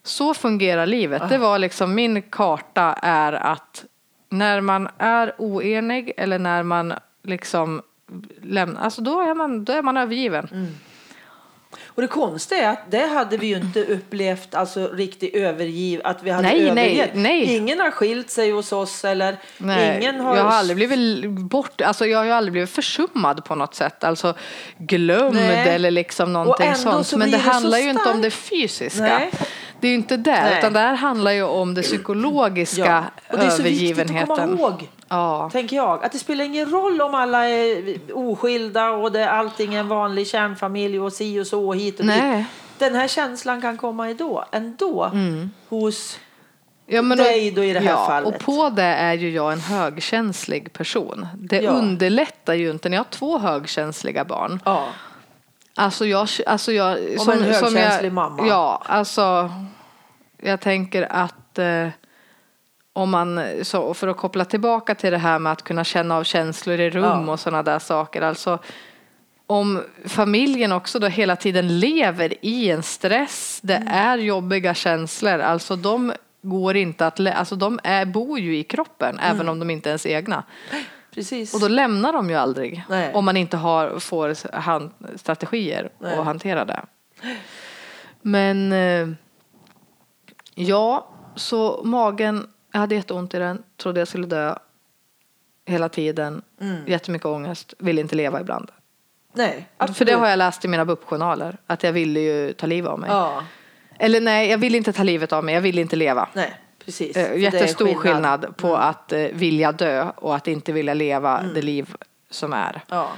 så 0.02 0.34
fungerar 0.34 0.86
livet. 0.86 1.22
Det 1.28 1.38
var 1.38 1.58
liksom 1.58 1.94
min 1.94 2.22
karta 2.22 2.92
är 3.02 3.32
att 3.32 3.84
när 4.28 4.60
man 4.60 4.88
är 4.98 5.32
oenig 5.38 6.12
eller 6.16 6.38
när 6.38 6.62
man 6.62 6.94
liksom 7.22 7.82
lämnar, 8.42 8.80
alltså 8.80 9.02
då 9.02 9.20
är 9.20 9.34
man, 9.34 9.64
då 9.64 9.72
är 9.72 9.82
man 9.82 9.96
övergiven. 9.96 10.48
Mm. 10.52 10.74
Och 11.86 12.02
det 12.02 12.08
konstiga 12.08 12.60
är 12.62 12.72
att 12.72 12.90
det 12.90 13.06
hade 13.06 13.36
vi 13.36 13.46
ju 13.46 13.56
inte 13.56 13.84
upplevt, 13.84 14.54
alltså 14.54 14.88
riktigt 14.88 15.34
övergiv, 15.34 16.00
att 16.04 16.22
vi 16.22 16.30
hade 16.30 16.48
Nej, 16.48 16.72
nej, 16.74 16.90
övergett. 16.90 17.10
nej. 17.14 17.56
Ingen 17.56 17.80
har 17.80 17.90
skilt 17.90 18.30
sig 18.30 18.50
hos 18.50 18.72
oss 18.72 19.04
eller 19.04 19.36
Nej, 19.58 19.98
ingen 19.98 20.20
har... 20.20 20.36
Jag 20.36 20.44
har 20.44 20.50
aldrig 20.50 20.76
blivit 20.76 21.30
bort, 21.40 21.80
alltså 21.80 22.06
jag 22.06 22.18
har 22.18 22.26
aldrig 22.26 22.52
blivit 22.52 22.70
försummad 22.70 23.44
på 23.44 23.54
något 23.54 23.74
sätt. 23.74 24.04
Alltså 24.04 24.34
glömd 24.78 25.34
Nej. 25.34 25.68
eller 25.68 25.90
liksom 25.90 26.32
någonting 26.32 26.74
sånt. 26.74 27.06
så 27.06 27.18
Men 27.18 27.30
det 27.30 27.38
handlar 27.38 27.78
ju 27.78 27.90
inte 27.90 28.10
om 28.10 28.22
det 28.22 28.30
fysiska. 28.30 29.02
Nej. 29.02 29.30
Det 29.80 29.88
är 29.88 29.94
inte 29.94 30.16
det, 30.16 30.30
Nej. 30.30 30.58
utan 30.58 30.72
det 30.72 30.78
här 30.78 30.94
handlar 30.94 31.30
ju 31.30 31.42
om 31.42 31.74
det 31.74 31.82
psykologiska 31.82 32.84
Ja. 32.84 33.04
Och 33.32 33.38
det 33.38 33.44
är 33.44 33.50
så 33.50 33.62
viktigt 33.62 33.90
att 33.92 33.98
övergivenheten. 33.98 34.36
komma 34.36 34.62
ihåg, 34.62 34.88
Ja. 35.10 35.50
tänker 35.52 35.76
jag. 35.76 36.04
Att 36.04 36.12
det 36.12 36.18
spelar 36.18 36.44
ingen 36.44 36.70
roll 36.70 37.00
om 37.00 37.14
alla 37.14 37.48
är 37.48 37.98
oskilda 38.14 38.90
och 38.90 39.12
det, 39.12 39.30
allting 39.30 39.74
är 39.74 39.80
en 39.80 39.88
vanlig 39.88 40.26
kärnfamilj 40.26 41.00
och 41.00 41.12
si 41.12 41.40
och 41.40 41.46
så 41.46 41.68
och 41.68 41.76
hit 41.76 42.00
och 42.00 42.06
Nej. 42.06 42.36
dit. 42.36 42.46
Den 42.78 42.94
här 42.94 43.08
känslan 43.08 43.60
kan 43.60 43.76
komma 43.76 44.10
ändå, 44.10 44.44
ändå 44.52 45.10
hos... 45.68 46.18
Ja, 46.86 47.02
men 47.02 47.18
dig 47.18 47.50
då 47.50 47.64
i 47.64 47.72
det 47.72 47.80
här 47.80 47.90
ja, 47.90 48.06
fallet. 48.06 48.34
Och 48.34 48.40
på 48.40 48.70
det 48.70 48.82
är 48.82 49.14
ju 49.14 49.30
jag 49.30 49.52
en 49.52 49.60
högkänslig 49.60 50.72
person. 50.72 51.26
Det 51.34 51.60
Ja. 51.60 51.70
underlättar 51.70 52.54
ju 52.54 52.70
inte 52.70 52.88
när 52.88 52.96
jag 52.96 53.04
har 53.04 53.10
två 53.10 53.38
högkänsliga 53.38 54.24
barn. 54.24 54.60
Ja. 54.64 54.84
Alltså 55.74 56.06
jag, 56.06 56.28
alltså 56.46 56.72
jag 56.72 56.98
Om 57.18 57.30
en 57.30 57.42
högkänslig 57.42 58.08
jag, 58.08 58.12
mamma. 58.12 58.46
Ja, 58.46 58.82
alltså 58.86 59.50
jag 60.42 60.60
tänker 60.60 61.12
att 61.12 61.58
eh, 61.58 61.88
om 62.92 63.10
man, 63.10 63.40
så 63.62 63.94
för 63.94 64.08
att 64.08 64.16
koppla 64.16 64.44
tillbaka 64.44 64.94
till 64.94 65.10
det 65.12 65.18
här 65.18 65.38
med 65.38 65.52
att 65.52 65.62
kunna 65.62 65.84
känna 65.84 66.16
av 66.16 66.24
känslor 66.24 66.80
i 66.80 66.90
rum 66.90 67.04
Ja. 67.26 67.32
och 67.32 67.40
sådana 67.40 67.62
där 67.62 67.78
saker. 67.78 68.22
Alltså 68.22 68.58
om 69.46 69.82
familjen 70.06 70.72
också 70.72 70.98
då 70.98 71.06
hela 71.06 71.36
tiden 71.36 71.78
lever 71.80 72.34
i 72.46 72.70
en 72.70 72.82
stress, 72.82 73.60
det 73.62 73.76
Mm. 73.76 73.88
är 73.88 74.18
jobbiga 74.18 74.74
känslor, 74.74 75.38
alltså 75.40 75.76
de 75.76 76.12
går 76.42 76.76
inte 76.76 77.06
att, 77.06 77.20
alltså 77.20 77.56
de 77.56 77.80
är, 77.84 78.04
bor 78.04 78.38
ju 78.38 78.56
i 78.58 78.62
kroppen 78.64 79.18
Mm. 79.18 79.36
även 79.36 79.48
om 79.48 79.58
de 79.58 79.70
inte 79.70 79.88
är 79.88 79.90
ens 79.90 80.06
egna. 80.06 80.42
Precis. 81.14 81.54
Och 81.54 81.60
då 81.60 81.68
lämnar 81.68 82.12
de 82.12 82.30
ju 82.30 82.36
aldrig 82.36 82.84
Nej. 82.88 83.14
om 83.14 83.24
man 83.24 83.36
inte 83.36 83.56
har, 83.56 83.98
får 83.98 84.36
han, 84.56 84.90
strategier 85.16 85.90
Nej. 85.98 86.18
att 86.18 86.24
hantera 86.24 86.64
det. 86.64 86.80
Men 88.22 88.72
eh, 88.72 89.08
ja, 90.54 91.08
så 91.36 91.80
magen, 91.84 92.46
jag 92.72 92.80
hade 92.80 92.94
jätteont 92.94 93.34
i 93.34 93.38
den, 93.38 93.62
trodde 93.76 94.00
jag 94.00 94.08
skulle 94.08 94.26
dö 94.26 94.54
hela 95.66 95.88
tiden, 95.88 96.42
Mm. 96.60 96.76
jättemycket 96.86 97.26
ångest, 97.26 97.74
ville 97.78 98.00
inte 98.00 98.16
leva 98.16 98.40
ibland. 98.40 98.70
Nej, 99.32 99.68
För 99.94 100.04
det 100.04 100.12
har 100.12 100.28
jag 100.28 100.36
läst 100.38 100.64
i 100.64 100.68
mina 100.68 100.84
BUP-journaler, 100.84 101.56
att 101.66 101.82
jag 101.82 101.92
ville 101.92 102.20
ju 102.20 102.52
ta 102.52 102.66
livet 102.66 102.90
av 102.90 102.98
mig. 102.98 103.10
Ja, 103.10 103.44
Eller 103.98 104.20
nej, 104.20 104.50
jag 104.50 104.58
vill 104.58 104.74
inte 104.74 104.92
ta 104.92 105.02
livet 105.02 105.32
av 105.32 105.44
mig, 105.44 105.54
jag 105.54 105.62
vill 105.62 105.78
inte 105.78 105.96
leva. 105.96 106.28
nej, 106.34 106.54
precis. 106.84 107.16
Är 107.16 107.34
Jättestor 107.34 107.94
skillnad, 107.94 108.56
på 108.56 108.76
att 108.76 109.12
eh, 109.12 109.20
vilja 109.32 109.72
dö 109.72 110.10
och 110.16 110.36
att 110.36 110.48
inte 110.48 110.72
vilja 110.72 110.94
leva 110.94 111.38
Mm. 111.38 111.54
det 111.54 111.62
liv 111.62 111.94
som 112.30 112.52
är. 112.52 112.80
Ja, 112.88 113.08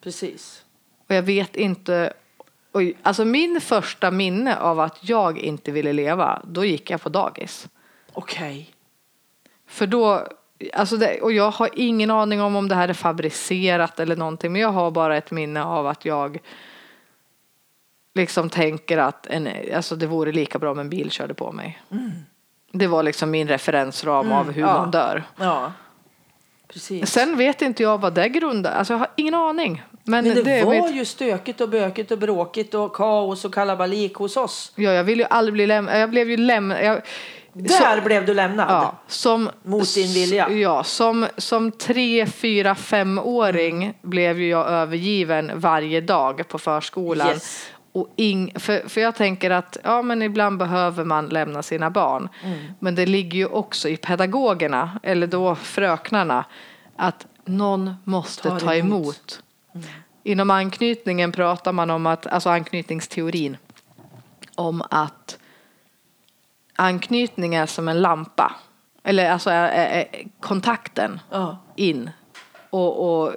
precis. 0.00 0.64
Och 1.08 1.14
jag 1.14 1.22
vet 1.22 1.56
inte. 1.56 2.12
Oj, 2.72 2.96
alltså 3.02 3.24
min 3.24 3.60
första 3.60 4.10
minne 4.10 4.56
av 4.58 4.80
att 4.80 4.98
jag 5.00 5.38
inte 5.38 5.70
ville 5.72 5.92
leva, 5.92 6.42
då 6.44 6.64
gick 6.64 6.90
jag 6.90 7.02
på 7.02 7.08
dagis. 7.08 7.68
Okej. 8.14 8.70
För 9.66 9.86
då, 9.86 10.26
alltså 10.72 10.96
det, 10.96 11.20
och 11.20 11.32
jag 11.32 11.50
har 11.50 11.70
ingen 11.72 12.10
aning 12.10 12.40
om 12.40 12.56
om 12.56 12.68
det 12.68 12.74
här 12.74 12.88
är 12.88 12.92
fabricerat 12.92 14.00
eller 14.00 14.16
någonting, 14.16 14.52
men 14.52 14.60
jag 14.60 14.72
har 14.72 14.90
bara 14.90 15.16
ett 15.16 15.30
minne 15.30 15.64
av 15.64 15.86
att 15.86 16.04
jag 16.04 16.38
liksom 18.14 18.50
tänker 18.50 18.98
att 18.98 19.26
en, 19.26 19.48
alltså 19.74 19.96
det 19.96 20.06
vore 20.06 20.32
lika 20.32 20.58
bra 20.58 20.70
om 20.70 20.78
en 20.78 20.90
bil 20.90 21.10
körde 21.10 21.34
på 21.34 21.52
mig. 21.52 21.82
Det 22.72 22.86
var 22.86 23.02
liksom 23.02 23.30
min 23.30 23.48
referensram 23.48 24.32
av 24.32 24.50
hur 24.52 24.62
ja. 24.62 24.78
man 24.78 24.90
dör. 24.90 25.24
Ja, 25.36 25.72
precis. 26.68 27.10
Sen 27.10 27.36
vet 27.36 27.62
inte 27.62 27.82
jag 27.82 28.00
vad 28.00 28.14
det 28.14 28.28
grundar, 28.28 28.72
alltså 28.72 28.92
jag 28.92 28.98
har 28.98 29.08
ingen 29.16 29.34
aning. 29.34 29.82
Men, 29.90 30.24
Men 30.24 30.44
det, 30.44 30.50
är 30.50 30.64
var 30.64 30.88
ju 30.88 31.04
stökigt 31.04 31.60
och 31.60 31.68
bökigt 31.68 32.10
och 32.10 32.18
bråkigt 32.18 32.74
och 32.74 32.96
kaos 32.96 33.44
och 33.44 33.54
kalabalik 33.54 34.14
hos 34.14 34.36
oss. 34.36 34.72
Ja, 34.74 34.90
jag 34.90 35.04
vill 35.04 35.18
ju 35.18 35.26
aldrig 35.30 35.52
bli 35.52 35.66
lämnad. 35.66 36.00
Jag 36.00 36.10
blev 36.10 36.30
ju 36.30 36.36
lämnad. 36.36 36.84
Jag, 36.84 37.02
Där 37.54 38.00
blev 38.00 38.26
du 38.26 38.34
lämnad. 38.34 38.70
ja, 38.70 38.94
som, 39.08 39.50
Mot 39.62 39.94
din 39.94 40.12
vilja. 40.12 40.50
Ja, 40.50 40.84
som, 40.84 41.26
som 41.36 41.72
tre, 41.72 42.26
fyra, 42.26 42.74
femåring 42.74 43.94
blev 44.02 44.40
ju 44.40 44.48
jag 44.48 44.66
övergiven 44.66 45.50
varje 45.54 46.00
dag 46.00 46.48
på 46.48 46.58
förskolan. 46.58 47.28
Yes. 47.28 47.70
Och 47.92 48.08
ing, 48.16 48.52
för, 48.54 48.88
för 48.88 49.00
jag 49.00 49.14
tänker 49.14 49.50
att 49.50 49.76
ja, 49.84 50.02
men 50.02 50.22
ibland 50.22 50.58
behöver 50.58 51.04
man 51.04 51.26
lämna 51.26 51.62
sina 51.62 51.90
barn. 51.90 52.28
Mm. 52.44 52.58
Men 52.78 52.94
det 52.94 53.06
ligger 53.06 53.38
ju 53.38 53.46
också 53.46 53.88
i 53.88 53.96
pedagogerna, 53.96 55.00
eller 55.02 55.26
då 55.26 55.54
fröknarna, 55.54 56.44
att 56.96 57.26
någon 57.44 57.94
måste 58.04 58.48
Tar 58.48 58.58
ta 58.60 58.74
emot. 58.74 59.02
emot. 59.02 59.42
Inom 60.22 60.50
anknytningen 60.50 61.32
pratar 61.32 61.72
man 61.72 61.90
om 61.90 62.06
att, 62.06 62.26
alltså 62.26 62.50
anknytningsteorin, 62.50 63.56
om 64.54 64.82
att 64.90 65.38
anknytning 66.76 67.54
är 67.54 67.66
som 67.66 67.88
en 67.88 68.02
lampa. 68.02 68.52
Eller 69.04 69.30
alltså 69.30 69.50
är, 69.50 69.68
är, 69.68 69.86
är 69.98 70.06
kontakten 70.40 71.20
Ja. 71.30 71.56
in. 71.76 72.10
Och, 72.70 73.22
och 73.24 73.32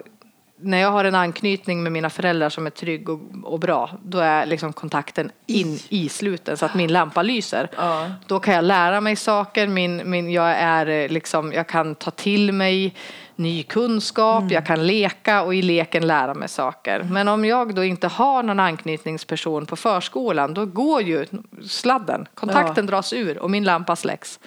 när 0.60 0.78
jag 0.78 0.92
har 0.92 1.06
en 1.06 1.16
anknytning 1.16 1.84
med 1.84 1.92
mina 1.92 2.10
föräldrar 2.10 2.50
som 2.50 2.66
är 2.66 2.70
trygg 2.70 3.10
och, 3.10 3.20
och 3.44 3.60
bra, 3.60 3.90
då 4.04 4.20
är 4.20 4.46
liksom 4.46 4.74
kontakten 4.74 5.32
in 5.46 5.80
i 5.90 6.10
sluten 6.10 6.58
så 6.58 6.66
att 6.66 6.76
min 6.76 6.92
lampa 6.94 7.22
lyser. 7.22 7.70
Ja. 7.78 8.12
Då 8.28 8.40
kan 8.40 8.54
jag 8.54 8.64
lära 8.66 9.02
mig 9.02 9.16
saker, 9.16 9.68
min, 9.68 10.10
min, 10.10 10.32
jag, 10.32 10.50
är 10.50 10.86
eh, 10.88 11.10
liksom, 11.10 11.54
jag 11.54 11.68
kan 11.68 11.96
ta 11.96 12.12
till 12.12 12.52
mig 12.52 12.94
ny 13.38 13.64
kunskap, 13.64 14.42
Mm. 14.42 14.54
jag 14.54 14.66
kan 14.66 14.88
leka 14.88 15.42
och 15.42 15.56
i 15.56 15.62
leken 15.62 16.08
lära 16.08 16.34
mig 16.34 16.48
saker. 16.50 17.04
Men 17.12 17.28
om 17.28 17.46
jag 17.46 17.76
då 17.76 17.84
inte 17.84 18.08
har 18.08 18.44
någon 18.44 18.60
anknytningsperson 18.60 19.66
på 19.66 19.76
förskolan, 19.76 20.54
då 20.54 20.66
går 20.66 21.02
ju 21.02 21.26
sladden, 21.68 22.28
kontakten 22.34 22.86
dras 22.86 23.14
ur 23.14 23.38
och 23.38 23.52
min 23.52 23.64
lampa 23.64 23.96
släcks. 23.96 24.40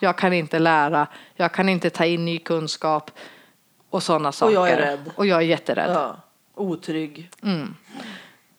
Jag 0.00 0.18
kan 0.18 0.32
inte 0.32 0.58
lära, 0.58 1.06
jag 1.34 1.52
kan 1.52 1.68
inte 1.68 1.90
ta 1.90 2.04
in 2.04 2.24
ny 2.24 2.38
kunskap 2.38 3.10
och 3.90 4.02
sådana 4.02 4.32
saker. 4.32 4.54
jag 4.54 4.70
är 4.70 4.76
rädd. 4.76 5.10
Och 5.16 5.26
jag 5.26 5.38
är 5.38 5.46
jätterädd. 5.46 5.90
Ja. 5.94 6.16
Otrygg. 6.54 7.30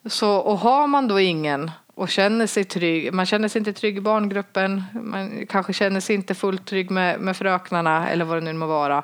Så, 0.05 0.35
och 0.35 0.57
har 0.57 0.87
man 0.87 1.07
då 1.07 1.19
ingen 1.19 1.71
och 1.95 2.09
känner 2.09 2.47
sig 2.47 2.63
trygg, 2.63 3.13
man 3.13 3.25
känner 3.25 3.47
sig 3.47 3.59
inte 3.59 3.73
trygg 3.73 3.97
i 3.97 4.01
barngruppen, 4.01 4.83
man 4.93 5.45
kanske 5.49 5.73
känner 5.73 5.99
sig 5.99 6.15
inte 6.15 6.35
fullt 6.35 6.65
trygg 6.65 6.91
med, 6.91 7.19
med 7.19 7.37
fröknarna 7.37 8.09
eller 8.09 8.25
vad 8.25 8.37
det 8.37 8.41
nu 8.41 8.53
må 8.53 8.65
vara. 8.65 9.03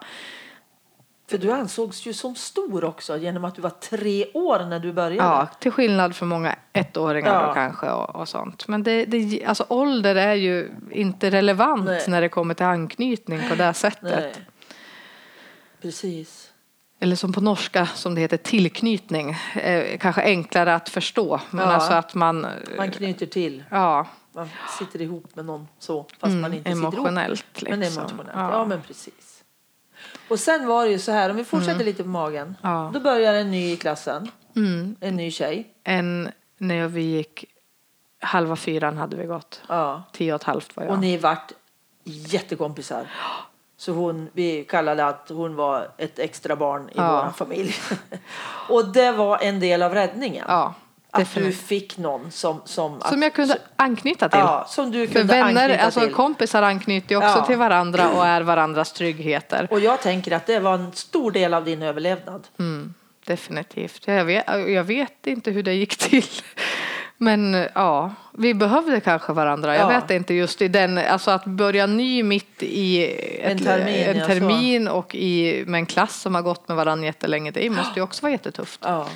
För 1.28 1.38
du 1.38 1.52
ansågs 1.52 2.06
ju 2.06 2.14
som 2.14 2.36
stor 2.36 2.84
också 2.84 3.18
genom 3.18 3.46
att 3.46 3.56
du 3.56 3.62
var 3.62 3.70
tre 3.70 4.26
år 4.34 4.66
när 4.66 4.80
du 4.80 4.94
började. 4.94 5.16
Ja, 5.16 5.48
till 5.60 5.72
skillnad 5.72 6.16
från 6.16 6.30
många 6.30 6.56
ettåringar 6.74 7.34
Ja. 7.42 7.48
då 7.48 7.54
kanske 7.54 7.90
och, 7.90 8.16
och 8.16 8.28
sånt. 8.30 8.68
Men 8.68 8.84
det, 8.84 9.06
det, 9.06 9.46
alltså 9.46 9.66
ålder 9.70 10.16
är 10.16 10.34
ju 10.34 10.72
inte 10.92 11.32
relevant 11.32 11.86
Nej. 11.86 12.06
när 12.08 12.22
det 12.22 12.30
kommer 12.30 12.54
till 12.54 12.66
anknytning 12.66 13.50
på 13.50 13.56
det 13.56 13.74
sättet. 13.74 14.02
Nej. 14.04 14.34
Precis. 15.82 16.50
Eller 17.00 17.16
som 17.16 17.34
på 17.34 17.42
norska 17.42 17.86
som 17.86 18.16
det 18.16 18.22
heter 18.22 18.38
tillknytning. 18.38 19.38
Eh, 19.56 19.98
kanske 19.98 20.22
enklare 20.22 20.76
att 20.76 20.90
förstå. 20.90 21.40
Men 21.50 21.68
Ja. 21.68 21.74
alltså 21.74 21.94
att 21.94 22.14
man, 22.16 22.48
Man 22.78 22.92
knyter 22.92 23.26
till. 23.26 23.64
ja, 23.70 24.08
Man 24.36 24.50
sitter 24.80 25.02
ihop 25.02 25.36
med 25.36 25.46
någon 25.46 25.68
så, 25.80 26.06
fast 26.20 26.34
man 26.36 26.54
inte 26.54 26.70
sitter 26.76 26.82
ihop. 26.94 27.08
Liksom. 27.56 27.68
Men 27.70 27.84
emotionellt. 27.84 28.30
Ja. 28.36 28.66
men 28.66 28.82
precis. 28.82 29.33
Och 30.28 30.40
sen 30.40 30.68
var 30.68 30.86
det 30.86 30.92
ju 30.92 31.00
så 31.00 31.12
här, 31.12 31.30
om 31.30 31.36
vi 31.36 31.44
fortsätter 31.44 31.86
lite 31.86 32.04
på 32.04 32.10
magen. 32.10 32.56
Ja. 32.62 32.92
Då 32.94 33.00
börjar 33.00 33.34
en 33.34 33.52
ny 33.52 33.72
i 33.72 33.78
klassen. 33.78 34.32
Mm. 34.56 34.96
En 35.00 35.16
ny 35.16 35.32
tjej. 35.32 35.68
En 35.84 36.32
när 36.58 36.88
vi 36.88 37.02
gick 37.02 37.46
halva 38.22 38.56
fyran 38.56 38.98
hade 38.98 39.16
vi 39.18 39.26
gått. 39.26 39.62
Ja. 39.70 40.04
Tio 40.12 40.34
och 40.34 40.42
ett 40.42 40.48
halvt 40.48 40.76
var 40.78 40.84
jag. 40.84 40.94
Och 40.94 41.00
ni 41.00 41.18
vart 41.18 41.52
jättekompisar. 42.04 43.08
Så 43.78 43.92
hon, 43.92 44.30
vi 44.34 44.64
kallade 44.64 45.06
att 45.06 45.30
hon 45.30 45.56
var 45.56 45.88
ett 45.98 46.20
extra 46.20 46.56
barn 46.56 46.90
i 46.90 46.94
Ja. 46.96 47.24
vår 47.26 47.32
familj. 47.32 47.76
och 48.70 48.88
det 48.94 49.12
var 49.12 49.38
en 49.42 49.60
del 49.60 49.84
av 49.84 49.94
räddningen. 49.94 50.46
Ja, 50.48 50.74
att 51.22 51.34
du 51.36 51.52
fick 51.52 51.98
någon 51.98 52.32
som... 52.32 52.62
Som, 52.66 53.02
Som 53.02 53.22
jag 53.22 53.34
kunde 53.34 53.58
anknyta 53.76 54.30
till. 54.30 54.40
Ja, 54.40 54.66
som 54.70 54.92
du 54.92 55.08
För 55.08 55.14
kunde 55.14 55.34
vänner, 55.34 55.62
anknyta 55.64 55.84
alltså 55.86 56.00
till. 56.00 56.14
kompisar 56.14 56.62
anknyter 56.62 57.12
ju 57.12 57.18
också 57.18 57.38
Ja. 57.38 57.46
till 57.46 57.58
varandra 57.58 58.10
och 58.10 58.26
är 58.26 58.42
varandras 58.42 58.92
tryggheter. 58.94 59.68
Och 59.72 59.80
jag 59.80 60.02
tänker 60.02 60.32
att 60.32 60.46
det 60.46 60.60
var 60.60 60.74
en 60.74 60.92
stor 60.94 61.32
del 61.32 61.54
av 61.54 61.66
din 61.66 61.82
överlevnad. 61.82 62.48
Mm, 62.60 62.94
definitivt. 63.26 64.02
Jag 64.08 64.26
vet, 64.26 64.44
jag 64.68 64.84
vet 64.84 65.28
inte 65.28 65.52
hur 65.52 65.64
det 65.64 65.74
gick 65.74 65.98
till. 65.98 66.26
Men 67.18 67.68
ja, 67.76 68.14
vi 68.38 68.54
behövde 68.54 69.00
kanske 69.00 69.34
varandra. 69.34 69.76
Jag 69.76 69.84
Ja. 69.94 70.00
vet 70.00 70.12
inte 70.12 70.34
just 70.34 70.62
i 70.62 70.68
den, 70.68 70.98
alltså 70.98 71.32
att 71.32 71.46
börja 71.46 71.86
ny 71.86 72.24
mitt 72.24 72.64
i 72.64 73.06
ett, 73.06 73.52
En 73.52 73.60
termin, 73.60 73.96
en 74.20 74.28
termin 74.28 74.88
och 74.88 75.16
i, 75.16 75.64
med 75.68 75.80
en 75.80 75.86
klass 75.86 76.22
som 76.22 76.36
har 76.36 76.42
gått 76.42 76.68
med 76.68 76.78
varandra 76.78 77.06
jättelänge. 77.06 77.52
Det 77.52 77.70
måste 77.70 78.00
ju 78.00 78.02
också 78.04 78.22
vara 78.22 78.32
jättetufft. 78.32 78.80
Ja. 78.84 79.08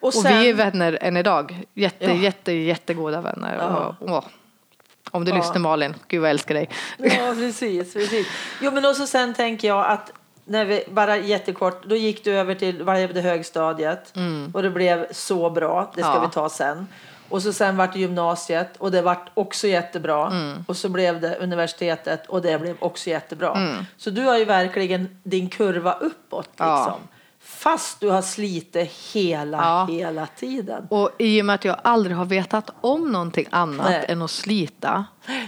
Och, 0.00 0.06
Och 0.06 0.14
sen, 0.14 0.38
vi 0.38 0.48
är 0.50 0.54
vänner 0.54 0.98
än 1.00 1.16
idag. 1.16 1.64
Jätte, 1.74 2.04
Ja. 2.04 2.12
jätte, 2.14 2.52
jättegoda 2.52 3.20
vänner. 3.20 3.56
Ja. 3.58 3.96
Och, 4.00 4.08
åh, 4.10 4.24
om 5.10 5.24
du 5.24 5.30
Ja. 5.30 5.36
lyssnar 5.36 5.58
Malin, 5.58 5.94
gud 6.08 6.20
vad 6.20 6.28
jag 6.28 6.30
älskar 6.30 6.54
dig. 6.54 6.68
Ja, 6.98 7.34
precis. 7.34 7.92
precis. 7.92 8.26
Jo, 8.60 8.70
men 8.70 8.84
också 8.84 9.06
sen 9.06 9.34
tänker 9.34 9.68
jag 9.68 9.86
att 9.86 10.12
när 10.44 10.64
vi, 10.64 10.84
bara 10.90 11.16
jättekort, 11.16 11.84
då 11.86 11.96
gick 11.96 12.24
du 12.24 12.32
över 12.32 12.54
till 12.54 12.84
det, 13.14 13.20
högstadiet 13.20 14.14
och 14.52 14.62
det 14.62 14.70
blev 14.70 15.06
så 15.12 15.50
bra, 15.50 15.92
det 15.94 16.00
ska 16.02 16.10
Mm. 16.10 16.22
Ja. 16.22 16.28
vi 16.28 16.34
ta 16.34 16.48
sen. 16.48 16.86
Och 17.28 17.42
så 17.42 17.52
sen 17.52 17.76
vart 17.76 17.92
det 17.92 17.98
gymnasiet 17.98 18.76
och 18.78 18.90
det 18.90 19.02
vart 19.02 19.30
också 19.34 19.66
jättebra. 19.66 20.26
Mm. 20.26 20.64
Och 20.68 20.76
så 20.76 20.88
blev 20.88 21.20
det 21.20 21.36
universitetet 21.36 22.26
och 22.26 22.42
det 22.42 22.58
blev 22.60 22.76
också 22.78 23.10
jättebra. 23.10 23.54
Mm. 23.56 23.84
Så 23.96 24.10
du 24.10 24.22
har 24.22 24.38
ju 24.38 24.44
verkligen 24.44 25.20
din 25.22 25.48
kurva 25.48 25.92
uppåt 25.92 26.48
Ja. 26.56 26.98
Fast 27.50 28.00
du 28.00 28.08
har 28.08 28.22
slitit 28.22 28.90
hela, 29.12 29.56
Ja. 29.58 29.86
hela 29.90 30.26
tiden. 30.26 30.86
Och 30.90 31.10
i 31.18 31.40
och 31.40 31.44
med 31.46 31.54
att 31.54 31.64
jag 31.64 31.76
aldrig 31.84 32.16
har 32.16 32.24
vetat 32.24 32.70
om 32.80 33.12
någonting 33.12 33.46
annat 33.50 33.86
Nej. 33.90 34.04
än 34.08 34.22
att 34.22 34.30
slita, 34.30 35.04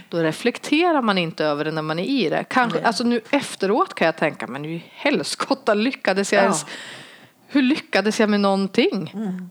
då 0.09 0.18
reflekterar 0.18 1.03
man 1.03 1.18
inte 1.18 1.44
över 1.44 1.64
det 1.64 1.70
när 1.70 1.82
man 1.82 1.98
är 1.98 2.05
i 2.05 2.28
det. 2.28 2.44
Kanske, 2.48 2.82
alltså 2.82 3.05
nu 3.05 3.20
efteråt 3.30 3.94
kan 3.94 4.07
jag 4.07 4.16
tänka, 4.16 4.46
men 4.46 4.64
i 4.64 4.84
helskotta 4.90 5.74
lyckades 5.74 6.32
jag 6.32 6.40
Ja. 6.40 6.44
ens, 6.44 6.66
hur 7.48 7.62
lyckades 7.62 8.20
jag 8.20 8.30
med 8.30 8.40
någonting? 8.40 9.11
Mm. 9.14 9.50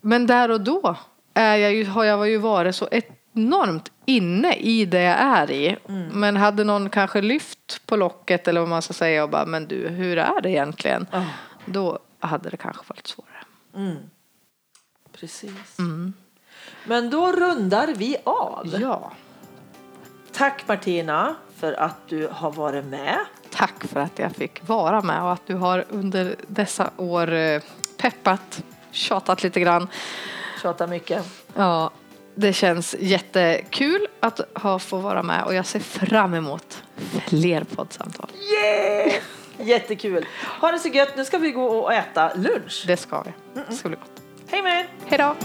Men 0.00 0.26
där 0.26 0.50
och 0.50 0.60
då 0.60 0.96
är 1.34 1.56
jag 1.56 1.74
ju, 1.74 1.84
har 1.84 2.04
jag 2.04 2.28
ju 2.28 2.38
varit 2.38 2.74
så 2.76 2.88
enormt 3.34 3.90
inne 4.06 4.54
i 4.54 4.84
det 4.84 5.02
jag 5.02 5.16
är 5.20 5.50
i. 5.50 5.76
Mm. 5.88 6.08
Men 6.08 6.36
hade 6.36 6.64
någon 6.64 6.90
kanske 6.90 7.20
lyft 7.20 7.86
på 7.86 7.96
locket 7.96 8.48
eller 8.48 8.60
vad 8.60 8.68
man 8.68 8.82
ska 8.82 8.92
säga 8.92 9.22
och 9.24 9.30
bara, 9.30 9.46
men 9.46 9.66
du, 9.66 9.88
hur 9.88 10.18
är 10.18 10.40
det 10.40 10.50
egentligen? 10.50 11.06
Ja. 11.10 11.24
Då 11.64 11.98
hade 12.18 12.50
det 12.50 12.56
kanske 12.56 12.82
varit 12.86 13.06
svårare. 13.06 13.44
Precis. 15.12 15.78
Mm. 15.78 16.12
Men 16.84 17.10
då 17.10 17.32
rundar 17.32 17.94
vi 17.94 18.16
av. 18.24 18.76
Ja. 18.80 19.12
Tack 20.32 20.68
Martina 20.68 21.34
för 21.56 21.72
att 21.72 22.08
du 22.08 22.28
har 22.32 22.52
varit 22.52 22.84
med. 22.84 23.18
Tack 23.50 23.84
för 23.84 24.00
att 24.00 24.18
jag 24.18 24.32
fick 24.32 24.68
vara 24.68 25.02
med 25.02 25.22
och 25.22 25.32
att 25.32 25.46
du 25.46 25.54
har 25.54 25.84
under 25.88 26.36
dessa 26.46 26.90
år 26.96 27.32
eh, 27.32 27.62
peppat, 27.96 28.62
tjatat 28.90 29.42
lite 29.42 29.60
grann. 29.60 29.88
Tjatar 30.62 30.86
mycket. 30.86 31.24
Ja, 31.54 31.90
det 32.34 32.52
känns 32.52 32.94
jättekul 32.98 34.06
att 34.20 34.40
ha 34.54 34.78
få 34.78 34.98
vara 34.98 35.22
med 35.22 35.44
och 35.44 35.54
jag 35.54 35.66
ser 35.66 35.80
fram 35.80 36.34
emot 36.34 36.82
fler 37.26 37.64
poddsamtal. 37.64 38.30
Yeah! 38.64 39.22
Jättekul. 39.58 40.26
Ha 40.60 40.72
det 40.72 40.78
så 40.78 40.88
gött. 40.88 41.16
Nu 41.16 41.24
ska 41.24 41.38
vi 41.38 41.50
gå 41.50 41.64
och 41.64 41.92
äta 41.92 42.34
lunch. 42.34 42.84
Det 42.86 42.96
ska 42.96 43.22
vi. 43.22 43.32
Det 43.68 43.74
ska 43.74 43.88
bli 43.88 43.98
gott. 43.98 44.22
Hej 44.48 44.62
med 44.62 44.80
er! 44.80 44.88
Hej 45.06 45.18
då! 45.18 45.36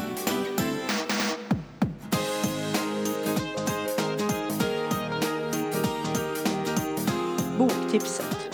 Boktipset. 7.57 8.49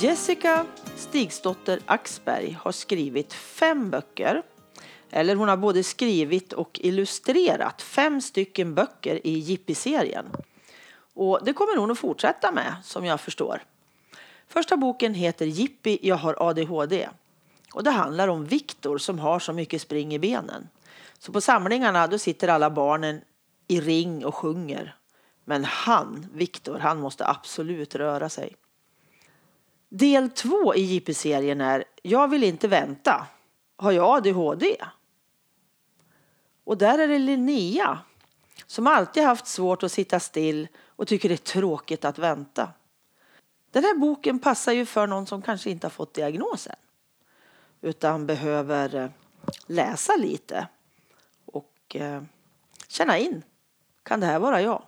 Jessica 0.00 0.66
Stigsdotter 0.96 1.80
Axberg 1.86 2.58
har 2.60 2.72
skrivit 2.72 3.32
fem 3.32 3.90
böcker. 3.90 4.42
Eller 5.10 5.36
hon 5.36 5.48
har 5.48 5.56
både 5.56 5.82
skrivit 5.82 6.52
och 6.52 6.80
illustrerat 6.82 7.82
fem 7.82 8.20
stycken 8.20 8.74
böcker 8.74 9.26
i 9.26 9.38
Jippi-serien. 9.38 10.24
Och 11.14 11.40
det 11.44 11.52
kommer 11.52 11.76
hon 11.76 11.90
att 11.90 11.98
fortsätta 11.98 12.52
med, 12.52 12.74
som 12.84 13.04
jag 13.04 13.20
förstår. 13.20 13.62
Första 14.48 14.76
boken 14.76 15.14
heter 15.14 15.46
Jippi, 15.46 15.98
jag 16.02 16.16
har 16.16 16.36
ADHD. 16.48 17.08
Och 17.72 17.84
det 17.84 17.90
handlar 17.90 18.28
om 18.28 18.44
Viktor 18.44 18.98
som 18.98 19.18
har 19.18 19.38
så 19.38 19.52
mycket 19.52 19.82
spring 19.82 20.14
i 20.14 20.18
benen. 20.18 20.68
Så 21.18 21.32
på 21.32 21.40
samlingarna 21.40 22.06
då 22.06 22.18
sitter 22.18 22.48
alla 22.48 22.70
barnen 22.70 23.20
i 23.68 23.80
ring 23.80 24.24
och 24.24 24.34
sjunger. 24.34 24.96
Men 25.44 25.64
han, 25.64 26.26
Viktor, 26.32 26.78
han 26.78 27.00
måste 27.00 27.26
absolut 27.26 27.94
röra 27.94 28.28
sig. 28.28 28.56
Del 29.88 30.30
två 30.30 30.74
i 30.74 30.80
Jippi-serien 30.80 31.60
är 31.60 31.84
Jag 32.02 32.28
vill 32.28 32.44
inte 32.44 32.68
vänta. 32.68 33.26
Har 33.76 33.92
jag 33.92 34.16
ADHD? 34.16 34.76
Och 36.64 36.78
där 36.78 36.98
är 36.98 37.08
det 37.08 37.18
Linnea 37.18 37.98
som 38.66 38.86
alltid 38.86 39.22
haft 39.22 39.46
svårt 39.46 39.82
att 39.82 39.92
sitta 39.92 40.20
still 40.20 40.68
och 40.86 41.08
tycker 41.08 41.28
det 41.28 41.34
är 41.34 41.36
tråkigt 41.36 42.04
att 42.04 42.18
vänta. 42.18 42.68
Den 43.74 43.84
här 43.84 43.94
boken 43.94 44.38
passar 44.38 44.72
ju 44.72 44.86
för 44.86 45.06
någon 45.06 45.26
som 45.26 45.42
kanske 45.42 45.70
inte 45.70 45.86
har 45.86 45.90
fått 45.90 46.14
diagnosen 46.14 46.76
utan 47.80 48.26
behöver 48.26 48.94
eh, 48.94 49.10
läsa 49.66 50.16
lite 50.16 50.66
och 51.44 51.96
eh, 51.96 52.22
känna 52.88 53.18
in. 53.18 53.42
Kan 54.02 54.20
det 54.20 54.26
här 54.26 54.38
vara 54.38 54.62
jag? 54.62 54.82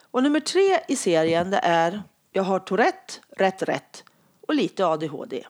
Och 0.00 0.22
nummer 0.22 0.40
tre 0.40 0.80
i 0.88 0.96
serien 0.96 1.50
det 1.50 1.60
är 1.62 2.02
Jag 2.32 2.42
har 2.42 2.58
Tourette, 2.58 3.14
rätt 3.30 3.62
rätt 3.62 4.04
och 4.40 4.54
lite 4.54 4.86
ADHD. 4.86 5.46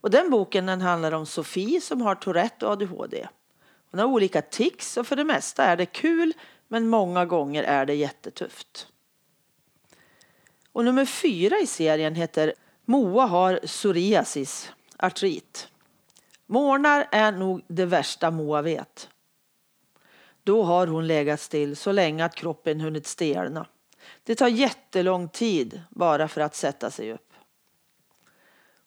Och 0.00 0.10
den 0.10 0.30
boken 0.30 0.66
den 0.66 0.80
handlar 0.80 1.12
om 1.12 1.26
Sofie 1.26 1.80
som 1.80 2.02
har 2.02 2.14
Tourette 2.14 2.66
och 2.66 2.72
ADHD. 2.72 3.28
Hon 3.90 4.00
har 4.00 4.06
olika 4.06 4.42
tics 4.42 4.96
och 4.96 5.06
för 5.06 5.16
det 5.16 5.24
mesta 5.24 5.64
är 5.64 5.76
det 5.76 5.86
kul 5.86 6.32
men 6.68 6.88
många 6.88 7.24
gånger 7.24 7.62
är 7.62 7.86
det 7.86 7.94
jättetufft. 7.94 8.88
Och 10.74 10.84
nummer 10.84 11.04
fyra 11.04 11.58
i 11.58 11.66
serien 11.66 12.14
heter 12.14 12.54
Moa 12.84 13.26
har 13.26 13.60
psoriasis, 13.66 14.72
artrit. 14.98 15.68
Morgnar 16.46 17.08
är 17.12 17.32
nog 17.32 17.64
det 17.68 17.86
värsta 17.86 18.30
Moa 18.30 18.62
vet. 18.62 19.08
Då 20.42 20.62
har 20.62 20.86
hon 20.86 21.06
legat 21.06 21.40
still 21.40 21.76
så 21.76 21.92
länge 21.92 22.24
att 22.24 22.34
kroppen 22.34 22.80
hunnit 22.80 23.06
stelna. 23.06 23.66
Det 24.24 24.34
tar 24.34 24.48
jättelång 24.48 25.28
tid 25.28 25.82
bara 25.90 26.28
för 26.28 26.40
att 26.40 26.54
sätta 26.54 26.90
sig 26.90 27.12
upp. 27.12 27.32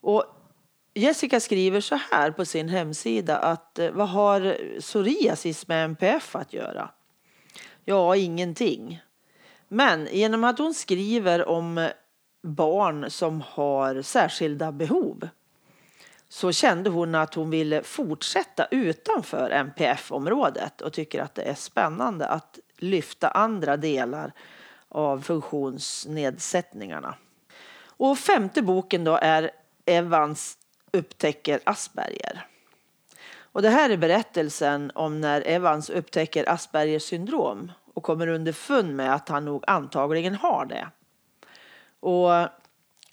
Och 0.02 0.26
Jessica 0.94 1.40
skriver 1.40 1.82
så 1.82 2.00
här 2.12 2.32
på 2.32 2.46
sin 2.46 2.70
hemsida 2.70 3.38
att 3.38 3.80
eh, 3.80 3.92
vad 3.92 4.10
har 4.10 4.58
psoriasis 4.80 5.68
med 5.68 5.86
MPF 5.86 6.36
att 6.36 6.54
göra? 6.54 6.90
Ja, 7.86 8.16
ingenting. 8.16 9.02
Men 9.68 10.08
genom 10.12 10.44
att 10.44 10.60
hon 10.60 10.74
skriver 10.74 11.48
om 11.48 11.90
barn 12.44 13.12
som 13.12 13.42
har 13.42 14.02
särskilda 14.02 14.72
behov 14.72 15.30
så 16.30 16.52
kände 16.52 16.90
hon 16.90 17.16
att 17.16 17.34
hon 17.34 17.50
ville 17.50 17.84
fortsätta 17.84 18.68
utanför 18.72 19.50
MPF-området 19.50 20.82
och 20.82 20.94
tycker 20.94 21.22
att 21.22 21.36
det 21.36 21.42
är 21.42 21.56
spännande 21.56 22.28
att 22.28 22.60
lyfta 22.78 23.28
andra 23.28 23.78
delar 23.78 24.32
av 24.90 25.22
funktionsnedsättningarna. 25.22 27.16
Och 27.80 28.18
femte 28.18 28.62
boken 28.62 29.04
då 29.04 29.20
är 29.22 29.52
Evans 29.86 30.58
upptäcker 30.92 31.60
Asperger. 31.64 32.46
Och 33.40 33.62
det 33.62 33.70
här 33.70 33.90
är 33.90 33.98
berättelsen 33.98 34.92
om 34.96 35.22
när 35.22 35.48
Evans 35.48 35.90
upptäcker 35.90 36.50
Aspergers 36.50 37.04
syndrom 37.04 37.72
och 37.98 38.04
kommer 38.04 38.28
underfund 38.28 38.96
med 38.96 39.14
att 39.14 39.30
han 39.30 39.46
nog 39.46 39.64
antagligen 39.68 40.36
har 40.36 40.66
det. 40.66 40.88
Och 42.00 42.30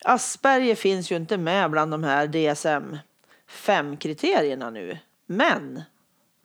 Asperger 0.05 0.75
finns 0.75 1.13
ju 1.13 1.17
inte 1.17 1.37
med 1.37 1.71
bland 1.71 1.91
de 1.91 2.05
här 2.05 2.27
DSM 2.27 2.97
5-kriterierna 3.49 4.71
nu. 4.71 4.99
Men 5.27 5.83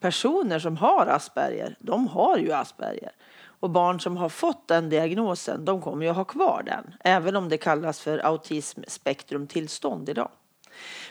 personer 0.01 0.59
som 0.59 0.77
har 0.77 1.07
Asperger, 1.07 1.75
de 1.79 2.07
har 2.07 2.37
ju 2.37 2.51
Asperger. 2.51 3.11
Och 3.41 3.69
barn 3.69 3.99
som 3.99 4.17
har 4.17 4.29
fått 4.29 4.67
den 4.67 4.89
diagnosen, 4.89 5.65
de 5.65 5.81
kommer 5.81 6.05
ju 6.05 6.11
ha 6.11 6.23
kvar 6.23 6.63
den. 6.65 6.95
Även 6.99 7.35
om 7.35 7.49
det 7.49 7.57
kallas 7.57 7.99
för 7.99 8.25
autismspektrumtillstånd 8.25 10.09
idag. 10.09 10.31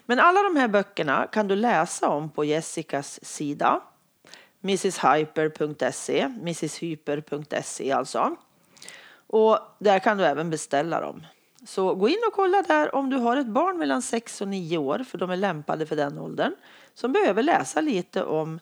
Men 0.07 0.21
alla 0.21 0.43
de 0.43 0.57
här 0.57 0.69
böckerna 0.69 1.27
kan 1.33 1.49
du 1.49 1.57
läsa 1.57 2.09
om 2.09 2.31
på 2.31 2.45
Jessicas 2.45 3.25
sida 3.25 3.81
mrshyper.se, 4.61 6.29
mrshyper.se 6.29 7.93
alltså. 7.93 8.37
Och 9.27 9.59
där 9.79 9.99
kan 9.99 10.19
du 10.19 10.25
även 10.25 10.51
beställa 10.51 11.01
dem. 11.01 11.27
Så 11.67 11.95
gå 11.95 12.09
in 12.09 12.19
och 12.27 12.33
kolla 12.33 12.63
där 12.63 12.95
om 12.95 13.11
du 13.11 13.17
har 13.17 13.37
ett 13.37 13.47
barn 13.47 13.79
mellan 13.79 14.03
6 14.03 14.41
och 14.41 14.49
9 14.49 14.79
år, 14.79 14.99
för 14.99 15.19
de 15.19 15.31
är 15.31 15.37
lämpade 15.37 15.87
för 15.87 15.97
den 15.97 16.19
åldern, 16.19 16.55
som 16.95 17.13
behöver 17.13 17.43
läsa 17.43 17.81
lite 17.81 18.25
om 18.25 18.61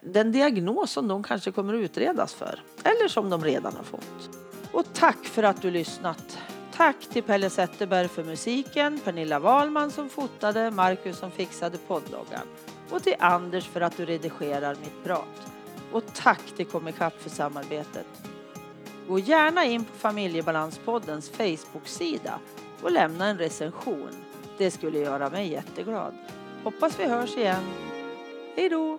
den 0.00 0.32
diagnos 0.32 0.90
som 0.90 1.08
de 1.08 1.22
kanske 1.22 1.52
kommer 1.52 1.74
att 1.74 1.80
utredas 1.80 2.34
för, 2.34 2.62
eller 2.84 3.08
som 3.08 3.30
de 3.30 3.44
redan 3.44 3.76
har 3.76 3.84
fått. 3.84 4.36
Och 4.72 4.84
tack 4.92 5.24
för 5.24 5.42
att 5.42 5.62
du 5.62 5.70
lyssnat. 5.70 6.38
Tack 6.76 6.96
till 7.00 7.22
Pelle 7.22 7.50
Zetterberg 7.50 8.08
för 8.08 8.24
musiken, 8.24 9.00
Pernilla 9.04 9.38
Wahlman 9.38 9.90
som 9.90 10.08
fotade, 10.08 10.70
Marcus 10.70 11.18
som 11.18 11.30
fixade 11.30 11.78
poddloggan 11.78 12.46
och 12.90 13.02
till 13.02 13.16
Anders 13.18 13.66
för 13.68 13.80
att 13.80 13.96
du 13.96 14.04
redigerar 14.04 14.74
mitt 14.74 15.04
prat. 15.04 15.52
Och 15.92 16.02
tack 16.14 16.42
till 16.56 16.66
Comicap 16.66 17.22
för 17.22 17.30
samarbetet. 17.30 18.06
Gå 19.08 19.18
gärna 19.18 19.64
in 19.64 19.84
på 19.84 19.92
Familjebalanspoddens 19.92 21.30
Facebook-sida 21.30 22.38
och 22.82 22.92
lämna 22.92 23.26
en 23.26 23.38
recension. 23.38 24.10
Det 24.58 24.70
skulle 24.70 24.98
göra 24.98 25.30
mig 25.30 25.52
jätteglad. 25.52 26.14
Hoppas 26.64 27.00
vi 27.00 27.04
hörs 27.04 27.36
igen. 27.36 27.62
Hej 28.56 28.68
då! 28.68 28.98